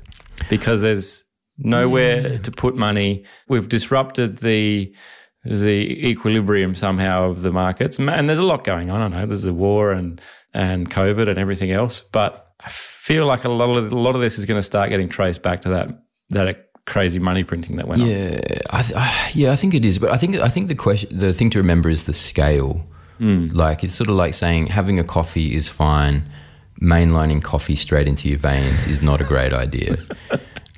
because 0.48 0.82
there's 0.82 1.24
nowhere 1.58 2.38
to 2.38 2.50
put 2.50 2.76
money. 2.76 3.24
We've 3.48 3.68
disrupted 3.68 4.38
the 4.38 4.94
the 5.44 6.08
equilibrium 6.08 6.74
somehow 6.74 7.30
of 7.30 7.42
the 7.42 7.52
markets, 7.52 7.98
and 7.98 8.28
there's 8.28 8.38
a 8.38 8.44
lot 8.44 8.64
going 8.64 8.90
on. 8.90 9.02
I 9.02 9.08
know 9.08 9.26
there's 9.26 9.44
a 9.44 9.52
war 9.52 9.92
and 9.92 10.20
and 10.52 10.90
COVID 10.90 11.28
and 11.28 11.38
everything 11.38 11.70
else, 11.70 12.00
but 12.00 12.52
I 12.60 12.68
feel 12.70 13.26
like 13.26 13.44
a 13.44 13.50
lot 13.50 13.76
of 13.76 13.92
a 13.92 13.98
lot 13.98 14.14
of 14.14 14.20
this 14.20 14.38
is 14.38 14.46
going 14.46 14.58
to 14.58 14.62
start 14.62 14.90
getting 14.90 15.08
traced 15.08 15.42
back 15.42 15.60
to 15.62 15.68
that 15.70 15.88
that 16.30 16.70
crazy 16.86 17.18
money 17.18 17.44
printing 17.44 17.76
that 17.76 17.88
went 17.88 18.02
on. 18.02 18.08
Yeah, 18.08 18.40
I 18.70 18.82
th- 18.82 18.92
uh, 18.94 19.28
yeah, 19.34 19.52
I 19.52 19.56
think 19.56 19.74
it 19.74 19.84
is. 19.84 19.98
But 19.98 20.12
I 20.12 20.16
think 20.16 20.36
I 20.36 20.48
think 20.48 20.68
the 20.68 20.74
question, 20.74 21.16
the 21.16 21.32
thing 21.32 21.50
to 21.50 21.58
remember 21.58 21.88
is 21.88 22.04
the 22.04 22.14
scale. 22.14 22.84
Like 23.20 23.84
it's 23.84 23.94
sort 23.94 24.10
of 24.10 24.16
like 24.16 24.34
saying 24.34 24.66
having 24.68 24.98
a 24.98 25.04
coffee 25.04 25.54
is 25.54 25.68
fine, 25.68 26.24
mainlining 26.80 27.42
coffee 27.42 27.76
straight 27.76 28.06
into 28.08 28.28
your 28.28 28.38
veins 28.38 28.86
is 28.86 29.02
not 29.02 29.20
a 29.20 29.24
great 29.24 29.52
idea. 29.52 29.96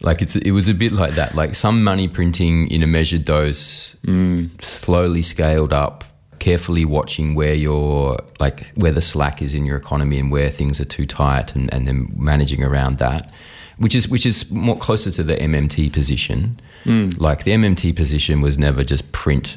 Like 0.03 0.21
it's 0.21 0.37
it 0.37 0.51
was 0.51 0.69
a 0.69 0.75
bit 0.75 0.93
like 0.93 1.15
that. 1.15 1.35
Like 1.35 1.55
some 1.55 1.83
money 1.83 2.07
printing 2.07 2.71
in 2.71 2.83
a 2.83 2.87
measured 2.87 3.25
dose, 3.25 3.97
mm. 4.07 4.63
slowly 4.63 5.23
scaled 5.23 5.73
up, 5.73 6.05
carefully 6.39 6.85
watching 6.85 7.35
where 7.35 7.55
your 7.55 8.19
like 8.39 8.67
where 8.75 8.93
the 8.93 9.01
slack 9.01 9.41
is 9.41 9.55
in 9.55 9.65
your 9.65 9.77
economy 9.77 10.19
and 10.19 10.31
where 10.31 10.51
things 10.51 10.81
are 10.81 10.85
too 10.85 11.07
tight, 11.07 11.55
and, 11.57 11.73
and 11.73 11.87
then 11.87 12.13
managing 12.15 12.63
around 12.63 12.99
that, 12.99 13.33
which 13.79 13.95
is 13.95 14.09
which 14.09 14.27
is 14.27 14.51
more 14.51 14.77
closer 14.77 15.11
to 15.11 15.23
the 15.23 15.37
MMT 15.37 15.93
position. 15.93 16.61
Mm. 16.85 17.19
Like 17.19 17.45
the 17.45 17.53
MMT 17.53 17.97
position 17.97 18.43
was 18.43 18.59
never 18.59 18.85
just 18.85 19.11
print 19.13 19.57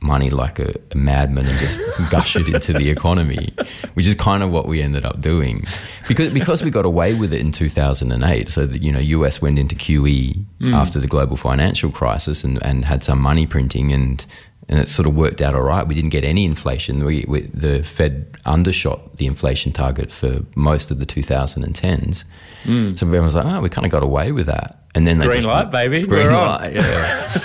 money 0.00 0.28
like 0.28 0.58
a, 0.58 0.74
a 0.92 0.96
madman 0.96 1.46
and 1.46 1.58
just 1.58 1.78
gush 2.10 2.36
it 2.36 2.48
into 2.48 2.72
the 2.72 2.90
economy, 2.90 3.52
which 3.94 4.06
is 4.06 4.14
kind 4.14 4.42
of 4.42 4.50
what 4.50 4.66
we 4.66 4.82
ended 4.82 5.04
up 5.04 5.20
doing. 5.20 5.64
Because 6.08 6.32
because 6.32 6.62
we 6.62 6.70
got 6.70 6.84
away 6.84 7.14
with 7.14 7.32
it 7.32 7.40
in 7.40 7.52
2008. 7.52 8.48
So 8.48 8.66
that 8.66 8.82
you 8.82 8.92
know, 8.92 9.00
US 9.00 9.40
went 9.40 9.58
into 9.58 9.74
QE 9.74 10.44
hmm. 10.60 10.74
after 10.74 11.00
the 11.00 11.06
global 11.06 11.36
financial 11.36 11.90
crisis 11.90 12.44
and, 12.44 12.62
and 12.62 12.84
had 12.84 13.02
some 13.02 13.20
money 13.20 13.46
printing 13.46 13.92
and 13.92 14.24
and 14.68 14.80
it 14.80 14.88
sort 14.88 15.06
of 15.06 15.14
worked 15.14 15.40
out 15.40 15.54
all 15.54 15.62
right. 15.62 15.86
We 15.86 15.94
didn't 15.94 16.10
get 16.10 16.24
any 16.24 16.44
inflation. 16.44 17.04
We, 17.04 17.24
we, 17.28 17.42
the 17.42 17.84
Fed 17.84 18.36
undershot 18.44 19.16
the 19.16 19.26
inflation 19.26 19.70
target 19.70 20.10
for 20.10 20.40
most 20.56 20.90
of 20.90 20.98
the 20.98 21.06
2010s. 21.06 22.24
Hmm. 22.64 22.94
So 22.96 23.06
everyone 23.06 23.24
was 23.24 23.36
like, 23.36 23.46
oh, 23.46 23.60
we 23.60 23.68
kind 23.68 23.84
of 23.84 23.92
got 23.92 24.02
away 24.02 24.32
with 24.32 24.46
that. 24.46 24.76
And 24.94 25.06
then 25.06 25.18
they 25.18 25.26
Green 25.26 25.44
light, 25.44 25.70
baby. 25.70 26.02
Green 26.02 26.26
We're 26.26 26.32
on. 26.32 26.60
light, 26.60 26.74
yeah. 26.74 27.40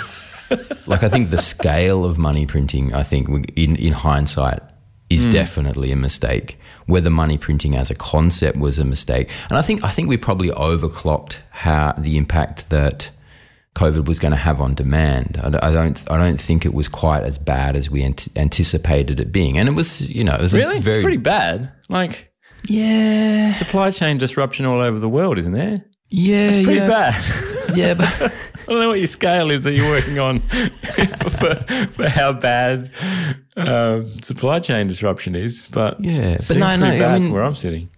Like 0.86 1.02
I 1.02 1.08
think 1.08 1.30
the 1.30 1.38
scale 1.38 2.04
of 2.04 2.18
money 2.18 2.46
printing, 2.46 2.94
I 2.94 3.02
think 3.02 3.28
in 3.56 3.76
in 3.76 3.92
hindsight, 3.92 4.60
is 5.10 5.24
hmm. 5.24 5.32
definitely 5.32 5.92
a 5.92 5.96
mistake. 5.96 6.58
Whether 6.86 7.10
money 7.10 7.38
printing 7.38 7.76
as 7.76 7.90
a 7.90 7.94
concept 7.94 8.58
was 8.58 8.78
a 8.78 8.84
mistake, 8.84 9.30
and 9.48 9.56
I 9.58 9.62
think 9.62 9.84
I 9.84 9.90
think 9.90 10.08
we 10.08 10.16
probably 10.16 10.50
overclocked 10.50 11.38
how 11.50 11.92
the 11.96 12.16
impact 12.16 12.70
that 12.70 13.10
COVID 13.74 14.06
was 14.06 14.18
going 14.18 14.32
to 14.32 14.36
have 14.38 14.60
on 14.60 14.74
demand. 14.74 15.38
I, 15.42 15.68
I 15.68 15.72
don't 15.72 16.10
I 16.10 16.18
don't 16.18 16.40
think 16.40 16.66
it 16.66 16.74
was 16.74 16.88
quite 16.88 17.24
as 17.24 17.38
bad 17.38 17.76
as 17.76 17.88
we 17.88 18.02
ant- 18.02 18.28
anticipated 18.36 19.20
it 19.20 19.32
being, 19.32 19.58
and 19.58 19.68
it 19.68 19.72
was 19.72 20.08
you 20.10 20.24
know 20.24 20.34
it 20.34 20.40
was 20.40 20.54
Really? 20.54 20.80
very 20.80 20.96
it's 20.96 21.02
pretty 21.02 21.18
bad. 21.18 21.70
Like 21.88 22.32
yeah 22.68 23.50
supply 23.52 23.90
chain 23.90 24.18
disruption 24.18 24.66
all 24.66 24.80
over 24.80 24.98
the 24.98 25.08
world, 25.08 25.38
isn't 25.38 25.52
there? 25.52 25.84
yeah 26.10 26.50
It's 26.50 26.62
pretty 26.62 26.80
yeah, 26.80 26.88
bad. 26.88 27.76
yeah 27.76 27.94
but. 27.94 28.32
I 28.72 28.74
don't 28.74 28.82
know 28.84 28.88
what 28.88 28.98
your 29.00 29.06
scale 29.06 29.50
is 29.50 29.64
that 29.64 29.72
you're 29.74 29.90
working 29.90 30.18
on 30.18 30.38
for, 31.38 31.54
for 31.90 32.08
how 32.08 32.32
bad 32.32 32.90
um, 33.56 34.18
supply 34.22 34.60
chain 34.60 34.86
disruption 34.86 35.34
is, 35.34 35.66
but 35.70 36.00
Yeah, 36.02 36.38
but 36.48 36.56
no, 36.56 36.66
pretty 36.78 36.98
no, 36.98 37.06
I 37.08 37.18
mean- 37.18 37.32
where 37.32 37.42
I'm 37.42 37.54
sitting. 37.54 37.90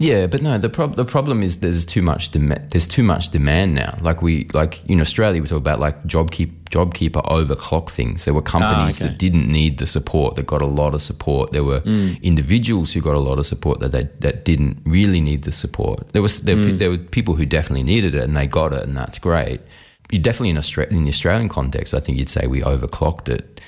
Yeah, 0.00 0.28
but 0.28 0.42
no, 0.42 0.58
the 0.58 0.68
prob- 0.68 0.94
the 0.94 1.04
problem 1.04 1.42
is 1.42 1.58
there's 1.58 1.84
too 1.84 2.02
much 2.02 2.28
demand. 2.30 2.70
There's 2.70 2.86
too 2.86 3.02
much 3.02 3.30
demand 3.30 3.74
now. 3.74 3.96
Like 4.00 4.22
we 4.22 4.46
like 4.54 4.80
in 4.88 5.00
Australia, 5.00 5.42
we 5.42 5.48
talk 5.48 5.58
about 5.58 5.80
like 5.80 6.04
JobKeep 6.04 6.52
JobKeeper 6.70 7.24
overclock 7.26 7.90
things. 7.90 8.24
There 8.24 8.32
were 8.32 8.40
companies 8.42 9.00
Ah, 9.00 9.04
okay. 9.06 9.08
that 9.08 9.18
didn't 9.18 9.48
need 9.50 9.78
the 9.78 9.88
support 9.88 10.36
that 10.36 10.46
got 10.46 10.62
a 10.62 10.66
lot 10.66 10.94
of 10.94 11.02
support. 11.02 11.50
There 11.50 11.64
were 11.64 11.80
Mm. 11.80 12.22
individuals 12.22 12.92
who 12.92 13.00
got 13.00 13.14
a 13.16 13.18
lot 13.18 13.40
of 13.40 13.46
support 13.46 13.80
that 13.80 13.90
they, 13.90 14.04
that 14.20 14.44
didn't 14.44 14.78
really 14.84 15.20
need 15.20 15.42
the 15.42 15.50
support. 15.52 16.10
There 16.12 16.22
was 16.22 16.42
there, 16.42 16.54
Mm. 16.54 16.78
there 16.78 16.90
were 16.90 16.98
people 16.98 17.34
who 17.34 17.44
definitely 17.44 17.82
needed 17.82 18.14
it 18.14 18.22
and 18.22 18.36
they 18.36 18.46
got 18.46 18.72
it, 18.72 18.84
and 18.84 18.96
that's 18.96 19.18
great. 19.18 19.60
You 20.10 20.18
definitely 20.18 20.50
in 20.50 20.58
Australia, 20.58 20.96
in 20.96 21.02
the 21.04 21.10
Australian 21.10 21.48
context, 21.48 21.92
I 21.94 22.00
think 22.00 22.18
you'd 22.18 22.28
say 22.30 22.46
we 22.46 22.62
overclocked 22.62 23.28
it 23.28 23.60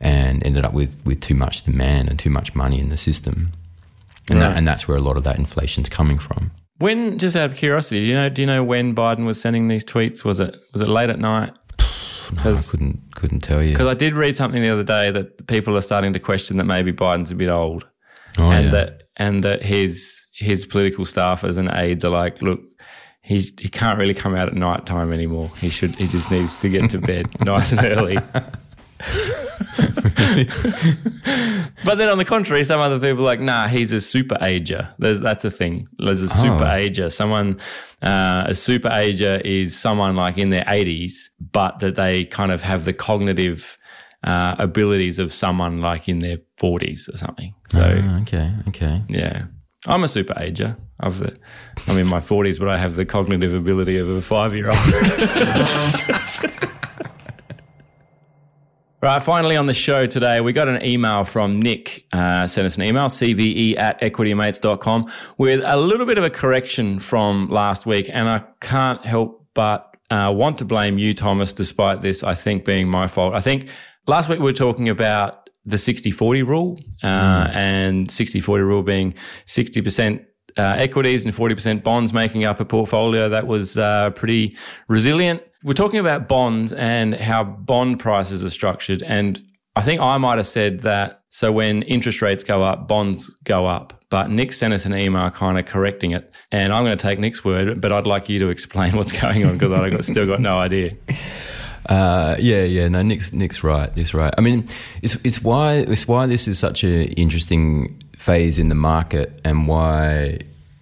and 0.00 0.44
ended 0.44 0.64
up 0.64 0.72
with 0.72 1.02
with 1.06 1.20
too 1.20 1.34
much 1.34 1.62
demand 1.62 2.08
and 2.10 2.18
too 2.18 2.30
much 2.30 2.54
money 2.54 2.80
in 2.80 2.88
the 2.88 2.96
system. 2.96 3.52
And, 4.28 4.38
Right. 4.40 4.48
that, 4.48 4.56
and 4.56 4.66
that's 4.66 4.88
where 4.88 4.96
a 4.96 5.02
lot 5.02 5.16
of 5.16 5.24
that 5.24 5.38
inflation's 5.38 5.88
coming 5.90 6.18
from. 6.18 6.50
When, 6.78 7.18
just 7.18 7.36
out 7.36 7.50
of 7.50 7.56
curiosity, 7.56 8.00
do 8.00 8.06
you 8.06 8.14
know? 8.14 8.28
Do 8.28 8.42
you 8.42 8.46
know 8.46 8.64
when 8.64 8.94
Biden 8.94 9.24
was 9.26 9.40
sending 9.40 9.68
these 9.68 9.84
tweets? 9.84 10.24
Was 10.24 10.40
it 10.40 10.56
was 10.72 10.82
it 10.82 10.88
late 10.88 11.10
at 11.10 11.18
night? 11.18 11.52
No, 12.34 12.50
I 12.52 12.54
couldn't 12.70 13.00
couldn't 13.14 13.40
tell 13.40 13.62
you. 13.62 13.72
Because 13.72 13.86
I 13.86 13.92
did 13.94 14.14
read 14.14 14.34
something 14.34 14.60
the 14.62 14.70
other 14.70 14.82
day 14.82 15.10
that 15.10 15.46
people 15.46 15.76
are 15.76 15.82
starting 15.82 16.14
to 16.14 16.18
question 16.18 16.56
that 16.56 16.64
maybe 16.64 16.90
Biden's 16.90 17.30
a 17.30 17.34
bit 17.34 17.50
old, 17.50 17.86
Oh, 18.38 18.50
and 18.50 18.64
yeah. 18.66 18.70
that 18.72 19.02
and 19.18 19.44
that 19.44 19.62
his 19.62 20.26
his 20.32 20.64
political 20.66 21.04
staffers 21.04 21.58
and 21.58 21.68
aides 21.72 22.02
are 22.04 22.08
like, 22.10 22.40
look, 22.42 22.60
he's 23.24 23.52
he 23.58 23.68
can't 23.68 23.98
really 23.98 24.14
come 24.14 24.34
out 24.34 24.48
at 24.48 24.54
night 24.54 24.84
time 24.86 25.12
anymore. 25.12 25.50
He 25.60 25.68
should 25.70 25.94
he 25.96 26.06
just 26.06 26.30
needs 26.30 26.60
to 26.60 26.68
get 26.68 26.90
to 26.90 26.98
bed 26.98 27.26
nice 27.44 27.72
and 27.72 27.84
early. 27.84 28.18
but 31.84 31.96
then 31.98 32.08
on 32.08 32.18
the 32.18 32.24
contrary, 32.24 32.64
some 32.64 32.80
other 32.80 32.98
people 32.98 33.22
are 33.24 33.26
like, 33.26 33.40
nah, 33.40 33.68
he's 33.68 33.92
a 33.92 34.00
super 34.00 34.36
ager. 34.40 34.88
There's 34.98 35.20
that's 35.20 35.44
a 35.44 35.50
thing. 35.50 35.88
There's 35.98 36.22
a 36.22 36.28
super 36.28 36.64
Oh. 36.64 36.72
ager. 36.72 37.10
Someone 37.10 37.58
uh, 38.02 38.44
a 38.48 38.54
super 38.54 38.88
ager 38.90 39.40
is 39.44 39.76
someone 39.78 40.16
like 40.16 40.38
in 40.38 40.50
their 40.50 40.64
80s, 40.64 41.30
but 41.52 41.78
that 41.80 41.96
they 41.96 42.24
kind 42.26 42.52
of 42.52 42.62
have 42.62 42.84
the 42.84 42.92
cognitive 42.92 43.78
uh, 44.24 44.54
abilities 44.58 45.18
of 45.18 45.32
someone 45.32 45.78
like 45.78 46.08
in 46.08 46.18
their 46.20 46.38
40s 46.60 47.12
or 47.12 47.16
something. 47.16 47.54
So 47.68 47.80
Ah, 48.02 48.20
okay, 48.22 48.52
okay. 48.68 49.02
yeah. 49.08 49.44
I'm 49.86 50.02
a 50.02 50.08
super 50.08 50.34
ager. 50.38 50.76
I've, 51.00 51.20
I'm 51.86 51.98
in 51.98 52.06
my 52.06 52.20
40s, 52.20 52.58
but 52.58 52.68
I 52.68 52.78
have 52.78 52.96
the 52.96 53.04
cognitive 53.04 53.52
ability 53.52 53.98
of 53.98 54.08
a 54.08 54.22
five 54.22 54.54
year 54.54 54.68
old. 54.68 54.76
right, 59.02 59.22
finally 59.22 59.56
on 59.56 59.66
the 59.66 59.74
show 59.74 60.06
today, 60.06 60.40
we 60.40 60.52
got 60.52 60.68
an 60.68 60.82
email 60.82 61.24
from 61.24 61.60
Nick. 61.60 62.06
Uh, 62.12 62.46
sent 62.46 62.64
us 62.64 62.76
an 62.76 62.84
email, 62.84 63.06
cve 63.06 63.76
at 63.76 64.00
equitymates.com, 64.00 65.10
with 65.36 65.60
a 65.64 65.76
little 65.76 66.06
bit 66.06 66.16
of 66.16 66.24
a 66.24 66.30
correction 66.30 66.98
from 66.98 67.50
last 67.50 67.84
week. 67.84 68.08
And 68.10 68.28
I 68.28 68.44
can't 68.60 69.04
help 69.04 69.44
but 69.54 69.96
uh, 70.10 70.32
want 70.34 70.58
to 70.58 70.64
blame 70.64 70.98
you, 70.98 71.14
Thomas, 71.14 71.52
despite 71.52 72.00
this, 72.00 72.24
I 72.24 72.34
think, 72.34 72.64
being 72.64 72.88
my 72.88 73.06
fault. 73.06 73.34
I 73.34 73.40
think 73.40 73.68
last 74.06 74.28
week 74.28 74.38
we 74.38 74.44
were 74.44 74.52
talking 74.52 74.88
about 74.88 75.43
the 75.66 75.78
60 75.78 76.10
40 76.10 76.42
rule 76.42 76.80
uh, 77.02 77.50
and 77.52 78.10
60 78.10 78.40
40 78.40 78.64
rule 78.64 78.82
being 78.82 79.14
60% 79.46 80.24
uh, 80.56 80.62
equities 80.62 81.24
and 81.24 81.34
40% 81.34 81.82
bonds 81.82 82.12
making 82.12 82.44
up 82.44 82.60
a 82.60 82.64
portfolio 82.64 83.28
that 83.28 83.46
was 83.46 83.76
uh, 83.76 84.10
pretty 84.10 84.56
resilient. 84.88 85.42
We're 85.62 85.72
talking 85.72 85.98
about 85.98 86.28
bonds 86.28 86.72
and 86.72 87.14
how 87.14 87.42
bond 87.44 87.98
prices 87.98 88.44
are 88.44 88.50
structured. 88.50 89.02
And 89.02 89.42
I 89.76 89.80
think 89.80 90.00
I 90.00 90.18
might 90.18 90.36
have 90.36 90.46
said 90.46 90.80
that 90.80 91.22
so 91.30 91.50
when 91.50 91.82
interest 91.82 92.22
rates 92.22 92.44
go 92.44 92.62
up, 92.62 92.86
bonds 92.86 93.28
go 93.42 93.66
up. 93.66 94.04
But 94.08 94.30
Nick 94.30 94.52
sent 94.52 94.72
us 94.72 94.86
an 94.86 94.94
email 94.94 95.30
kind 95.30 95.58
of 95.58 95.66
correcting 95.66 96.12
it. 96.12 96.32
And 96.52 96.72
I'm 96.72 96.84
going 96.84 96.96
to 96.96 97.02
take 97.02 97.18
Nick's 97.18 97.44
word, 97.44 97.80
but 97.80 97.90
I'd 97.90 98.06
like 98.06 98.28
you 98.28 98.38
to 98.38 98.50
explain 98.50 98.92
what's 98.96 99.10
going 99.10 99.44
on 99.44 99.54
because 99.54 99.72
I 99.72 99.90
got, 99.90 100.04
still 100.04 100.26
got 100.26 100.40
no 100.40 100.58
idea. 100.58 100.92
Uh, 101.86 102.36
yeah, 102.38 102.64
yeah. 102.64 102.88
No, 102.88 103.02
Nick's 103.02 103.32
Nick's 103.32 103.62
right. 103.62 103.94
Nick's 103.96 104.14
right. 104.14 104.32
I 104.36 104.40
mean, 104.40 104.68
it's 105.02 105.16
it's 105.24 105.42
why 105.42 105.74
it's 105.74 106.08
why 106.08 106.26
this 106.26 106.48
is 106.48 106.58
such 106.58 106.84
an 106.84 107.02
interesting 107.12 108.00
phase 108.16 108.58
in 108.58 108.68
the 108.68 108.74
market, 108.74 109.40
and 109.44 109.68
why 109.68 110.40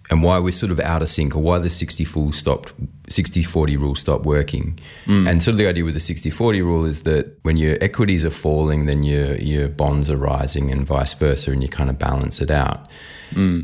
and 0.09 0.21
why 0.21 0.39
we're 0.39 0.51
sort 0.51 0.71
of 0.71 0.79
out 0.79 1.01
of 1.01 1.09
sync, 1.09 1.35
or 1.35 1.39
why 1.39 1.57
the 1.59 1.69
60 1.69 2.05
full 2.05 2.31
stopped 2.31 2.73
60-40 3.09 3.79
rule 3.79 3.95
stopped 3.95 4.25
working. 4.25 4.79
And 5.27 5.41
sort 5.41 5.53
of 5.53 5.57
the 5.57 5.67
idea 5.67 5.83
with 5.83 5.93
the 5.93 5.99
60-40 5.99 6.63
rule 6.63 6.85
is 6.85 7.01
that 7.03 7.37
when 7.43 7.57
your 7.57 7.77
equities 7.81 8.23
are 8.25 8.29
falling, 8.29 8.85
then 8.85 9.03
your 9.03 9.35
your 9.35 9.67
bonds 9.67 10.09
are 10.09 10.17
rising, 10.17 10.71
and 10.71 10.85
vice 10.85 11.13
versa, 11.13 11.51
and 11.51 11.61
you 11.61 11.69
kind 11.69 11.89
of 11.89 11.97
balance 11.99 12.41
it 12.41 12.51
out. 12.51 12.89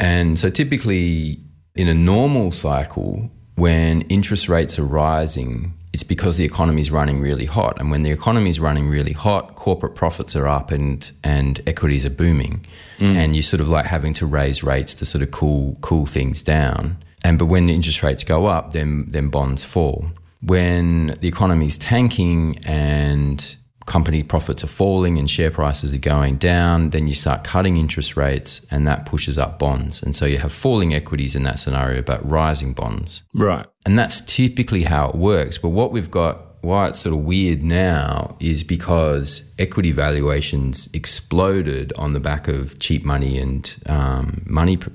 And 0.01 0.37
so 0.39 0.49
typically 0.49 1.39
in 1.75 1.87
a 1.87 1.93
normal 1.93 2.51
cycle, 2.51 3.29
when 3.55 4.01
interest 4.03 4.49
rates 4.49 4.77
are 4.79 4.85
rising, 4.85 5.73
it's 5.99 6.07
because 6.07 6.37
the 6.37 6.45
economy 6.45 6.79
is 6.79 6.91
running 6.91 7.19
really 7.19 7.45
hot. 7.45 7.77
And 7.77 7.91
when 7.91 8.03
the 8.03 8.11
economy 8.11 8.49
is 8.49 8.57
running 8.57 8.87
really 8.87 9.11
hot, 9.11 9.55
corporate 9.55 9.95
profits 9.95 10.33
are 10.33 10.47
up 10.47 10.71
and, 10.71 11.11
and 11.25 11.61
equities 11.67 12.05
are 12.05 12.09
booming. 12.09 12.65
Mm. 12.99 13.15
And 13.15 13.35
you're 13.35 13.43
sort 13.43 13.59
of 13.59 13.67
like 13.67 13.85
having 13.85 14.13
to 14.13 14.25
raise 14.25 14.63
rates 14.63 14.95
to 14.95 15.05
sort 15.05 15.21
of 15.21 15.31
cool 15.31 15.77
cool 15.81 16.05
things 16.05 16.41
down. 16.41 16.95
And 17.21 17.37
but 17.37 17.47
when 17.47 17.69
interest 17.69 18.01
rates 18.01 18.23
go 18.23 18.45
up, 18.45 18.71
then 18.71 19.09
then 19.09 19.27
bonds 19.27 19.65
fall. 19.65 20.11
When 20.41 21.07
the 21.19 21.27
economy's 21.27 21.77
tanking 21.77 22.59
and 22.63 23.57
company 23.89 24.21
profits 24.21 24.63
are 24.63 24.67
falling 24.67 25.17
and 25.17 25.29
share 25.29 25.49
prices 25.49 25.93
are 25.93 25.97
going 25.97 26.37
down, 26.37 26.91
then 26.91 27.07
you 27.07 27.15
start 27.15 27.43
cutting 27.43 27.75
interest 27.75 28.15
rates 28.15 28.65
and 28.69 28.87
that 28.87 29.05
pushes 29.05 29.37
up 29.37 29.57
bonds. 29.57 30.03
And 30.03 30.15
so 30.15 30.25
you 30.25 30.37
have 30.37 30.53
falling 30.53 30.93
equities 30.93 31.35
in 31.35 31.43
that 31.43 31.57
scenario, 31.57 32.03
but 32.03 32.23
rising 32.29 32.73
bonds. 32.73 33.23
Right. 33.33 33.65
And 33.85 33.97
that's 33.97 34.21
typically 34.21 34.83
how 34.83 35.09
it 35.09 35.15
works. 35.15 35.57
But 35.57 35.69
what 35.69 35.91
we've 35.91 36.11
got, 36.11 36.37
why 36.61 36.89
it's 36.89 36.99
sort 36.99 37.15
of 37.15 37.21
weird 37.23 37.63
now, 37.63 38.37
is 38.39 38.63
because 38.63 39.55
equity 39.57 39.91
valuations 39.91 40.87
exploded 40.93 41.91
on 41.97 42.13
the 42.13 42.19
back 42.19 42.47
of 42.47 42.77
cheap 42.77 43.03
money 43.03 43.39
and 43.39 43.75
um, 43.87 44.43
money 44.45 44.77
pr- 44.77 44.89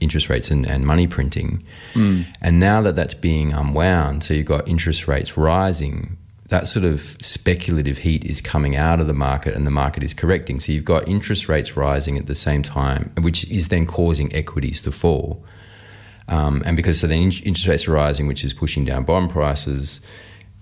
interest 0.00 0.28
rates 0.28 0.50
and, 0.50 0.66
and 0.66 0.84
money 0.84 1.06
printing. 1.06 1.64
And 2.42 2.60
now 2.60 2.82
that 2.82 2.94
that's 2.94 3.14
being 3.14 3.54
unwound, 3.54 4.22
so 4.24 4.34
you've 4.34 4.44
got 4.44 4.68
interest 4.68 5.08
rates 5.08 5.38
rising. 5.38 6.17
That 6.48 6.66
sort 6.66 6.84
of 6.84 7.00
speculative 7.20 7.98
heat 7.98 8.24
is 8.24 8.40
coming 8.40 8.74
out 8.74 9.00
of 9.00 9.06
the 9.06 9.12
market 9.12 9.54
and 9.54 9.66
the 9.66 9.70
market 9.70 10.02
is 10.02 10.14
correcting. 10.14 10.60
So 10.60 10.72
you've 10.72 10.84
got 10.84 11.06
interest 11.06 11.48
rates 11.48 11.76
rising 11.76 12.16
at 12.16 12.26
the 12.26 12.34
same 12.34 12.62
time, 12.62 13.12
which 13.20 13.50
is 13.50 13.68
then 13.68 13.84
causing 13.84 14.34
equities 14.34 14.80
to 14.82 14.92
fall. 14.92 15.44
Um, 16.28 16.62
and 16.64 16.76
because 16.76 17.00
so 17.00 17.06
then 17.06 17.18
interest 17.18 17.66
rates 17.66 17.88
are 17.88 17.92
rising, 17.92 18.26
which 18.26 18.44
is 18.44 18.52
pushing 18.52 18.84
down 18.84 19.04
bond 19.04 19.30
prices, 19.30 20.00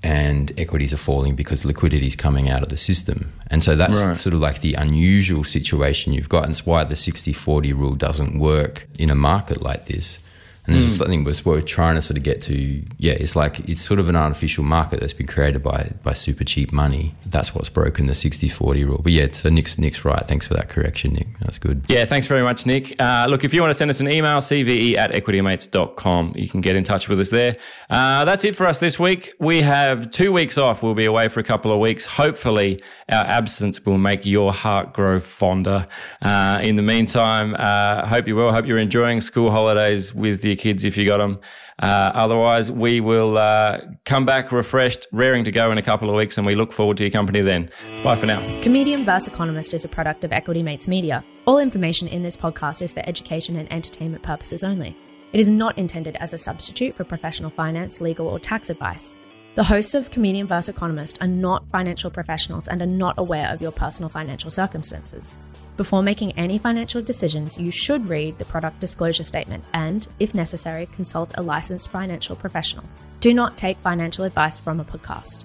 and 0.03 0.53
equities 0.59 0.93
are 0.93 0.99
falling 0.99 1.35
because 1.35 1.65
liquidity 1.65 2.07
is 2.07 2.17
coming 2.17 2.49
out 2.49 2.63
of 2.63 2.69
the 2.69 2.77
system. 2.77 3.33
And 3.49 3.63
so 3.63 3.75
that's 3.75 4.01
right. 4.01 4.17
sort 4.17 4.35
of 4.35 4.41
like 4.41 4.61
the 4.61 4.75
unusual 4.75 5.43
situation 5.43 6.13
you've 6.13 6.29
got. 6.29 6.45
And 6.45 6.53
it's 6.53 6.67
why 6.67 6.85
the 6.85 6.97
60 6.97 7.33
40 7.33 7.73
rule 7.73 7.95
doesn't 7.95 8.39
work 8.39 8.87
in 8.99 9.11
a 9.11 9.15
market 9.15 9.63
like 9.63 9.87
this. 9.87 10.26
And 10.67 10.75
this 10.75 10.83
mm. 10.83 10.87
is 10.87 10.97
something 10.97 11.25
was 11.25 11.45
we're 11.45 11.61
trying 11.61 11.95
to 11.95 12.03
sort 12.03 12.17
of 12.17 12.23
get 12.23 12.41
to. 12.43 12.83
Yeah, 12.99 13.15
it's 13.15 13.37
like 13.37 13.61
it's 13.69 13.83
sort 13.83 14.01
of 14.01 14.09
an 14.09 14.17
artificial 14.17 14.65
market 14.65 15.01
that's 15.01 15.13
been 15.13 15.27
created 15.27 15.63
by 15.63 15.93
by 16.03 16.13
super 16.13 16.45
cheap 16.45 16.73
money. 16.73 17.15
That's 17.27 17.55
what's 17.55 17.69
broken 17.69 18.07
the 18.07 18.13
60-40 18.13 18.87
rule. 18.87 19.01
But 19.03 19.13
yeah, 19.13 19.29
so 19.31 19.49
Nick's 19.49 19.79
Nick's 19.79 20.05
right. 20.05 20.27
Thanks 20.27 20.47
for 20.47 20.55
that 20.55 20.69
correction, 20.69 21.15
Nick. 21.15 21.39
That's 21.39 21.59
good. 21.59 21.85
Yeah, 21.89 22.05
thanks 22.05 22.27
very 22.27 22.43
much, 22.43 22.67
Nick. 22.67 23.01
Uh, 23.01 23.27
look, 23.29 23.45
if 23.45 23.55
you 23.55 23.61
want 23.61 23.71
to 23.71 23.75
send 23.75 23.91
us 23.91 24.01
an 24.01 24.09
email, 24.09 24.39
cve 24.39 24.97
at 24.97 25.13
equitymates.com, 25.13 26.33
you 26.37 26.49
can 26.49 26.61
get 26.61 26.75
in 26.75 26.83
touch 26.83 27.09
with 27.09 27.21
us 27.21 27.31
there. 27.31 27.57
Uh, 27.89 28.25
that's 28.25 28.45
it 28.45 28.57
for 28.57 28.67
us 28.67 28.79
this 28.79 28.99
week. 28.99 29.35
We 29.39 29.63
have 29.63 30.11
two 30.11 30.33
weeks 30.33 30.59
off. 30.59 30.83
We'll 30.83 30.95
be 30.95 31.05
away 31.05 31.29
for 31.29 31.41
a 31.41 31.45
couple 31.45 31.73
of 31.73 31.79
weeks. 31.79 32.07
Hopefully, 32.07 32.83
our 33.09 33.25
absence 33.25 33.85
will 33.85 33.99
make 33.99 34.27
your 34.27 34.53
heart 34.53 34.93
grow 34.93 35.21
fonder. 35.21 35.87
Uh, 36.23 36.61
in 36.63 36.75
the 36.75 36.83
meantime, 36.83 37.55
uh, 37.59 38.05
hope 38.07 38.27
you 38.27 38.35
will. 38.35 38.53
Hope 38.53 38.67
you're 38.67 38.79
enjoying 38.79 39.21
school 39.21 39.51
holidays 39.51 40.15
with 40.15 40.43
the 40.43 40.56
your 40.57 40.63
kids 40.63 40.85
if 40.85 40.97
you 40.97 41.05
got 41.05 41.19
them. 41.19 41.39
Uh, 41.79 42.11
otherwise, 42.15 42.71
we 42.71 43.01
will 43.01 43.37
uh, 43.37 43.81
come 44.05 44.25
back 44.25 44.51
refreshed, 44.53 45.07
raring 45.13 45.45
to 45.45 45.51
go 45.51 45.71
in 45.71 45.79
a 45.79 45.83
couple 45.83 46.09
of 46.09 46.17
weeks, 46.17 46.39
and 46.39 46.47
we 46.47 46.55
look 46.55 46.73
forward 46.73 46.97
to 46.97 47.05
your 47.05 47.11
company 47.11 47.43
then. 47.43 47.71
So 47.97 48.03
bye 48.03 48.17
for 48.17 48.27
now. 48.27 48.41
Comedian 48.63 49.05
vs. 49.05 49.29
Economist 49.29 49.75
is 49.75 49.85
a 49.85 49.89
product 49.89 50.25
of 50.25 50.33
Equity 50.33 50.63
Mates 50.63 50.89
Media. 50.89 51.25
All 51.47 51.59
information 51.59 52.09
in 52.09 52.23
this 52.23 52.37
podcast 52.37 52.83
is 52.83 52.93
for 52.93 53.03
education 53.07 53.57
and 53.57 53.71
entertainment 53.73 54.23
purposes 54.23 54.65
only. 54.65 54.97
It 55.33 55.41
is 55.41 55.51
not 55.51 55.77
intended 55.77 56.17
as 56.17 56.33
a 56.33 56.39
substitute 56.39 56.95
for 56.95 57.05
professional 57.05 57.51
finance, 57.51 58.01
legal, 58.01 58.27
or 58.27 58.39
tax 58.39 58.71
advice. 58.71 59.15
The 59.55 59.65
hosts 59.65 59.95
of 59.95 60.11
Comedian 60.11 60.47
vs. 60.47 60.69
Economist 60.69 61.19
are 61.23 61.27
not 61.27 61.69
financial 61.71 62.11
professionals 62.11 62.69
and 62.69 62.83
are 62.83 62.87
not 62.87 63.15
aware 63.19 63.51
of 63.51 63.63
your 63.63 63.73
personal 63.73 64.09
financial 64.09 64.51
circumstances. 64.51 65.35
Before 65.77 66.03
making 66.03 66.33
any 66.33 66.57
financial 66.57 67.03
decisions, 67.03 67.59
you 67.59 67.71
should 67.71 68.09
read 68.09 68.39
the 68.39 68.47
product 68.47 68.81
disclosure 68.81 69.25
statement 69.25 69.63
and, 69.75 70.09
if 70.19 70.35
necessary, 70.35 70.87
consult 70.87 71.35
a 71.37 71.43
licensed 71.43 71.91
financial 71.91 72.35
professional. 72.35 72.85
Do 73.21 73.35
not 73.35 73.59
take 73.59 73.77
financial 73.79 74.25
advice 74.25 74.59
from 74.59 74.81
a 74.81 74.85
podcast. 74.85 75.45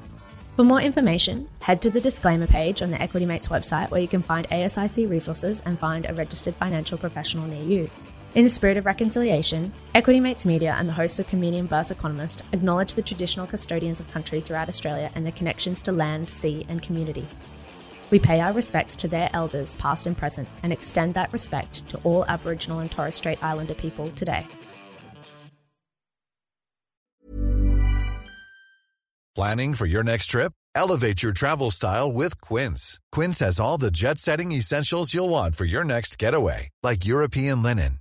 For 0.55 0.63
more 0.63 0.79
information, 0.79 1.49
head 1.61 1.81
to 1.81 1.89
the 1.89 1.99
disclaimer 1.99 2.47
page 2.47 2.81
on 2.81 2.91
the 2.91 3.01
Equity 3.01 3.25
Mates 3.25 3.49
website 3.49 3.91
where 3.91 3.99
you 3.99 4.07
can 4.07 4.23
find 4.23 4.47
ASIC 4.49 5.09
resources 5.09 5.61
and 5.65 5.77
find 5.77 6.07
a 6.07 6.13
registered 6.13 6.55
financial 6.55 6.97
professional 6.97 7.47
near 7.47 7.63
you. 7.63 7.89
In 8.33 8.43
the 8.43 8.49
spirit 8.49 8.77
of 8.77 8.85
reconciliation, 8.85 9.73
Equity 9.93 10.21
Mates 10.21 10.45
Media 10.45 10.75
and 10.79 10.87
the 10.87 10.93
hosts 10.93 11.19
of 11.19 11.27
Comedian 11.27 11.67
vs. 11.67 11.91
Economist 11.91 12.43
acknowledge 12.53 12.95
the 12.95 13.01
traditional 13.01 13.47
custodians 13.47 13.99
of 13.99 14.09
country 14.11 14.39
throughout 14.39 14.69
Australia 14.69 15.11
and 15.13 15.25
their 15.25 15.33
connections 15.33 15.83
to 15.83 15.91
land, 15.91 16.29
sea, 16.29 16.65
and 16.69 16.81
community. 16.81 17.27
We 18.11 18.19
pay 18.19 18.39
our 18.41 18.53
respects 18.53 18.95
to 18.97 19.07
their 19.07 19.29
elders, 19.33 19.73
past 19.75 20.05
and 20.05 20.17
present, 20.17 20.47
and 20.61 20.71
extend 20.71 21.13
that 21.15 21.31
respect 21.33 21.89
to 21.89 21.97
all 22.03 22.25
Aboriginal 22.27 22.79
and 22.79 22.91
Torres 22.91 23.15
Strait 23.15 23.43
Islander 23.43 23.73
people 23.73 24.11
today. 24.11 24.45
Planning 29.33 29.75
for 29.75 29.85
your 29.85 30.03
next 30.03 30.27
trip? 30.27 30.51
Elevate 30.75 31.23
your 31.23 31.31
travel 31.31 31.71
style 31.71 32.11
with 32.11 32.41
Quince. 32.41 32.99
Quince 33.13 33.39
has 33.39 33.61
all 33.61 33.77
the 33.77 33.89
jet 33.89 34.17
setting 34.17 34.51
essentials 34.51 35.13
you'll 35.13 35.29
want 35.29 35.55
for 35.55 35.63
your 35.63 35.85
next 35.85 36.17
getaway, 36.17 36.67
like 36.83 37.05
European 37.05 37.63
linen, 37.63 38.00